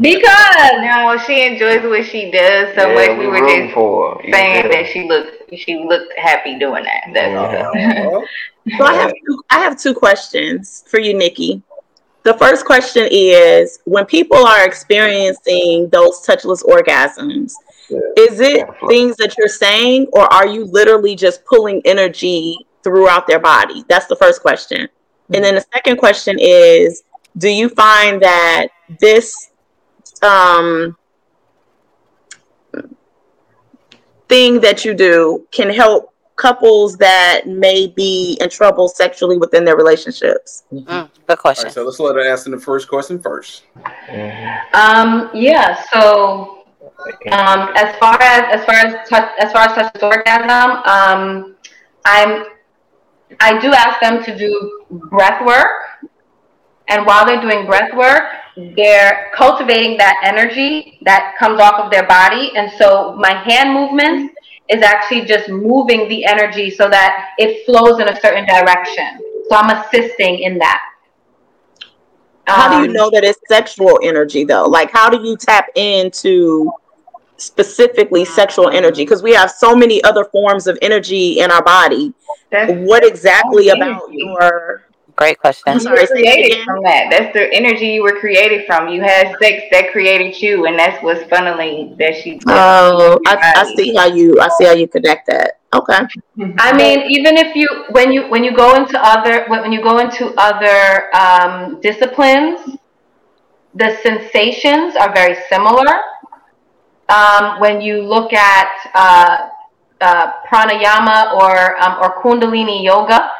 Because 0.00 0.72
no, 0.82 1.18
she 1.26 1.44
enjoys 1.46 1.82
what 1.82 2.04
she 2.06 2.30
does 2.30 2.74
so 2.74 2.88
Yeah, 2.88 2.94
much. 2.94 3.18
We 3.18 3.26
we 3.26 3.26
were 3.26 3.46
just 3.46 3.74
for 3.74 4.14
her. 4.16 4.22
saying 4.32 4.64
Yeah. 4.64 4.68
that 4.70 4.86
she 4.92 5.08
looked 5.08 5.54
she 5.56 5.78
looked 5.78 6.12
happy 6.18 6.58
doing 6.58 6.84
that. 6.84 7.02
That's 7.12 7.36
all. 7.36 8.24
So 8.78 8.84
I 8.84 8.94
have 8.94 9.12
two, 9.26 9.42
I 9.50 9.58
have 9.60 9.78
two 9.80 9.94
questions 9.94 10.82
for 10.88 10.98
you, 10.98 11.14
Nikki. 11.16 11.62
The 12.24 12.34
first 12.34 12.64
question 12.64 13.06
is: 13.10 13.78
When 13.84 14.04
people 14.06 14.44
are 14.44 14.66
experiencing 14.66 15.88
those 15.90 16.26
touchless 16.26 16.64
orgasms, 16.64 17.52
is 17.90 18.40
it 18.40 18.66
things 18.88 19.16
that 19.16 19.36
you're 19.38 19.48
saying, 19.48 20.06
or 20.12 20.32
are 20.32 20.46
you 20.46 20.64
literally 20.64 21.14
just 21.14 21.44
pulling 21.44 21.82
energy 21.84 22.58
throughout 22.82 23.26
their 23.26 23.38
body? 23.38 23.84
That's 23.88 24.06
the 24.06 24.16
first 24.16 24.42
question. 24.42 24.88
And 25.34 25.42
then 25.42 25.54
the 25.54 25.64
second 25.74 25.96
question 25.96 26.36
is: 26.38 27.02
Do 27.36 27.48
you 27.48 27.68
find 27.68 28.22
that 28.22 28.68
this 29.00 29.50
um, 30.22 30.96
thing 34.28 34.60
that 34.60 34.84
you 34.84 34.94
do 34.94 35.46
can 35.50 35.70
help 35.70 36.12
couples 36.36 36.96
that 36.98 37.42
may 37.46 37.86
be 37.86 38.36
in 38.40 38.48
trouble 38.48 38.88
sexually 38.88 39.38
within 39.38 39.64
their 39.64 39.76
relationships? 39.76 40.64
good 40.70 41.38
question. 41.38 41.64
right, 41.64 41.72
so 41.72 41.84
let's 41.84 41.98
let 41.98 42.14
her 42.14 42.30
answer 42.30 42.50
the 42.50 42.58
first 42.58 42.88
question 42.88 43.20
first. 43.20 43.64
Um, 44.74 45.30
yeah. 45.34 45.82
So, 45.92 46.55
um, 47.30 47.70
as 47.76 47.96
far 47.98 48.20
as 48.20 48.60
as 48.60 48.64
far 48.64 48.74
as 48.74 49.08
touch, 49.08 49.30
as 49.38 49.52
far 49.52 49.68
as 49.68 49.74
touch 49.74 50.02
orgasm, 50.02 50.70
um, 50.86 51.56
I'm 52.04 52.44
I 53.40 53.58
do 53.60 53.72
ask 53.72 54.00
them 54.00 54.22
to 54.24 54.36
do 54.36 54.86
breath 54.90 55.44
work, 55.44 56.10
and 56.88 57.06
while 57.06 57.26
they're 57.26 57.40
doing 57.40 57.66
breath 57.66 57.94
work, 57.94 58.22
they're 58.76 59.30
cultivating 59.34 59.96
that 59.98 60.20
energy 60.24 60.98
that 61.04 61.34
comes 61.38 61.60
off 61.60 61.80
of 61.80 61.90
their 61.90 62.06
body, 62.06 62.52
and 62.56 62.70
so 62.78 63.14
my 63.16 63.32
hand 63.32 63.72
movements 63.72 64.34
is 64.68 64.82
actually 64.82 65.24
just 65.24 65.48
moving 65.48 66.08
the 66.08 66.24
energy 66.24 66.70
so 66.70 66.88
that 66.88 67.30
it 67.38 67.64
flows 67.66 68.00
in 68.00 68.08
a 68.08 68.20
certain 68.20 68.44
direction. 68.46 69.06
So 69.48 69.56
I'm 69.56 69.70
assisting 69.70 70.40
in 70.40 70.58
that. 70.58 70.82
How 72.46 72.68
do 72.68 72.76
you 72.76 72.88
Um, 72.88 72.92
know 72.92 73.10
that 73.10 73.24
it's 73.24 73.40
sexual 73.48 73.98
energy 74.02 74.44
though? 74.44 74.66
Like 74.66 74.90
how 74.92 75.08
do 75.10 75.22
you 75.22 75.36
tap 75.36 75.66
into 75.74 76.72
specifically 77.36 78.24
sexual 78.24 78.70
energy? 78.70 79.02
Because 79.04 79.22
we 79.22 79.32
have 79.34 79.50
so 79.50 79.74
many 79.74 80.02
other 80.04 80.24
forms 80.24 80.66
of 80.66 80.78
energy 80.82 81.40
in 81.40 81.50
our 81.50 81.62
body. 81.62 82.12
what 82.50 83.04
exactly 83.04 83.68
about 83.68 84.02
your 84.10 84.86
Great 85.16 85.38
question. 85.38 85.62
I'm 85.66 85.76
You 85.76 85.80
sorry, 85.80 86.00
were 86.02 86.06
created 86.08 86.62
from 86.64 86.82
that. 86.82 87.08
That's 87.10 87.32
the 87.32 87.50
energy 87.54 87.86
you 87.86 88.02
were 88.02 88.20
created 88.20 88.66
from. 88.66 88.88
You 88.88 89.00
had 89.00 89.34
sex 89.40 89.62
that 89.72 89.90
created 89.90 90.40
you, 90.42 90.66
and 90.66 90.78
that's 90.78 91.02
what's 91.02 91.22
funneling 91.24 91.96
that 91.96 92.16
she. 92.16 92.38
Oh, 92.46 93.18
I, 93.26 93.54
I 93.56 93.74
see 93.76 93.94
how 93.94 94.06
you 94.06 94.38
I 94.38 94.48
see 94.58 94.66
how 94.66 94.72
you 94.72 94.86
connect 94.86 95.26
that. 95.28 95.60
Okay. 95.72 96.00
I 96.58 96.76
mean, 96.76 97.10
even 97.10 97.38
if 97.38 97.56
you 97.56 97.66
when 97.92 98.12
you 98.12 98.28
when 98.28 98.44
you 98.44 98.54
go 98.54 98.74
into 98.74 99.00
other 99.02 99.46
when 99.48 99.72
you 99.72 99.82
go 99.82 100.00
into 100.00 100.34
other 100.36 101.08
um, 101.16 101.80
disciplines, 101.80 102.76
the 103.74 103.96
sensations 104.02 104.96
are 104.96 105.14
very 105.14 105.36
similar. 105.48 105.96
Um, 107.08 107.60
when 107.60 107.80
you 107.80 108.02
look 108.02 108.32
at 108.32 108.68
uh, 108.94 109.48
uh, 110.00 110.32
pranayama 110.48 111.34
or 111.34 111.80
um, 111.82 111.98
or 112.02 112.22
kundalini 112.22 112.84
yoga, 112.84 113.30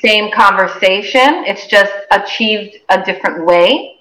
same 0.00 0.30
conversation. 0.30 1.44
It's 1.46 1.66
just 1.66 1.92
achieved 2.10 2.76
a 2.88 3.02
different 3.02 3.44
way. 3.44 4.00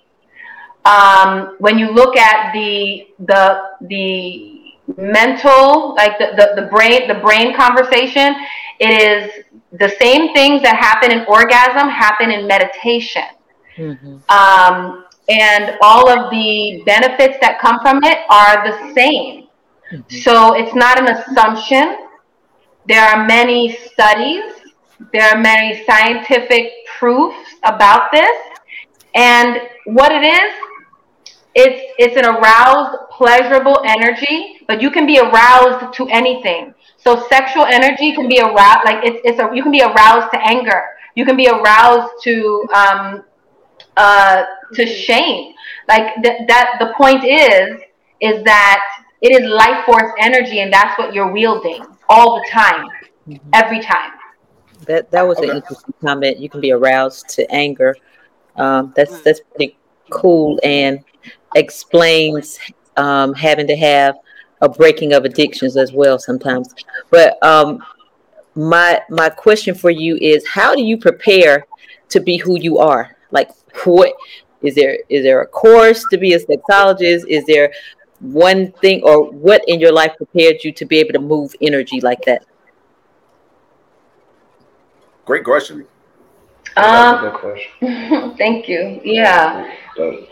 Um, 0.86 1.56
when 1.60 1.78
you 1.78 1.92
look 1.92 2.18
at 2.18 2.54
the 2.54 3.08
the 3.20 3.62
the 3.82 4.74
mental, 4.98 5.96
like 5.96 6.18
the, 6.18 6.34
the, 6.36 6.62
the 6.62 6.68
brain 6.68 7.08
the 7.08 7.16
brain 7.16 7.56
conversation, 7.56 8.36
it 8.80 8.90
is 8.90 9.32
the 9.80 9.90
same 10.02 10.34
things 10.34 10.62
that 10.64 10.76
happen 10.76 11.12
in 11.12 11.26
orgasm 11.28 11.88
happen 11.90 12.32
in 12.32 12.48
meditation. 12.48 13.24
Um, 14.30 15.01
and 15.30 15.78
all 15.82 16.10
of 16.10 16.30
the 16.32 16.84
benefits 16.86 17.38
that 17.42 17.60
come 17.60 17.80
from 17.82 18.04
it 18.04 18.20
are 18.30 18.68
the 18.68 18.94
same. 18.94 19.48
So 20.24 20.54
it's 20.54 20.74
not 20.74 21.00
an 21.00 21.16
assumption. 21.16 22.08
There 22.88 23.04
are 23.04 23.26
many 23.26 23.76
studies, 23.76 24.44
there 25.14 25.30
are 25.30 25.40
many 25.40 25.84
scientific 25.86 26.72
proofs 26.98 27.56
about 27.64 28.12
this. 28.12 28.38
And 29.14 29.62
what 29.86 30.12
it 30.12 30.24
is, 30.24 30.54
it's 31.54 31.94
it's 32.00 32.16
an 32.16 32.26
aroused, 32.26 32.98
pleasurable 33.12 33.82
energy, 33.86 34.62
but 34.68 34.82
you 34.82 34.90
can 34.90 35.06
be 35.06 35.20
aroused 35.20 35.94
to 35.96 36.08
anything. 36.08 36.74
So 36.98 37.28
sexual 37.28 37.66
energy 37.66 38.14
can 38.14 38.30
be 38.30 38.40
aroused, 38.40 38.86
like 38.86 39.04
it's 39.04 39.20
it's 39.26 39.40
a 39.40 39.50
you 39.54 39.62
can 39.62 39.72
be 39.72 39.82
aroused 39.82 40.32
to 40.32 40.40
anger. 40.48 40.82
You 41.16 41.26
can 41.26 41.36
be 41.36 41.50
aroused 41.50 42.24
to 42.24 42.66
um, 42.74 43.24
uh, 43.98 44.44
to 44.74 44.86
shame. 44.86 45.54
Like 45.88 46.16
th- 46.24 46.48
that. 46.48 46.78
The 46.80 46.94
point 46.98 47.24
is, 47.24 47.82
is 48.22 48.44
that 48.44 48.84
it 49.22 49.32
is 49.32 49.50
life 49.50 49.86
force 49.86 50.12
energy, 50.20 50.60
and 50.60 50.72
that's 50.72 50.98
what 50.98 51.14
you're 51.14 51.32
wielding 51.32 51.86
all 52.10 52.36
the 52.36 52.48
time, 52.50 52.88
every 53.54 53.82
time. 53.82 54.12
That 54.86 55.12
that 55.12 55.28
was 55.28 55.40
an 55.40 55.50
interesting 55.50 55.94
comment. 56.02 56.40
You 56.40 56.50
can 56.50 56.62
be 56.62 56.72
aroused 56.72 57.30
to 57.30 57.50
anger. 57.52 57.96
Um, 58.56 58.94
that's 58.96 59.22
that's 59.22 59.42
pretty 59.56 59.78
cool 60.10 60.60
and 60.64 61.04
explains 61.56 62.60
um, 62.98 63.34
having 63.34 63.68
to 63.68 63.76
have 63.76 64.16
a 64.62 64.70
breaking 64.70 65.14
of 65.14 65.26
addictions 65.26 65.78
as 65.78 65.92
well 65.92 66.20
sometimes. 66.20 66.74
But 67.10 67.42
um, 67.44 67.84
my 68.56 69.02
my 69.10 69.30
question 69.30 69.76
for 69.76 69.90
you 69.90 70.18
is, 70.22 70.46
how 70.48 70.76
do 70.76 70.84
you 70.84 70.98
prepare 70.98 71.66
to 72.10 72.20
be 72.20 72.38
who 72.38 72.60
you 72.60 72.78
are? 72.78 73.16
Like, 73.32 73.50
what 73.86 74.14
is 74.62 74.76
there? 74.76 74.98
Is 75.10 75.24
there 75.24 75.42
a 75.42 75.48
course 75.48 76.06
to 76.12 76.18
be 76.18 76.34
a 76.34 76.40
sexologist? 76.40 77.26
Is 77.28 77.46
there 77.46 77.72
one 78.20 78.72
thing 78.74 79.02
or 79.04 79.32
what 79.32 79.64
in 79.68 79.80
your 79.80 79.92
life 79.92 80.14
prepared 80.18 80.64
you 80.64 80.72
to 80.74 80.86
be 80.86 81.00
able 81.00 81.14
to 81.14 81.20
move 81.20 81.56
energy 81.62 82.00
like 82.02 82.24
that? 82.26 82.46
Great 85.26 85.44
question. 85.44 85.86
Um, 86.78 87.38
thank 88.38 88.68
you. 88.68 89.02
Yeah, 89.04 89.74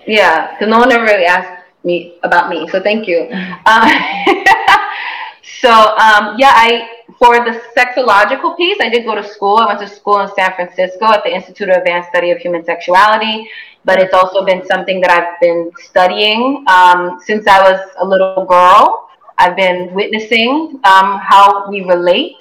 yeah. 0.07 0.51
Because 0.51 0.69
no 0.69 0.79
one 0.79 0.91
ever 0.91 1.03
really 1.03 1.25
asked 1.25 1.63
me 1.83 2.17
about 2.23 2.49
me, 2.49 2.67
so 2.69 2.81
thank 2.81 3.07
you. 3.07 3.29
Uh, 3.65 3.89
so 5.61 5.69
um, 5.69 6.35
yeah, 6.37 6.53
I 6.55 6.98
for 7.17 7.35
the 7.43 7.61
sexological 7.75 8.55
piece, 8.57 8.77
I 8.81 8.89
did 8.89 9.05
go 9.05 9.15
to 9.15 9.23
school. 9.23 9.57
I 9.57 9.65
went 9.67 9.79
to 9.79 9.87
school 9.87 10.19
in 10.19 10.29
San 10.35 10.53
Francisco 10.53 11.05
at 11.05 11.23
the 11.23 11.33
Institute 11.33 11.69
of 11.69 11.77
Advanced 11.77 12.09
Study 12.09 12.31
of 12.31 12.37
Human 12.39 12.63
Sexuality. 12.63 13.49
But 13.85 13.99
it's 13.99 14.13
also 14.13 14.45
been 14.45 14.65
something 14.65 15.01
that 15.01 15.09
I've 15.09 15.39
been 15.39 15.71
studying 15.77 16.65
um, 16.67 17.19
since 17.23 17.47
I 17.47 17.61
was 17.61 17.79
a 17.99 18.05
little 18.05 18.45
girl. 18.45 19.09
I've 19.37 19.55
been 19.55 19.93
witnessing 19.93 20.79
um, 20.83 21.19
how 21.19 21.69
we 21.69 21.81
relate 21.81 22.37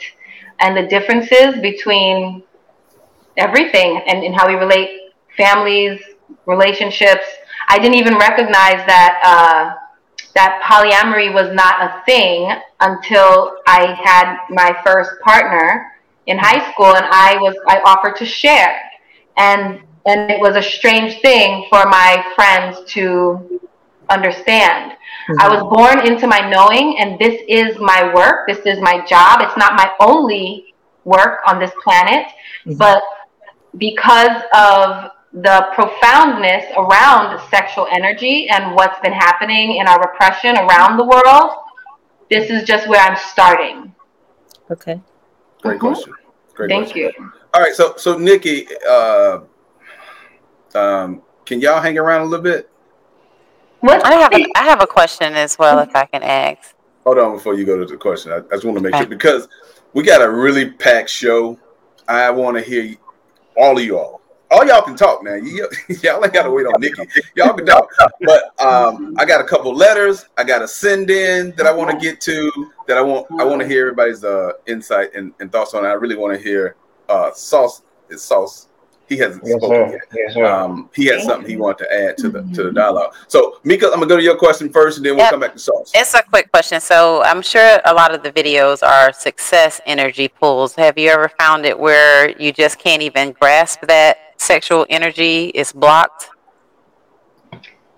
and 0.61 0.77
the 0.77 0.87
differences 0.89 1.61
between 1.61 2.43
everything 3.37 4.03
and, 4.07 4.25
and 4.25 4.35
how 4.35 4.49
we 4.49 4.55
relate 4.55 5.13
families, 5.37 6.01
relationships. 6.47 7.25
I 7.69 7.79
didn't 7.79 7.95
even 7.95 8.19
recognize 8.19 8.85
that 8.87 9.21
uh, 9.25 9.88
that 10.35 10.61
polyamory 10.63 11.33
was 11.33 11.53
not 11.55 11.81
a 11.81 12.03
thing 12.05 12.51
until 12.81 13.57
I 13.67 13.95
had 14.03 14.37
my 14.51 14.77
first 14.85 15.11
partner 15.25 15.93
in 16.27 16.39
high 16.39 16.71
school, 16.73 16.95
and 16.95 17.07
I 17.11 17.37
was 17.41 17.55
I 17.67 17.81
offered 17.85 18.17
to 18.17 18.27
share, 18.27 18.79
and 19.37 19.81
and 20.07 20.31
it 20.31 20.41
was 20.41 20.57
a 20.57 20.63
strange 20.63 21.21
thing 21.21 21.67
for 21.71 21.87
my 21.87 22.25
friends 22.35 22.79
to 22.93 23.61
understand. 24.11 24.93
I 25.29 25.33
mm-hmm. 25.33 25.55
was 25.55 25.63
born 25.77 26.07
into 26.07 26.27
my 26.27 26.49
knowing, 26.49 26.99
and 26.99 27.19
this 27.19 27.41
is 27.49 27.79
my 27.79 28.13
work. 28.15 28.47
This 28.47 28.65
is 28.65 28.81
my 28.81 29.05
job. 29.07 29.41
It's 29.43 29.57
not 29.57 29.75
my 29.75 29.91
only 30.01 30.75
work 31.05 31.41
on 31.47 31.59
this 31.59 31.73
planet, 31.83 32.27
mm-hmm. 32.65 32.75
but 32.79 33.03
because 33.77 34.43
of 34.55 35.11
the 35.33 35.69
profoundness 35.75 36.65
around 36.77 37.39
sexual 37.51 37.87
energy 37.91 38.49
and 38.49 38.75
what's 38.75 38.99
been 39.01 39.13
happening 39.13 39.77
in 39.77 39.87
our 39.87 40.01
repression 40.01 40.57
around 40.57 40.97
the 40.97 41.05
world, 41.05 41.51
this 42.31 42.51
is 42.51 42.65
just 42.65 42.89
where 42.89 43.01
I'm 43.01 43.17
starting. 43.17 43.95
Okay. 44.71 45.01
Great 45.63 45.81
question. 45.81 46.15
Great 46.55 46.71
Thank 46.71 46.93
question. 46.93 47.13
you. 47.19 47.33
All 47.55 47.63
right, 47.63 47.75
so 47.75 47.95
so 47.97 48.19
Nikki, 48.19 48.67
uh, 48.89 49.41
um, 50.75 51.23
can 51.45 51.61
y'all 51.61 51.81
hang 51.81 51.99
around 51.99 52.23
a 52.23 52.25
little 52.25 52.43
bit? 52.43 52.71
What 53.81 54.05
I 54.05 54.15
have 54.15 54.33
a, 54.33 54.47
I 54.57 54.65
have 54.65 54.83
a 54.83 54.87
question 54.87 55.35
as 55.35 55.59
well, 55.59 55.79
if 55.79 55.95
I 55.95 56.05
can 56.05 56.23
ask. 56.23 56.75
Hold 57.05 57.19
on 57.19 57.37
before 57.37 57.55
you 57.55 57.65
go 57.65 57.79
to 57.79 57.87
the 57.87 57.97
question. 57.97 58.33
I, 58.33 58.39
I 58.39 58.41
just 58.53 58.65
want 58.65 58.77
to 58.77 58.83
make 58.83 58.95
sure 58.95 59.07
because 59.07 59.49
we 59.95 60.03
got 60.03 60.21
a 60.21 60.31
really 60.31 60.71
packed 60.71 61.11
show. 61.11 61.59
I 62.07 62.31
want 62.31 62.57
to 62.57 62.63
hear 62.63 62.97
all 63.57 63.79
of 63.79 63.85
y'all. 63.85 64.18
All 64.51 64.65
y'all 64.67 64.83
can 64.83 64.97
talk 64.97 65.23
now. 65.23 65.35
You, 65.35 65.69
y'all 66.03 66.25
ain't 66.25 66.33
got 66.33 66.45
to 66.45 66.51
wait 66.51 66.67
on 66.67 66.81
Nikki. 66.81 67.03
Y'all 67.37 67.53
can 67.55 67.67
talk. 67.67 67.89
But 68.25 68.59
um, 68.65 69.15
I 69.19 69.25
got 69.25 69.41
a 69.41 69.45
couple 69.45 69.75
letters. 69.75 70.25
I 70.39 70.45
gotta 70.45 70.67
send 70.67 71.11
in 71.11 71.53
that 71.57 71.67
I 71.67 71.73
want 71.73 71.91
to 71.91 71.97
get 71.99 72.21
to. 72.23 72.51
That 72.87 72.97
I 72.97 73.03
want. 73.03 73.27
I 73.39 73.45
want 73.45 73.61
to 73.61 73.69
hear 73.69 73.83
everybody's 73.83 74.25
uh, 74.25 74.53
insight 74.67 75.15
and, 75.15 75.33
and 75.41 75.53
thoughts 75.53 75.75
on. 75.75 75.85
it. 75.85 75.89
I 75.89 75.93
really 75.93 76.17
want 76.17 76.35
to 76.37 76.43
hear 76.43 76.77
uh, 77.09 77.31
Sauce. 77.33 77.83
Is 78.09 78.23
Sauce? 78.23 78.69
He 79.07 79.17
hasn't 79.17 79.43
Yes, 79.47 79.57
spoken 79.57 79.71
sir. 79.71 79.91
yet. 79.93 80.01
Yes, 80.15 80.35
sir. 80.35 80.45
Um, 80.45 80.91
he 80.95 81.07
has 81.07 81.25
something 81.25 81.49
he 81.49 81.57
wanted 81.57 81.85
to 81.85 81.93
add 81.95 82.17
to 82.19 82.29
the 82.31 82.43
to 82.55 82.63
the 82.65 82.73
dialogue. 82.73 83.15
So 83.27 83.59
Mika, 83.65 83.87
I'm 83.87 83.95
gonna 83.95 84.07
go 84.07 84.17
to 84.17 84.23
your 84.23 84.37
question 84.37 84.71
first, 84.71 84.99
and 84.99 85.07
then 85.07 85.15
we'll 85.17 85.25
Yep. 85.25 85.31
come 85.31 85.41
back 85.41 85.53
to 85.55 85.59
Sauce. 85.59 85.93
It's 85.95 86.15
a 86.15 86.23
quick 86.23 86.51
question. 86.53 86.81
So 86.81 87.23
I'm 87.23 87.43
sure 87.43 87.81
a 87.85 87.93
lot 87.95 88.15
of 88.15 88.23
the 88.23 88.31
videos 88.33 88.87
are 88.87 89.13
success 89.13 89.81
energy 89.87 90.29
pools. 90.29 90.75
Have 90.75 90.97
you 90.99 91.09
ever 91.11 91.31
found 91.39 91.65
it 91.67 91.79
where 91.79 92.31
you 92.41 92.53
just 92.53 92.79
can't 92.79 93.03
even 93.03 93.33
grasp 93.33 93.81
that 93.89 94.19
sexual 94.39 94.87
energy 94.89 95.47
is 95.49 95.73
blocked? 95.73 96.31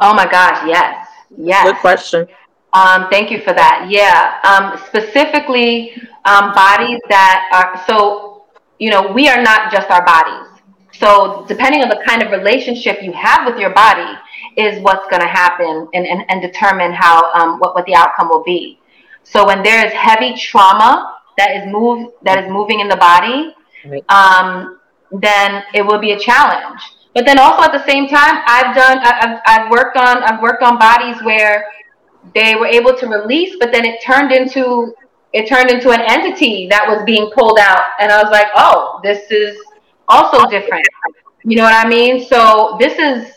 Oh 0.00 0.14
my 0.14 0.28
gosh, 0.30 0.66
yes. 0.66 1.06
Yes. 1.36 1.64
Good 1.64 1.76
question. 1.76 2.26
Um, 2.72 3.08
thank 3.10 3.30
you 3.30 3.40
for 3.40 3.52
that. 3.52 3.86
Yeah. 3.88 4.38
Um, 4.44 4.80
specifically, 4.86 5.92
um, 6.24 6.52
bodies 6.54 7.00
that 7.08 7.48
are 7.52 7.82
so, 7.86 8.44
you 8.78 8.90
know, 8.90 9.12
we 9.12 9.28
are 9.28 9.42
not 9.42 9.72
just 9.72 9.90
our 9.90 10.04
bodies. 10.04 10.48
So, 10.92 11.44
depending 11.48 11.82
on 11.82 11.88
the 11.88 12.02
kind 12.06 12.22
of 12.22 12.30
relationship 12.30 13.02
you 13.02 13.12
have 13.12 13.46
with 13.46 13.58
your 13.58 13.70
body, 13.70 14.18
is 14.56 14.82
what's 14.82 15.08
going 15.08 15.22
to 15.22 15.28
happen 15.28 15.88
and, 15.94 16.06
and, 16.06 16.24
and 16.28 16.42
determine 16.42 16.92
how 16.92 17.32
um, 17.32 17.58
what, 17.58 17.74
what 17.74 17.86
the 17.86 17.94
outcome 17.94 18.28
will 18.28 18.42
be. 18.42 18.78
So, 19.22 19.46
when 19.46 19.62
there 19.62 19.84
is 19.86 19.92
heavy 19.92 20.36
trauma 20.36 21.16
that 21.38 21.56
is 21.56 21.72
move 21.72 22.12
that 22.22 22.44
is 22.44 22.50
moving 22.50 22.80
in 22.80 22.88
the 22.88 22.96
body, 22.96 23.54
um, 24.08 24.79
then 25.12 25.62
it 25.74 25.82
will 25.82 25.98
be 25.98 26.12
a 26.12 26.18
challenge. 26.18 26.80
But 27.14 27.24
then 27.26 27.38
also 27.38 27.62
at 27.62 27.72
the 27.72 27.84
same 27.84 28.08
time, 28.08 28.42
I've 28.46 28.74
done 28.74 28.98
I've, 29.02 29.40
I've 29.46 29.70
worked 29.70 29.96
on 29.96 30.22
I've 30.22 30.40
worked 30.40 30.62
on 30.62 30.78
bodies 30.78 31.20
where 31.22 31.66
they 32.34 32.54
were 32.54 32.66
able 32.66 32.96
to 32.96 33.06
release, 33.06 33.56
but 33.58 33.72
then 33.72 33.84
it 33.84 34.02
turned 34.02 34.32
into 34.32 34.94
it 35.32 35.48
turned 35.48 35.70
into 35.70 35.90
an 35.90 36.00
entity 36.00 36.66
that 36.70 36.86
was 36.86 37.02
being 37.04 37.30
pulled 37.30 37.58
out, 37.58 37.82
and 38.00 38.10
I 38.10 38.22
was 38.22 38.32
like, 38.32 38.48
oh, 38.56 39.00
this 39.02 39.30
is 39.30 39.56
also 40.08 40.48
different. 40.48 40.86
You 41.44 41.56
know 41.56 41.64
what 41.64 41.86
I 41.86 41.88
mean? 41.88 42.26
So 42.26 42.76
this 42.78 42.98
is 42.98 43.32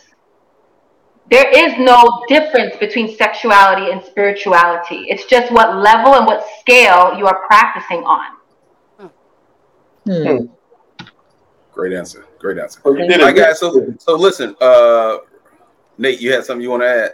there 1.30 1.48
is 1.50 1.78
no 1.78 2.24
difference 2.28 2.76
between 2.76 3.16
sexuality 3.16 3.90
and 3.90 4.04
spirituality. 4.04 5.06
It's 5.08 5.24
just 5.24 5.50
what 5.50 5.76
level 5.76 6.14
and 6.14 6.26
what 6.26 6.44
scale 6.60 7.14
you 7.16 7.26
are 7.26 7.46
practicing 7.46 8.04
on. 8.04 8.36
Hmm. 8.98 9.06
Hmm. 10.06 10.46
Great 11.74 11.92
answer. 11.92 12.24
Great 12.38 12.58
answer. 12.58 12.80
Well, 12.84 12.94
you 12.94 13.02
All 13.02 13.08
did 13.08 13.20
a 13.20 13.24
right, 13.24 13.36
guys. 13.36 13.58
So, 13.58 13.92
so 13.98 14.14
listen, 14.14 14.54
uh, 14.60 15.18
Nate, 15.98 16.20
you 16.20 16.32
had 16.32 16.44
something 16.44 16.62
you 16.62 16.70
want 16.70 16.82
to 16.82 16.88
add? 16.88 17.12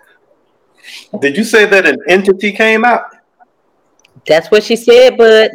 Did 1.20 1.36
you 1.36 1.44
say 1.44 1.64
that 1.64 1.86
an 1.86 1.98
entity 2.08 2.52
came 2.52 2.84
out? 2.84 3.04
That's 4.26 4.50
what 4.50 4.62
she 4.62 4.76
said, 4.76 5.16
but 5.16 5.50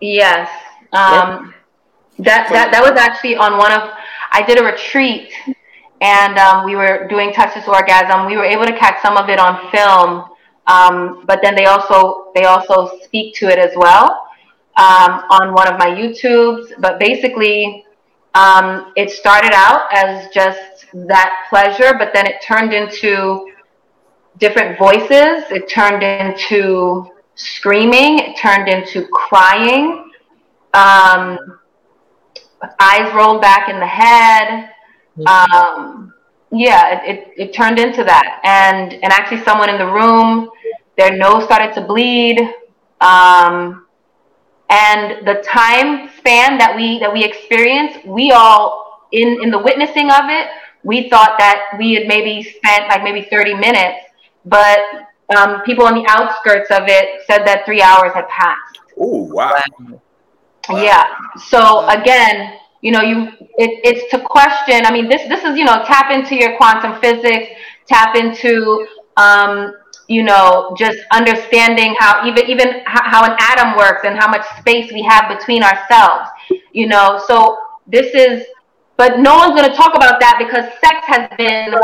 Yes. 0.00 0.48
Um, 0.92 1.54
that, 2.18 2.48
that 2.50 2.72
that 2.72 2.82
was 2.82 2.98
actually 2.98 3.36
on 3.36 3.58
one 3.58 3.72
of 3.72 3.90
I 4.30 4.42
did 4.42 4.58
a 4.58 4.64
retreat 4.64 5.32
and 6.00 6.38
um, 6.38 6.64
we 6.64 6.76
were 6.76 7.06
doing 7.08 7.30
touchless 7.30 7.66
orgasm. 7.66 8.26
We 8.26 8.36
were 8.36 8.44
able 8.44 8.64
to 8.64 8.76
catch 8.76 9.00
some 9.02 9.16
of 9.16 9.28
it 9.28 9.38
on 9.38 9.70
film, 9.70 10.24
um, 10.66 11.24
but 11.26 11.40
then 11.42 11.54
they 11.54 11.66
also 11.66 12.32
they 12.34 12.44
also 12.44 12.98
speak 13.02 13.34
to 13.36 13.48
it 13.48 13.58
as 13.58 13.72
well 13.76 14.27
um, 14.78 15.24
on 15.30 15.52
one 15.52 15.68
of 15.68 15.78
my 15.78 15.90
YouTubes. 15.90 16.72
But 16.78 16.98
basically, 16.98 17.84
um, 18.34 18.92
it 18.96 19.10
started 19.10 19.52
out 19.54 19.88
as 19.92 20.28
just 20.32 20.86
that 20.94 21.46
pleasure, 21.50 21.94
but 21.98 22.12
then 22.14 22.26
it 22.26 22.36
turned 22.42 22.72
into 22.72 23.50
different 24.38 24.78
voices. 24.78 25.44
It 25.50 25.68
turned 25.68 26.02
into 26.02 27.10
screaming. 27.34 28.20
It 28.20 28.36
turned 28.36 28.68
into 28.68 29.06
crying. 29.08 30.10
Um, 30.74 31.58
eyes 32.80 33.12
rolled 33.14 33.42
back 33.42 33.68
in 33.68 33.80
the 33.80 33.86
head. 33.86 34.70
Um, 35.26 36.14
yeah, 36.52 37.02
it, 37.02 37.18
it, 37.18 37.32
it 37.36 37.52
turned 37.52 37.78
into 37.80 38.04
that. 38.04 38.40
And 38.44 38.92
and 38.92 39.12
actually, 39.12 39.42
someone 39.42 39.68
in 39.68 39.78
the 39.78 39.86
room, 39.86 40.48
their 40.96 41.16
nose 41.16 41.44
started 41.44 41.74
to 41.74 41.80
bleed. 41.80 42.40
Um, 43.00 43.87
and 44.70 45.26
the 45.26 45.42
time 45.42 46.10
span 46.18 46.58
that 46.58 46.74
we 46.76 46.98
that 46.98 47.12
we 47.12 47.24
experienced, 47.24 48.04
we 48.06 48.32
all 48.32 49.08
in 49.12 49.42
in 49.42 49.50
the 49.50 49.58
witnessing 49.58 50.10
of 50.10 50.28
it, 50.28 50.48
we 50.84 51.08
thought 51.08 51.36
that 51.38 51.76
we 51.78 51.94
had 51.94 52.06
maybe 52.06 52.42
spent 52.42 52.88
like 52.88 53.02
maybe 53.02 53.26
30 53.30 53.54
minutes, 53.54 53.98
but 54.44 54.80
um, 55.36 55.62
people 55.62 55.84
on 55.84 55.94
the 55.94 56.06
outskirts 56.08 56.70
of 56.70 56.84
it 56.86 57.22
said 57.26 57.44
that 57.44 57.64
three 57.64 57.82
hours 57.82 58.12
had 58.14 58.28
passed. 58.28 58.78
Oh 58.98 59.24
wow! 59.24 59.54
Yeah. 60.70 61.04
So 61.48 61.86
again, 61.88 62.58
you 62.80 62.92
know, 62.92 63.00
you 63.00 63.28
it, 63.56 63.80
it's 63.84 64.10
to 64.10 64.20
question. 64.20 64.84
I 64.84 64.92
mean, 64.92 65.08
this 65.08 65.26
this 65.28 65.44
is 65.44 65.56
you 65.56 65.64
know 65.64 65.82
tap 65.84 66.10
into 66.10 66.34
your 66.34 66.56
quantum 66.56 67.00
physics, 67.00 67.48
tap 67.86 68.16
into 68.16 68.86
um, 69.16 69.74
you 70.08 70.22
know 70.22 70.74
just 70.76 70.98
understanding 71.12 71.94
how 71.98 72.26
even 72.26 72.46
even 72.48 72.82
how, 72.86 73.24
an 73.24 73.36
atom 73.38 73.76
works 73.76 74.00
and 74.04 74.18
how 74.18 74.28
much 74.28 74.44
space 74.58 74.90
we 74.92 75.02
have 75.02 75.28
between 75.28 75.62
ourselves. 75.62 76.30
You 76.72 76.88
know, 76.88 77.22
so 77.26 77.58
this 77.86 78.14
is, 78.14 78.46
but 78.96 79.18
no 79.20 79.36
one's 79.36 79.58
going 79.58 79.70
to 79.70 79.76
talk 79.76 79.94
about 79.94 80.20
that 80.20 80.36
because 80.38 80.64
sex 80.80 81.06
has 81.06 81.28
been 81.36 81.74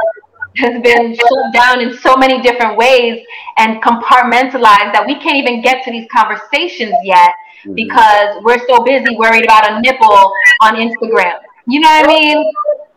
has 0.57 0.81
been 0.83 1.15
shut 1.15 1.53
down 1.53 1.81
in 1.81 1.97
so 1.99 2.17
many 2.17 2.41
different 2.41 2.77
ways 2.77 3.25
and 3.59 3.83
compartmentalized 3.83 4.93
that 4.93 5.05
we 5.07 5.19
can't 5.19 5.37
even 5.37 5.61
get 5.63 5.85
to 5.85 5.91
these 5.91 6.07
conversations 6.13 6.95
yet 7.03 7.33
mm-hmm. 7.65 7.75
because 7.75 8.43
we're 8.45 8.65
so 8.69 8.83
busy 8.85 9.17
worried 9.17 9.45
about 9.45 9.71
a 9.71 9.81
nipple 9.81 10.33
on 10.63 10.77
Instagram. 10.77 11.39
You 11.67 11.81
know 11.81 11.89
what 11.89 12.05
I 12.05 12.09
mean? 12.09 12.53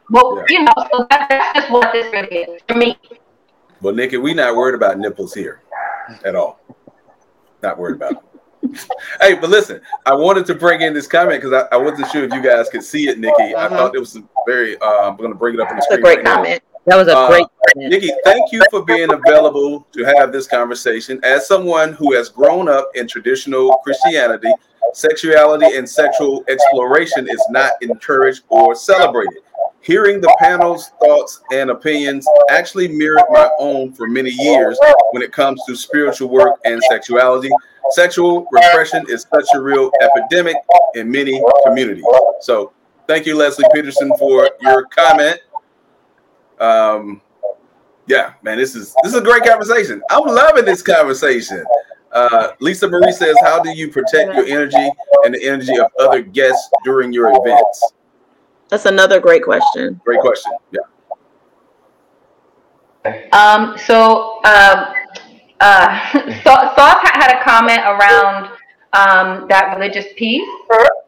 Well, 0.09 0.43
you 0.49 0.63
know, 0.63 0.73
so 0.91 1.07
that, 1.09 1.27
that's 1.29 1.59
just 1.59 1.71
what 1.71 1.91
this 1.91 2.11
really 2.13 2.43
is 2.43 2.61
for 2.67 2.75
me. 2.75 2.97
Well, 3.81 3.93
Nikki, 3.93 4.17
we 4.17 4.33
not 4.33 4.55
worried 4.55 4.75
about 4.75 4.97
nipples 4.97 5.33
here 5.33 5.61
at 6.25 6.35
all. 6.35 6.59
Not 7.61 7.77
worried 7.77 7.95
about 7.95 8.23
hey, 9.21 9.35
but 9.35 9.49
listen, 9.49 9.79
I 10.05 10.13
wanted 10.13 10.45
to 10.47 10.55
bring 10.55 10.81
in 10.81 10.93
this 10.93 11.07
comment 11.07 11.41
because 11.41 11.53
I, 11.71 11.75
I 11.75 11.77
wasn't 11.77 12.09
sure 12.11 12.23
if 12.23 12.33
you 12.33 12.41
guys 12.41 12.69
could 12.69 12.83
see 12.83 13.07
it, 13.07 13.19
Nikki. 13.19 13.55
I 13.55 13.69
thought 13.69 13.95
it 13.95 13.99
was 13.99 14.15
a 14.15 14.23
very. 14.47 14.77
Uh, 14.79 15.07
I'm 15.09 15.15
going 15.15 15.29
to 15.31 15.37
bring 15.37 15.53
it 15.53 15.59
up 15.59 15.69
on 15.69 15.75
the 15.77 15.85
That's 15.89 15.99
a 15.99 16.01
great 16.01 16.17
right 16.17 16.23
now. 16.23 16.35
comment. 16.37 16.63
that 16.85 16.95
was 16.97 17.07
a 17.07 17.15
Uh, 17.17 17.27
great 17.27 17.45
comment. 17.73 17.91
Nikki, 17.91 18.11
thank 18.25 18.51
you 18.51 18.61
for 18.71 18.83
being 18.83 19.11
available 19.13 19.85
to 19.93 20.03
have 20.03 20.31
this 20.31 20.47
conversation. 20.47 21.19
As 21.23 21.47
someone 21.47 21.93
who 21.93 22.13
has 22.15 22.29
grown 22.29 22.67
up 22.67 22.89
in 22.95 23.07
traditional 23.07 23.77
Christianity, 23.83 24.51
sexuality 24.93 25.77
and 25.77 25.87
sexual 25.87 26.43
exploration 26.47 27.27
is 27.29 27.43
not 27.51 27.73
encouraged 27.81 28.43
or 28.49 28.75
celebrated. 28.75 29.43
Hearing 29.81 30.19
the 30.19 30.35
panel's 30.39 30.89
thoughts 30.99 31.41
and 31.53 31.69
opinions 31.69 32.27
actually 32.49 32.89
mirrored 32.89 33.23
my 33.29 33.49
own 33.57 33.93
for 33.93 34.07
many 34.07 34.31
years 34.31 34.77
when 35.11 35.23
it 35.23 35.31
comes 35.31 35.61
to 35.65 35.75
spiritual 35.75 36.29
work 36.29 36.59
and 36.65 36.81
sexuality. 36.89 37.49
Sexual 37.91 38.47
repression 38.51 39.05
is 39.07 39.25
such 39.33 39.45
a 39.55 39.61
real 39.61 39.89
epidemic 40.01 40.57
in 40.95 41.09
many 41.09 41.41
communities. 41.63 42.03
So, 42.41 42.73
thank 43.07 43.25
you, 43.25 43.37
Leslie 43.37 43.65
Peterson, 43.73 44.11
for 44.19 44.49
your 44.59 44.87
comment. 44.87 45.39
Um, 46.59 47.21
yeah, 48.07 48.33
man, 48.41 48.57
this 48.57 48.75
is 48.75 48.93
this 49.03 49.13
is 49.13 49.19
a 49.19 49.23
great 49.23 49.43
conversation. 49.43 50.01
I'm 50.09 50.25
loving 50.25 50.65
this 50.65 50.81
conversation. 50.81 51.63
Uh, 52.11 52.51
Lisa 52.59 52.87
Marie 52.89 53.11
says, 53.11 53.35
"How 53.41 53.61
do 53.61 53.69
you 53.69 53.89
protect 53.89 54.33
your 54.33 54.45
energy 54.45 54.91
and 55.23 55.33
the 55.33 55.43
energy 55.43 55.77
of 55.77 55.87
other 55.99 56.21
guests 56.21 56.69
during 56.83 57.13
your 57.13 57.31
events?" 57.31 57.93
That's 58.69 58.85
another 58.85 59.19
great 59.19 59.43
question. 59.43 59.99
Great 60.03 60.19
question. 60.19 60.51
Yeah. 60.71 60.81
Um, 63.31 63.77
so, 63.77 64.43
um, 64.43 64.93
uh, 65.59 66.11
Sau- 66.43 66.75
Sauce 66.75 67.09
had 67.13 67.39
a 67.39 67.43
comment 67.43 67.79
around 67.79 68.49
um, 68.93 69.47
that 69.47 69.73
religious 69.75 70.05
piece. 70.15 70.47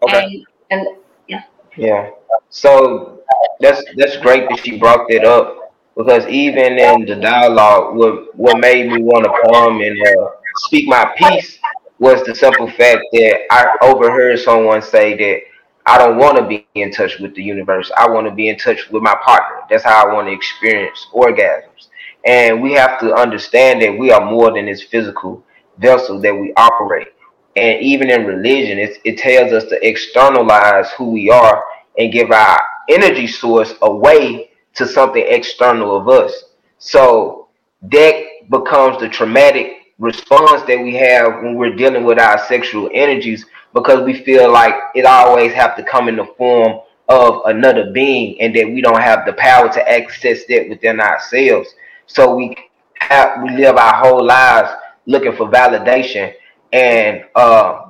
Okay. 0.03 0.43
And 0.72 0.88
and 0.88 0.97
yeah. 1.28 1.43
Yeah. 1.76 2.12
So 2.49 3.22
that's 3.60 3.84
that's 3.97 4.18
great 4.18 4.47
that 4.49 4.60
she 4.60 4.78
brought 4.78 5.07
that 5.10 5.26
up 5.26 5.76
because 5.97 6.26
even 6.28 6.80
in 6.80 7.05
the 7.05 7.16
dialogue, 7.16 7.95
what 7.95 8.36
what 8.38 8.60
made 8.60 8.89
me 8.91 9.03
want 9.03 9.26
to 9.26 9.51
come 9.51 9.82
and 9.82 9.97
uh, 10.07 10.30
speak 10.68 10.88
my 10.88 11.14
piece 11.18 11.60
was 11.99 12.24
the 12.24 12.34
simple 12.34 12.68
fact 12.68 13.01
that 13.12 13.39
I 13.51 13.76
overheard 13.82 14.39
someone 14.39 14.82
say 14.82 15.16
that 15.18 15.41
I 15.86 15.98
don't 15.98 16.18
want 16.18 16.38
to 16.38 16.48
be 16.48 16.68
in 16.76 16.92
touch 16.92 17.20
with 17.20 17.36
the 17.36 17.44
universe. 17.44 17.92
I 17.98 18.10
want 18.10 18.28
to 18.28 18.34
be 18.34 18.50
in 18.50 18.58
touch 18.58 18.90
with 18.90 19.02
my 19.02 19.16
partner. 19.24 19.62
That's 19.70 19.84
how 19.84 20.08
I 20.08 20.14
want 20.14 20.28
to 20.28 20.34
experience 20.34 21.08
orgasms. 21.14 21.88
And 22.26 22.62
we 22.62 22.74
have 22.74 23.00
to 23.00 23.14
understand 23.16 23.82
that 23.82 23.98
we 23.98 24.12
are 24.12 24.24
more 24.24 24.54
than 24.54 24.66
this 24.66 24.84
physical 24.84 25.44
vessel 25.78 26.20
that 26.22 26.36
we 26.36 26.54
operate. 26.56 27.08
And 27.56 27.82
even 27.82 28.10
in 28.10 28.26
religion, 28.26 28.78
it, 28.78 28.98
it 29.04 29.18
tells 29.18 29.52
us 29.52 29.70
to 29.70 29.88
externalize 29.88 30.92
who 30.92 31.12
we 31.12 31.30
are 31.30 31.64
and 31.98 32.14
give 32.14 32.32
our 32.32 32.60
energy 32.90 33.28
source 33.28 33.74
away 33.82 34.52
to 34.76 34.88
something 34.88 35.24
external 35.28 35.98
of 35.98 36.08
us. 36.08 36.44
So 36.78 37.48
that 37.84 38.24
becomes 38.50 39.00
the 39.00 39.10
traumatic 39.10 39.79
response 40.00 40.64
that 40.64 40.82
we 40.82 40.95
have 40.95 41.43
when 41.43 41.56
we're 41.56 41.76
dealing 41.76 42.06
with 42.06 42.20
our 42.20 42.39
sexual 42.47 42.89
energies 42.93 43.45
because 43.74 44.02
we 44.04 44.14
feel 44.14 44.52
like 44.52 44.74
it 44.95 45.06
always 45.06 45.54
have 45.54 45.76
to 45.76 45.84
come 45.84 46.08
in 46.08 46.16
the 46.16 46.26
form 46.38 46.80
of 47.10 47.41
another 47.45 47.91
being 47.91 48.39
and 48.39 48.56
that 48.56 48.66
we 48.66 48.82
don't 48.82 49.02
have 49.02 49.26
the 49.26 49.34
power 49.34 49.72
to 49.72 49.91
access 49.91 50.45
that 50.45 50.70
within 50.70 51.00
ourselves. 51.02 51.70
So 52.08 52.36
we 52.36 52.56
have 53.00 53.43
we 53.43 53.50
live 53.52 53.76
our 53.76 53.93
whole 53.93 54.26
lives 54.26 54.70
looking 55.06 55.36
for 55.36 55.50
validation 55.50 56.34
and 56.72 57.26
uh 57.36 57.89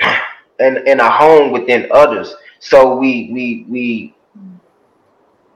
and 0.58 0.78
in 0.88 1.00
a 1.00 1.10
home 1.10 1.52
within 1.52 1.88
others. 1.92 2.34
So 2.60 2.96
we 2.96 3.30
we 3.32 3.66
we 3.68 4.14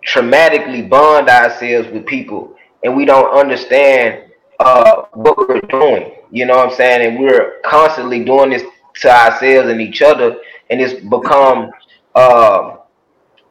traumatically 0.07 0.89
bond 0.89 1.29
ourselves 1.29 1.89
with 1.91 2.07
people 2.07 2.57
and 2.83 2.97
we 2.97 3.05
don't 3.05 3.33
understand 3.35 4.30
uh 4.61 5.03
what 5.13 5.37
we're 5.37 5.61
doing. 5.63 6.13
You 6.31 6.47
know 6.47 6.57
what 6.57 6.71
I'm 6.71 6.77
saying? 6.77 7.07
And 7.07 7.19
we're 7.21 7.61
constantly 7.65 8.25
doing 8.25 8.51
this 8.51 8.63
to 9.01 9.11
ourselves 9.11 9.71
and 9.71 9.81
each 9.81 10.03
other, 10.03 10.37
and 10.69 10.81
it's 10.81 10.95
become 11.05 11.71
uh, 12.15 12.77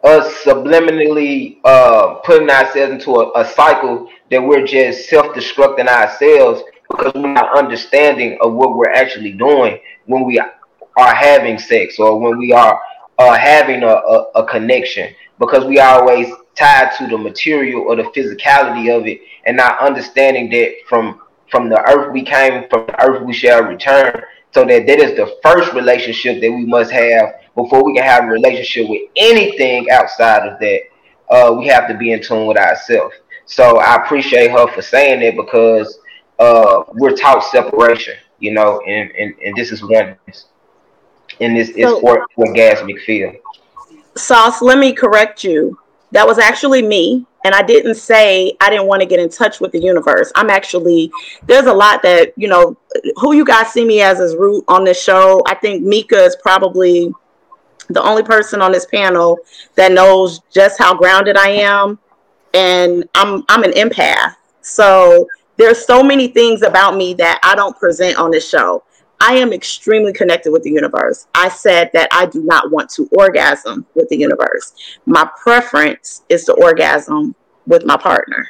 us 0.03 0.43
subliminally 0.43 1.60
uh, 1.66 2.16
putting 2.26 2.49
ourselves 2.49 2.93
into 2.93 3.16
a, 3.16 3.32
a 3.41 3.45
cycle 3.45 4.10
that 4.32 4.41
we're 4.41 4.66
just 4.66 5.10
self-destructing 5.10 5.88
ourselves 5.88 6.62
because 6.89 7.14
we're 7.16 7.34
not 7.34 7.57
understanding 7.57 8.38
of 8.41 8.53
what 8.53 8.78
we're 8.78 8.91
actually 8.91 9.34
doing 9.34 9.80
when 10.05 10.24
we 10.26 10.39
are 10.39 11.16
having 11.16 11.57
sex 11.57 11.99
or 11.99 12.20
when 12.20 12.38
we 12.38 12.53
are 12.53 12.80
uh, 13.18 13.36
having 13.36 13.84
a, 13.84 13.88
a, 13.88 14.32
a 14.36 14.45
connection 14.45 15.14
because 15.39 15.66
we 15.66 15.80
always 15.80 16.32
tied 16.55 16.91
to 16.97 17.07
the 17.07 17.17
material 17.17 17.81
or 17.81 17.95
the 17.95 18.03
physicality 18.03 18.95
of 18.95 19.07
it 19.07 19.21
and 19.45 19.57
not 19.57 19.79
understanding 19.79 20.49
that 20.49 20.73
from 20.87 21.21
from 21.49 21.69
the 21.69 21.81
earth 21.89 22.13
we 22.13 22.21
came 22.21 22.67
from 22.69 22.85
the 22.87 23.03
earth 23.03 23.23
we 23.23 23.33
shall 23.33 23.63
return 23.63 24.21
so 24.51 24.65
that 24.65 24.85
that 24.87 24.99
is 24.99 25.15
the 25.15 25.37
first 25.43 25.73
relationship 25.73 26.41
that 26.41 26.51
we 26.51 26.65
must 26.65 26.91
have 26.91 27.35
before 27.55 27.83
we 27.83 27.93
can 27.93 28.03
have 28.03 28.23
a 28.23 28.27
relationship 28.27 28.89
with 28.89 29.03
anything 29.15 29.89
outside 29.91 30.47
of 30.47 30.59
that. 30.59 30.81
Uh, 31.29 31.53
we 31.53 31.67
have 31.67 31.87
to 31.87 31.93
be 31.95 32.11
in 32.11 32.21
tune 32.21 32.47
with 32.47 32.57
ourselves. 32.57 33.15
So 33.45 33.77
I 33.77 34.03
appreciate 34.03 34.51
her 34.51 34.67
for 34.73 34.81
saying 34.81 35.19
that 35.21 35.35
because 35.35 35.99
uh, 36.39 36.83
we're 36.93 37.15
taught 37.15 37.43
separation, 37.43 38.15
you 38.39 38.53
know, 38.53 38.81
and, 38.87 39.11
and, 39.11 39.35
and 39.43 39.55
this 39.55 39.71
is 39.71 39.83
one 39.83 40.15
and 41.39 41.55
this 41.55 41.69
is 41.69 41.85
So- 41.85 42.01
or, 42.01 42.27
orgasmic 42.37 43.01
field. 43.01 43.35
Sauce, 44.15 44.61
let 44.61 44.77
me 44.77 44.91
correct 44.91 45.43
you. 45.43 45.79
That 46.12 46.28
was 46.28 46.39
actually 46.39 46.82
me. 46.82 47.26
And 47.45 47.55
I 47.55 47.62
didn't 47.62 47.95
say 47.95 48.55
I 48.60 48.70
didn't 48.70 48.88
want 48.88 49.01
to 49.01 49.05
get 49.05 49.20
in 49.20 49.30
touch 49.30 49.62
with 49.62 49.72
the 49.72 49.80
universe. 49.80 50.32
I'm 50.36 50.49
actually, 50.49 51.12
there's 51.45 51.68
a 51.68 51.74
lot 51.74 52.01
that, 52.03 52.34
you 52.36 52.47
know, 52.47 52.76
who 53.16 53.34
you 53.34 53.45
guys 53.45 53.72
see 53.72 53.86
me 53.86 54.01
as 54.01 54.20
is 54.20 54.36
root 54.36 54.66
on 54.68 54.84
this 54.84 55.01
show. 55.01 55.41
I 55.47 55.55
think 55.55 55.84
Mika 55.84 56.22
is 56.22 56.36
probably 56.36 57.14
the 57.89 58.03
only 58.03 58.24
person 58.24 58.62
on 58.62 58.72
this 58.72 58.86
panel 58.86 59.39
that 59.76 59.91
knows 59.91 60.41
just 60.51 60.78
how 60.78 60.93
grounded 60.93 61.38
I 61.38 61.49
am. 61.49 61.97
And 62.53 63.07
I'm 63.16 63.43
I'm 63.47 63.64
an 63.64 63.72
empath. 63.72 64.36
So 64.62 65.28
there's 65.57 65.86
so 65.86 66.03
many 66.03 66.30
things 66.30 66.62
about 66.62 66.95
me 66.95 67.14
that 67.16 67.39
I 67.43 67.55
don't 67.55 67.78
present 67.78 68.18
on 68.18 68.32
this 68.32 68.47
show. 68.47 68.84
I 69.22 69.36
am 69.36 69.51
extremely 69.51 70.13
connected 70.13 70.51
with 70.51 70.63
the 70.63 70.72
universe. 70.72 71.28
I 71.36 71.49
said 71.49 71.91
that 71.93 72.07
I 72.11 72.26
do 72.26 72.43
not 72.43 72.72
want 72.72 72.89
to 72.91 73.09
orgasm 73.17 73.86
with 73.93 74.07
the 74.09 74.17
universe. 74.17 74.74
My 75.05 75.30
preference 75.41 76.24
is 76.30 76.45
to 76.45 76.53
orgasm 76.53 77.36
with 77.67 77.86
my 77.86 77.97
partner. 77.97 78.49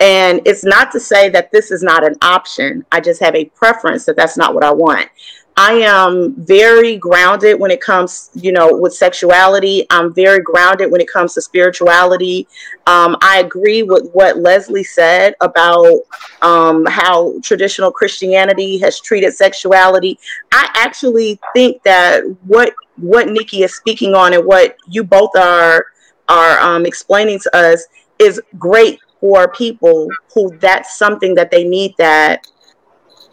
And 0.00 0.40
it's 0.44 0.64
not 0.64 0.90
to 0.92 1.00
say 1.00 1.28
that 1.30 1.52
this 1.52 1.70
is 1.70 1.82
not 1.82 2.04
an 2.04 2.16
option. 2.20 2.84
I 2.90 3.00
just 3.00 3.20
have 3.20 3.36
a 3.36 3.44
preference 3.46 4.04
that 4.06 4.16
that's 4.16 4.36
not 4.36 4.52
what 4.52 4.64
I 4.64 4.72
want. 4.72 5.08
I 5.56 5.74
am 5.74 6.34
very 6.34 6.96
grounded 6.96 7.60
when 7.60 7.70
it 7.70 7.80
comes, 7.80 8.30
you 8.34 8.50
know, 8.50 8.76
with 8.76 8.92
sexuality. 8.92 9.86
I'm 9.88 10.12
very 10.12 10.40
grounded 10.40 10.90
when 10.90 11.00
it 11.00 11.08
comes 11.08 11.34
to 11.34 11.42
spirituality. 11.42 12.48
Um, 12.88 13.16
I 13.22 13.38
agree 13.38 13.84
with 13.84 14.10
what 14.12 14.38
Leslie 14.38 14.82
said 14.82 15.36
about 15.40 16.00
um, 16.42 16.84
how 16.86 17.38
traditional 17.42 17.92
Christianity 17.92 18.78
has 18.78 18.98
treated 18.98 19.32
sexuality. 19.32 20.18
I 20.50 20.68
actually 20.74 21.38
think 21.54 21.82
that 21.84 22.24
what 22.46 22.74
what 22.96 23.28
Nikki 23.28 23.62
is 23.62 23.76
speaking 23.76 24.14
on 24.14 24.34
and 24.34 24.44
what 24.44 24.76
you 24.88 25.04
both 25.04 25.36
are 25.36 25.86
are 26.28 26.58
um, 26.58 26.84
explaining 26.84 27.38
to 27.40 27.56
us 27.56 27.86
is 28.18 28.40
great 28.58 28.98
for 29.20 29.48
people 29.52 30.08
who 30.34 30.56
that's 30.58 30.98
something 30.98 31.34
that 31.36 31.50
they 31.50 31.64
need 31.64 31.94
that 31.98 32.44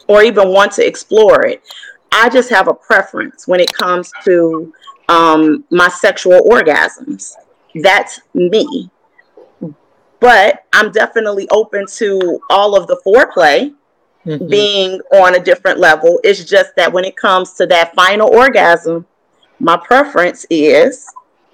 or 0.08 0.24
even 0.24 0.50
want 0.50 0.72
to 0.74 0.86
explore 0.86 1.46
it. 1.46 1.64
I 2.12 2.30
just 2.30 2.50
have 2.50 2.68
a 2.68 2.74
preference 2.74 3.48
when 3.48 3.60
it 3.60 3.72
comes 3.74 4.12
to 4.26 4.74
um, 5.10 5.64
my 5.70 5.88
sexual 5.88 6.42
orgasms. 6.42 7.34
That's 7.76 8.20
me. 8.34 8.90
But 10.20 10.66
I'm 10.74 10.92
definitely 10.92 11.50
open 11.50 11.88
to 11.96 12.40
all 12.50 12.76
of 12.76 12.88
the 12.88 13.02
foreplay 13.06 13.74
being 14.50 15.00
on 15.14 15.36
a 15.36 15.40
different 15.40 15.80
level. 15.80 16.20
It's 16.24 16.46
just 16.46 16.76
that 16.76 16.94
when 16.94 17.06
it 17.06 17.18
comes 17.18 17.54
to 17.54 17.66
that 17.68 17.96
final 17.96 18.30
orgasm, 18.30 19.06
my 19.60 19.78
preference 19.78 20.46
is 20.50 21.08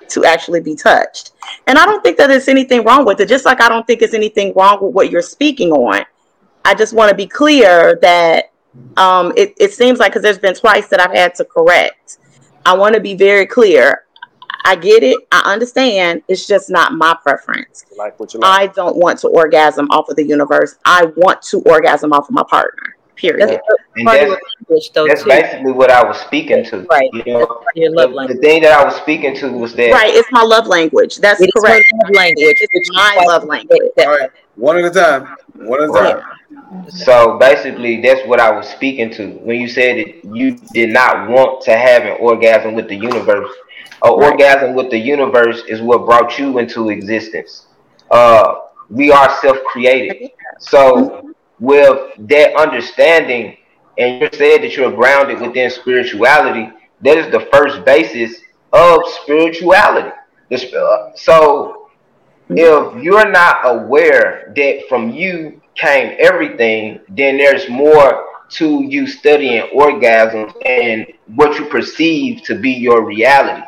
to 0.10 0.26
actually 0.26 0.62
be 0.62 0.76
touched. 0.76 1.32
And 1.68 1.78
I 1.78 1.86
don't 1.86 2.02
think 2.04 2.18
that 2.18 2.28
there's 2.28 2.48
anything 2.48 2.84
wrong 2.84 3.06
with 3.06 3.20
it, 3.20 3.30
just 3.30 3.46
like 3.46 3.62
I 3.62 3.70
don't 3.70 3.86
think 3.88 4.00
there's 4.00 4.14
anything 4.14 4.54
wrong 4.56 4.80
with 4.82 4.94
what 4.94 5.12
you're 5.12 5.22
speaking 5.22 5.72
on. 5.72 6.06
I 6.66 6.74
just 6.74 6.94
want 6.94 7.10
to 7.10 7.16
be 7.16 7.28
clear 7.28 7.98
that 8.02 8.52
um, 8.98 9.34
it, 9.38 9.54
it 9.60 9.74
seems 9.74 10.00
like 10.00 10.12
because 10.12 10.24
there's 10.24 10.40
been 10.40 10.56
twice 10.56 10.88
that 10.88 11.00
I've 11.00 11.14
had 11.16 11.36
to 11.36 11.46
correct. 11.46 12.18
I 12.66 12.74
want 12.76 12.96
to 12.96 13.02
be 13.02 13.14
very 13.16 13.46
clear. 13.46 14.04
I 14.66 14.76
get 14.76 15.02
it. 15.04 15.18
I 15.32 15.54
understand. 15.54 16.24
It's 16.28 16.46
just 16.46 16.70
not 16.70 16.92
my 16.94 17.16
preference. 17.24 17.86
Like 17.98 18.20
what 18.20 18.34
you 18.34 18.42
like. 18.42 18.60
I 18.60 18.74
don't 18.74 18.98
want 18.98 19.20
to 19.20 19.30
orgasm 19.30 19.90
off 19.92 20.10
of 20.10 20.18
the 20.18 20.26
universe. 20.26 20.76
I 20.84 21.06
want 21.16 21.42
to 21.44 21.62
orgasm 21.62 22.12
off 22.12 22.28
of 22.28 22.34
my 22.34 22.44
partner. 22.50 22.98
Period. 23.16 23.50
Yeah. 23.50 23.58
And 23.96 24.08
that's, 24.70 24.90
that's 24.94 25.24
basically 25.24 25.72
what 25.72 25.90
I 25.90 26.04
was 26.04 26.18
speaking 26.20 26.64
to. 26.66 26.82
Right. 26.90 27.10
You 27.14 27.24
know, 27.26 27.64
Your 27.76 27.92
love 27.92 28.10
the, 28.10 28.16
language. 28.16 28.38
the 28.38 28.42
thing 28.42 28.62
that 28.62 28.74
I 28.78 28.84
was 28.84 28.96
speaking 28.96 29.36
to 29.38 29.50
was 29.52 29.74
that 29.76 29.92
Right. 29.92 30.14
It's 30.14 30.30
my 30.32 30.44
love 30.44 30.68
language. 30.68 31.18
That's 31.18 31.40
It 31.42 31.46
is 31.46 31.52
correct. 31.56 31.86
love 32.04 32.16
language, 32.16 32.58
It's 32.60 32.90
my 32.94 33.24
love 33.26 33.46
language. 33.46 33.80
All 34.00 34.08
right, 34.08 34.30
one 34.58 34.78
at 34.78 34.86
a 34.86 34.92
time. 34.92 35.28
One 35.54 35.84
at 35.84 35.90
a 35.90 35.92
Right. 35.92 36.16
time. 36.16 36.90
So 36.90 37.38
basically, 37.38 38.02
that's 38.02 38.26
what 38.28 38.40
I 38.40 38.52
was 38.52 38.68
speaking 38.68 39.10
to 39.12 39.30
when 39.44 39.60
you 39.60 39.68
said 39.68 39.98
that 39.98 40.36
you 40.36 40.52
did 40.74 40.90
not 40.90 41.30
want 41.30 41.62
to 41.64 41.78
have 41.78 42.04
an 42.04 42.18
orgasm 42.20 42.74
with 42.76 42.88
the 42.88 42.96
universe. 42.96 43.50
An 44.04 44.12
orgasm 44.12 44.74
with 44.74 44.90
the 44.90 44.98
universe 44.98 45.64
is 45.68 45.82
what 45.82 46.06
brought 46.06 46.38
you 46.40 46.58
into 46.60 46.90
existence. 46.90 47.68
Uh, 48.10 48.56
we 48.90 49.12
are 49.12 49.30
self-created. 49.42 50.32
So 50.60 51.34
with 51.60 52.12
that 52.30 52.56
understanding, 52.56 53.58
and 53.98 54.22
you 54.22 54.30
said 54.34 54.62
that 54.62 54.76
you're 54.76 54.92
grounded 54.92 55.42
within 55.42 55.70
spirituality, 55.70 56.72
that 57.02 57.18
is 57.18 57.32
the 57.32 57.48
first 57.52 57.84
basis 57.86 58.42
of 58.74 59.02
spirituality. 59.24 60.12
Uh, 60.52 61.12
So 61.16 61.77
if 62.50 63.04
you're 63.04 63.30
not 63.30 63.60
aware 63.64 64.54
that 64.56 64.84
from 64.88 65.10
you 65.10 65.62
came 65.76 66.16
everything, 66.20 67.00
then 67.10 67.38
there's 67.38 67.70
more 67.70 68.26
to 68.50 68.84
you 68.84 69.06
studying 69.06 69.64
orgasms 69.76 70.54
and 70.66 71.06
what 71.36 71.60
you 71.60 71.66
perceive 71.66 72.44
to 72.44 72.56
be 72.56 72.72
your 72.72 73.06
reality. 73.06 73.66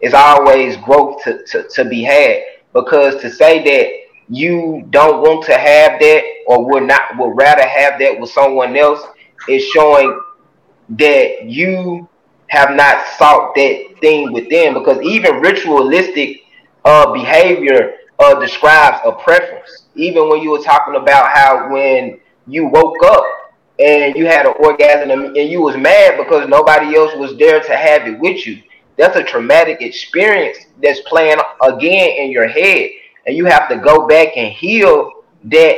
It's 0.00 0.14
always 0.14 0.76
growth 0.78 1.22
to, 1.24 1.44
to, 1.44 1.68
to 1.68 1.84
be 1.84 2.02
had 2.02 2.42
because 2.72 3.20
to 3.20 3.30
say 3.30 3.62
that 3.62 4.34
you 4.34 4.86
don't 4.90 5.20
want 5.20 5.44
to 5.44 5.52
have 5.52 6.00
that 6.00 6.22
or 6.46 6.64
would 6.64 6.84
not 6.84 7.02
would 7.18 7.36
rather 7.36 7.66
have 7.66 7.98
that 7.98 8.18
with 8.18 8.30
someone 8.30 8.76
else 8.76 9.00
is 9.48 9.62
showing 9.64 10.18
that 10.90 11.44
you 11.44 12.08
have 12.46 12.74
not 12.74 13.06
sought 13.18 13.54
that 13.54 13.94
thing 14.00 14.32
within 14.32 14.74
because 14.74 15.00
even 15.02 15.40
ritualistic 15.40 16.40
uh, 16.84 17.12
behavior 17.12 17.94
uh, 18.18 18.38
describes 18.40 18.98
a 19.04 19.12
preference. 19.12 19.84
Even 19.94 20.28
when 20.28 20.40
you 20.42 20.50
were 20.50 20.62
talking 20.62 20.96
about 20.96 21.30
how 21.36 21.72
when 21.72 22.20
you 22.46 22.66
woke 22.66 23.02
up 23.04 23.24
and 23.78 24.14
you 24.16 24.26
had 24.26 24.46
an 24.46 24.54
orgasm 24.58 25.10
and 25.10 25.36
you 25.36 25.60
was 25.60 25.76
mad 25.76 26.16
because 26.18 26.48
nobody 26.48 26.96
else 26.96 27.14
was 27.16 27.36
there 27.38 27.60
to 27.60 27.76
have 27.76 28.06
it 28.06 28.18
with 28.18 28.46
you. 28.46 28.62
That's 28.96 29.16
a 29.16 29.22
traumatic 29.22 29.80
experience 29.80 30.58
that's 30.82 31.00
playing 31.00 31.38
again 31.62 32.10
in 32.18 32.30
your 32.30 32.46
head, 32.46 32.90
and 33.26 33.36
you 33.36 33.46
have 33.46 33.68
to 33.70 33.76
go 33.76 34.06
back 34.06 34.36
and 34.36 34.52
heal 34.52 35.24
that 35.44 35.76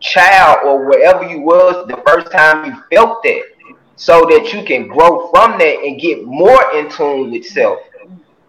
child 0.00 0.58
or 0.64 0.86
wherever 0.86 1.24
you 1.28 1.40
was 1.40 1.86
the 1.86 2.02
first 2.06 2.30
time 2.30 2.66
you 2.66 2.82
felt 2.92 3.22
that, 3.22 3.42
so 3.96 4.26
that 4.26 4.52
you 4.52 4.64
can 4.64 4.88
grow 4.88 5.28
from 5.30 5.58
that 5.58 5.78
and 5.84 6.00
get 6.00 6.24
more 6.24 6.62
in 6.76 6.90
tune 6.90 7.30
with 7.30 7.46
self. 7.46 7.78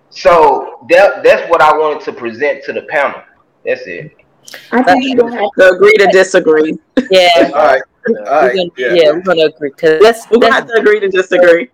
So 0.10 0.86
that 0.90 1.24
that's 1.24 1.50
what 1.50 1.62
I 1.62 1.76
wanted 1.78 2.04
to 2.06 2.14
present 2.14 2.64
to 2.66 2.74
the 2.74 2.84
panel. 2.84 3.22
That's 3.66 3.82
it. 3.86 4.16
I 4.72 4.82
think 4.82 5.04
you 5.04 5.16
don't 5.16 5.32
have 5.32 5.50
to 5.60 5.70
agree 5.72 5.94
to 5.98 6.08
disagree. 6.12 6.78
Yeah. 7.12 7.30
All 7.38 7.52
right. 7.52 7.82
All 8.28 8.42
We're 8.44 8.56
gonna, 8.56 8.70
Yeah. 8.78 8.94
yeah. 8.94 9.12
we're 9.12 9.22
gonna 9.22 9.46
agree 9.46 9.70
because 9.70 10.02
that's, 10.02 10.28
We're 10.32 10.40
gonna 10.40 10.54
have 10.56 10.68
to 10.68 10.74
agree 10.80 11.00
to 11.00 11.10
disagree. 11.10 11.70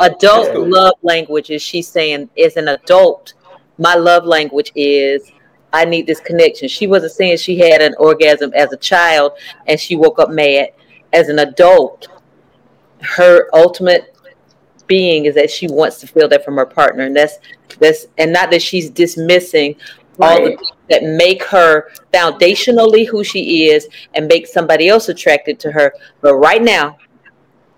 adult 0.00 0.52
cool. 0.52 0.70
love 0.70 0.94
language 1.02 1.50
is 1.50 1.60
she's 1.60 1.88
saying 1.88 2.30
as 2.42 2.56
an 2.56 2.68
adult 2.68 3.34
my 3.76 3.94
love 3.96 4.24
language 4.24 4.70
is 4.76 5.32
i 5.72 5.84
need 5.84 6.06
this 6.06 6.20
connection 6.20 6.68
she 6.68 6.86
wasn't 6.86 7.10
saying 7.10 7.36
she 7.36 7.58
had 7.58 7.82
an 7.82 7.92
orgasm 7.98 8.52
as 8.54 8.72
a 8.72 8.76
child 8.76 9.32
and 9.66 9.78
she 9.80 9.96
woke 9.96 10.20
up 10.20 10.30
mad 10.30 10.68
as 11.12 11.28
an 11.28 11.40
adult 11.40 12.06
her 13.00 13.48
ultimate 13.52 14.13
being 14.86 15.24
is 15.26 15.34
that 15.34 15.50
she 15.50 15.66
wants 15.68 15.98
to 16.00 16.06
feel 16.06 16.28
that 16.28 16.44
from 16.44 16.56
her 16.56 16.66
partner 16.66 17.04
and 17.04 17.16
that's 17.16 17.38
that's 17.78 18.06
and 18.18 18.32
not 18.32 18.50
that 18.50 18.62
she's 18.62 18.90
dismissing 18.90 19.74
all 20.20 20.42
the 20.42 20.50
things 20.50 20.70
that 20.90 21.02
make 21.02 21.42
her 21.44 21.90
foundationally 22.12 23.06
who 23.06 23.24
she 23.24 23.68
is 23.68 23.88
and 24.14 24.26
make 24.28 24.46
somebody 24.46 24.88
else 24.88 25.08
attracted 25.08 25.58
to 25.58 25.72
her 25.72 25.92
but 26.20 26.34
right 26.36 26.62
now 26.62 26.96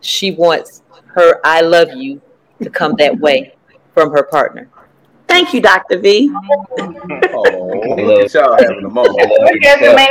she 0.00 0.32
wants 0.32 0.82
her 1.06 1.40
I 1.44 1.60
love 1.62 1.92
you 1.94 2.20
to 2.62 2.70
come 2.70 2.94
that 2.98 3.18
way 3.20 3.54
from 3.94 4.10
her 4.12 4.22
partner. 4.22 4.68
Thank 5.28 5.52
you, 5.54 5.60
Dr. 5.60 5.98
V. 5.98 6.30
Oh, 7.32 7.96
look 7.98 8.32
y'all 8.32 8.54
having 8.54 8.84
a 8.84 8.88
moment. 8.90 9.32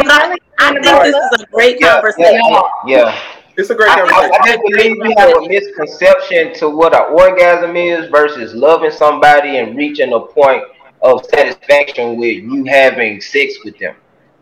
I, 0.09 0.37
I 0.59 0.73
think 0.73 1.03
this 1.03 1.15
is 1.15 1.41
a 1.41 1.45
great 1.51 1.79
Yeah, 1.79 1.93
conversation. 1.93 2.41
yeah, 2.49 2.61
yeah. 2.87 3.34
It's 3.57 3.69
a 3.69 3.75
great 3.75 3.89
I, 3.89 4.03
I, 4.03 4.09
conversation. 4.09 4.41
I 4.41 4.47
just 4.47 4.61
believe 4.63 4.97
we 5.01 5.15
have 5.17 5.37
a 5.37 5.47
misconception 5.47 6.53
to 6.55 6.69
what 6.69 6.93
an 6.93 7.13
orgasm 7.13 7.75
is 7.75 8.09
versus 8.09 8.53
loving 8.53 8.91
somebody 8.91 9.57
and 9.57 9.77
reaching 9.77 10.13
a 10.13 10.19
point 10.19 10.63
of 11.01 11.25
satisfaction 11.25 12.17
with 12.17 12.43
you 12.43 12.65
having 12.65 13.21
sex 13.21 13.55
with 13.63 13.77
them. 13.79 13.95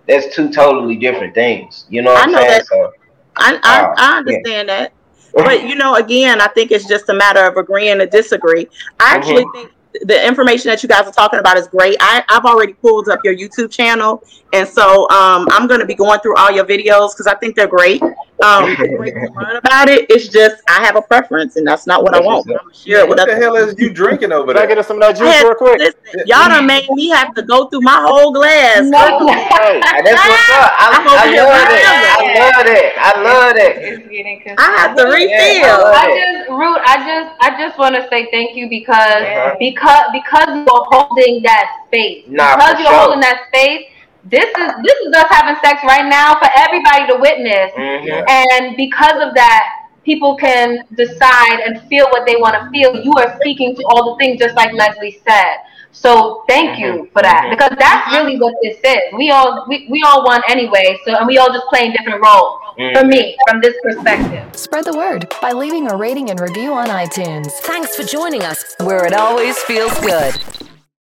That's 0.08 0.34
two 0.36 0.52
totally 0.52 0.96
different 0.96 1.34
things. 1.34 1.86
You 1.90 2.02
know 2.02 2.14
what 2.14 2.22
I 2.22 2.24
I'm 2.24 2.32
know 2.32 2.38
saying? 2.40 2.50
that. 2.50 2.66
So, 2.68 2.94
I, 3.38 3.60
I, 3.64 3.82
Wow. 3.84 3.94
I 3.98 4.18
understand 4.18 4.70
that. 4.70 4.94
But 5.36 5.68
you 5.68 5.74
know, 5.74 5.96
again, 5.96 6.40
I 6.42 6.48
think 6.50 6.70
it's 6.70 6.88
just 6.88 7.10
a 7.10 7.14
matter 7.14 7.44
of 7.44 7.58
agreeing 7.58 7.98
to 7.98 8.06
disagree. 8.06 8.68
I 9.00 9.16
actually 9.16 9.44
think 9.52 9.72
the 10.02 10.28
information 10.28 10.70
that 10.70 10.82
you 10.84 10.90
guys 10.90 11.08
are 11.08 11.12
talking 11.12 11.40
about 11.40 11.58
is 11.58 11.68
great. 11.68 11.98
I, 12.00 12.24
I've 12.30 12.46
already 12.46 12.74
pulled 12.74 13.10
up 13.10 13.20
your 13.24 13.36
YouTube 13.36 13.72
channel, 13.72 14.24
and 14.54 14.68
so 14.68 15.10
um, 15.10 15.48
I'm 15.52 15.68
going 15.68 15.80
to 15.80 15.86
be 15.86 15.96
going 15.96 16.20
through 16.20 16.36
all 16.36 16.52
your 16.52 16.66
videos 16.66 17.14
because 17.14 17.28
I 17.28 17.36
think 17.36 17.56
they're 17.56 17.68
great. 17.68 18.02
Um, 18.42 18.66
it's 18.68 18.98
great 18.98 19.14
to 19.14 19.30
learn 19.38 19.56
about 19.58 19.88
it. 19.90 20.10
It's 20.10 20.28
just 20.28 20.64
I 20.68 20.84
have 20.84 20.96
a 20.96 21.02
preference, 21.02 21.56
and 21.56 21.66
that's 21.68 21.86
not 21.86 22.04
what 22.04 22.16
I 22.16 22.20
want. 22.20 22.48
I'm 22.50 22.58
gonna 22.58 22.74
share 22.74 23.02
it 23.02 23.08
with 23.10 23.20
What 23.20 23.28
the 23.30 23.36
hell 23.36 23.56
is 23.56 23.76
you 23.78 23.94
drinking 23.94 24.32
over 24.34 24.48
Can 24.52 24.58
I 24.58 24.66
there? 24.66 24.70
get 24.76 24.78
us 24.80 24.88
some 24.88 24.98
of 24.98 25.02
that 25.02 25.16
juice 25.16 25.30
had- 25.32 25.44
real 25.44 25.56
quick? 25.56 25.78
Listen, 25.80 26.28
y'all 26.28 26.50
done 26.50 26.66
made 26.66 26.90
me 26.90 27.10
have 27.10 27.34
to 27.36 27.42
go 27.44 27.68
through 27.70 27.82
my 27.82 28.02
whole 28.02 28.34
glass. 28.34 28.84
No. 28.84 28.98
Hey, 29.30 29.80
that's 30.04 30.18
what's 30.28 30.50
up. 30.50 30.72
I, 30.76 30.90
I'm 30.98 31.08
I 31.08 31.28
here 31.32 31.44
love 31.44 31.70
it. 31.70 31.84
that. 31.84 32.18
I 32.20 32.58
love 32.58 32.66
it. 32.68 32.94
I 32.98 33.22
love 33.22 33.56
that. 33.56 33.74
It's 33.78 34.08
getting 34.10 34.56
I 34.58 34.72
have 34.82 34.98
to 34.98 35.04
refill. 35.06 35.30
Yeah. 35.30 35.94
I 35.94 36.06
just 36.12 36.50
root. 36.50 36.80
I 36.84 36.96
just 37.06 37.30
I 37.40 37.50
just 37.62 37.78
want 37.78 37.96
to 37.96 38.08
say 38.10 38.28
thank 38.32 38.58
you 38.58 38.68
because 38.68 38.98
Uh-huh. 39.24 39.56
because 39.60 40.06
because 40.12 40.48
you're 40.50 40.86
holding 40.92 41.44
that 41.44 41.86
space. 41.88 42.26
Nah, 42.28 42.56
because 42.58 42.80
you're 42.80 42.90
sure. 42.90 43.00
holding 43.00 43.20
that 43.22 43.46
space. 43.48 43.88
This 44.26 44.46
is 44.46 44.72
this 44.84 44.96
is 45.06 45.14
us 45.14 45.28
having 45.30 45.56
sex 45.64 45.84
right 45.84 46.08
now 46.08 46.36
for 46.40 46.50
everybody 46.56 47.08
to 47.08 47.20
witness. 47.20 47.72
Mhm. 47.76 48.30
And 48.30 48.78
because 48.78 49.22
of 49.22 49.34
that, 49.36 49.64
people 50.06 50.36
can 50.36 50.86
decide 50.96 51.60
and 51.66 51.82
feel 51.90 52.06
what 52.10 52.26
they 52.26 52.36
want 52.38 52.56
to 52.56 52.70
feel. 52.72 52.96
You 52.96 53.14
are 53.18 53.36
speaking 53.40 53.76
to 53.76 53.84
all 53.90 54.12
the 54.12 54.24
things, 54.24 54.40
just 54.40 54.56
like 54.56 54.72
Leslie 54.74 55.20
said. 55.28 55.58
So 55.92 56.44
thank 56.50 56.80
you 56.80 57.08
for 57.14 57.22
that, 57.22 57.44
Mhm. 57.46 57.52
because 57.52 57.74
that's 57.78 58.14
really 58.16 58.38
what 58.40 58.54
this 58.64 58.78
is. 58.84 59.02
We 59.14 59.30
all 59.30 59.66
we, 59.68 59.88
we 59.90 60.02
all 60.06 60.26
won 60.26 60.42
anyway, 60.48 60.98
so 61.06 61.16
and 61.16 61.28
we 61.28 61.38
all 61.38 61.52
just 61.52 61.68
playing 61.68 61.92
different 61.92 62.24
roles. 62.26 62.60
For 62.98 63.06
me, 63.06 63.38
from 63.48 63.62
this 63.62 63.76
perspective. 63.84 64.44
Spread 64.54 64.86
the 64.86 64.98
word 64.98 65.32
by 65.44 65.52
leaving 65.52 65.92
a 65.92 65.96
rating 65.96 66.32
and 66.32 66.40
review 66.40 66.74
on 66.74 66.88
iTunes. 66.88 67.52
Thanks 67.62 67.96
for 67.96 68.02
joining 68.02 68.42
us, 68.42 68.76
where 68.80 69.06
it 69.06 69.14
always 69.14 69.60
feels 69.60 69.94
good. 70.00 70.34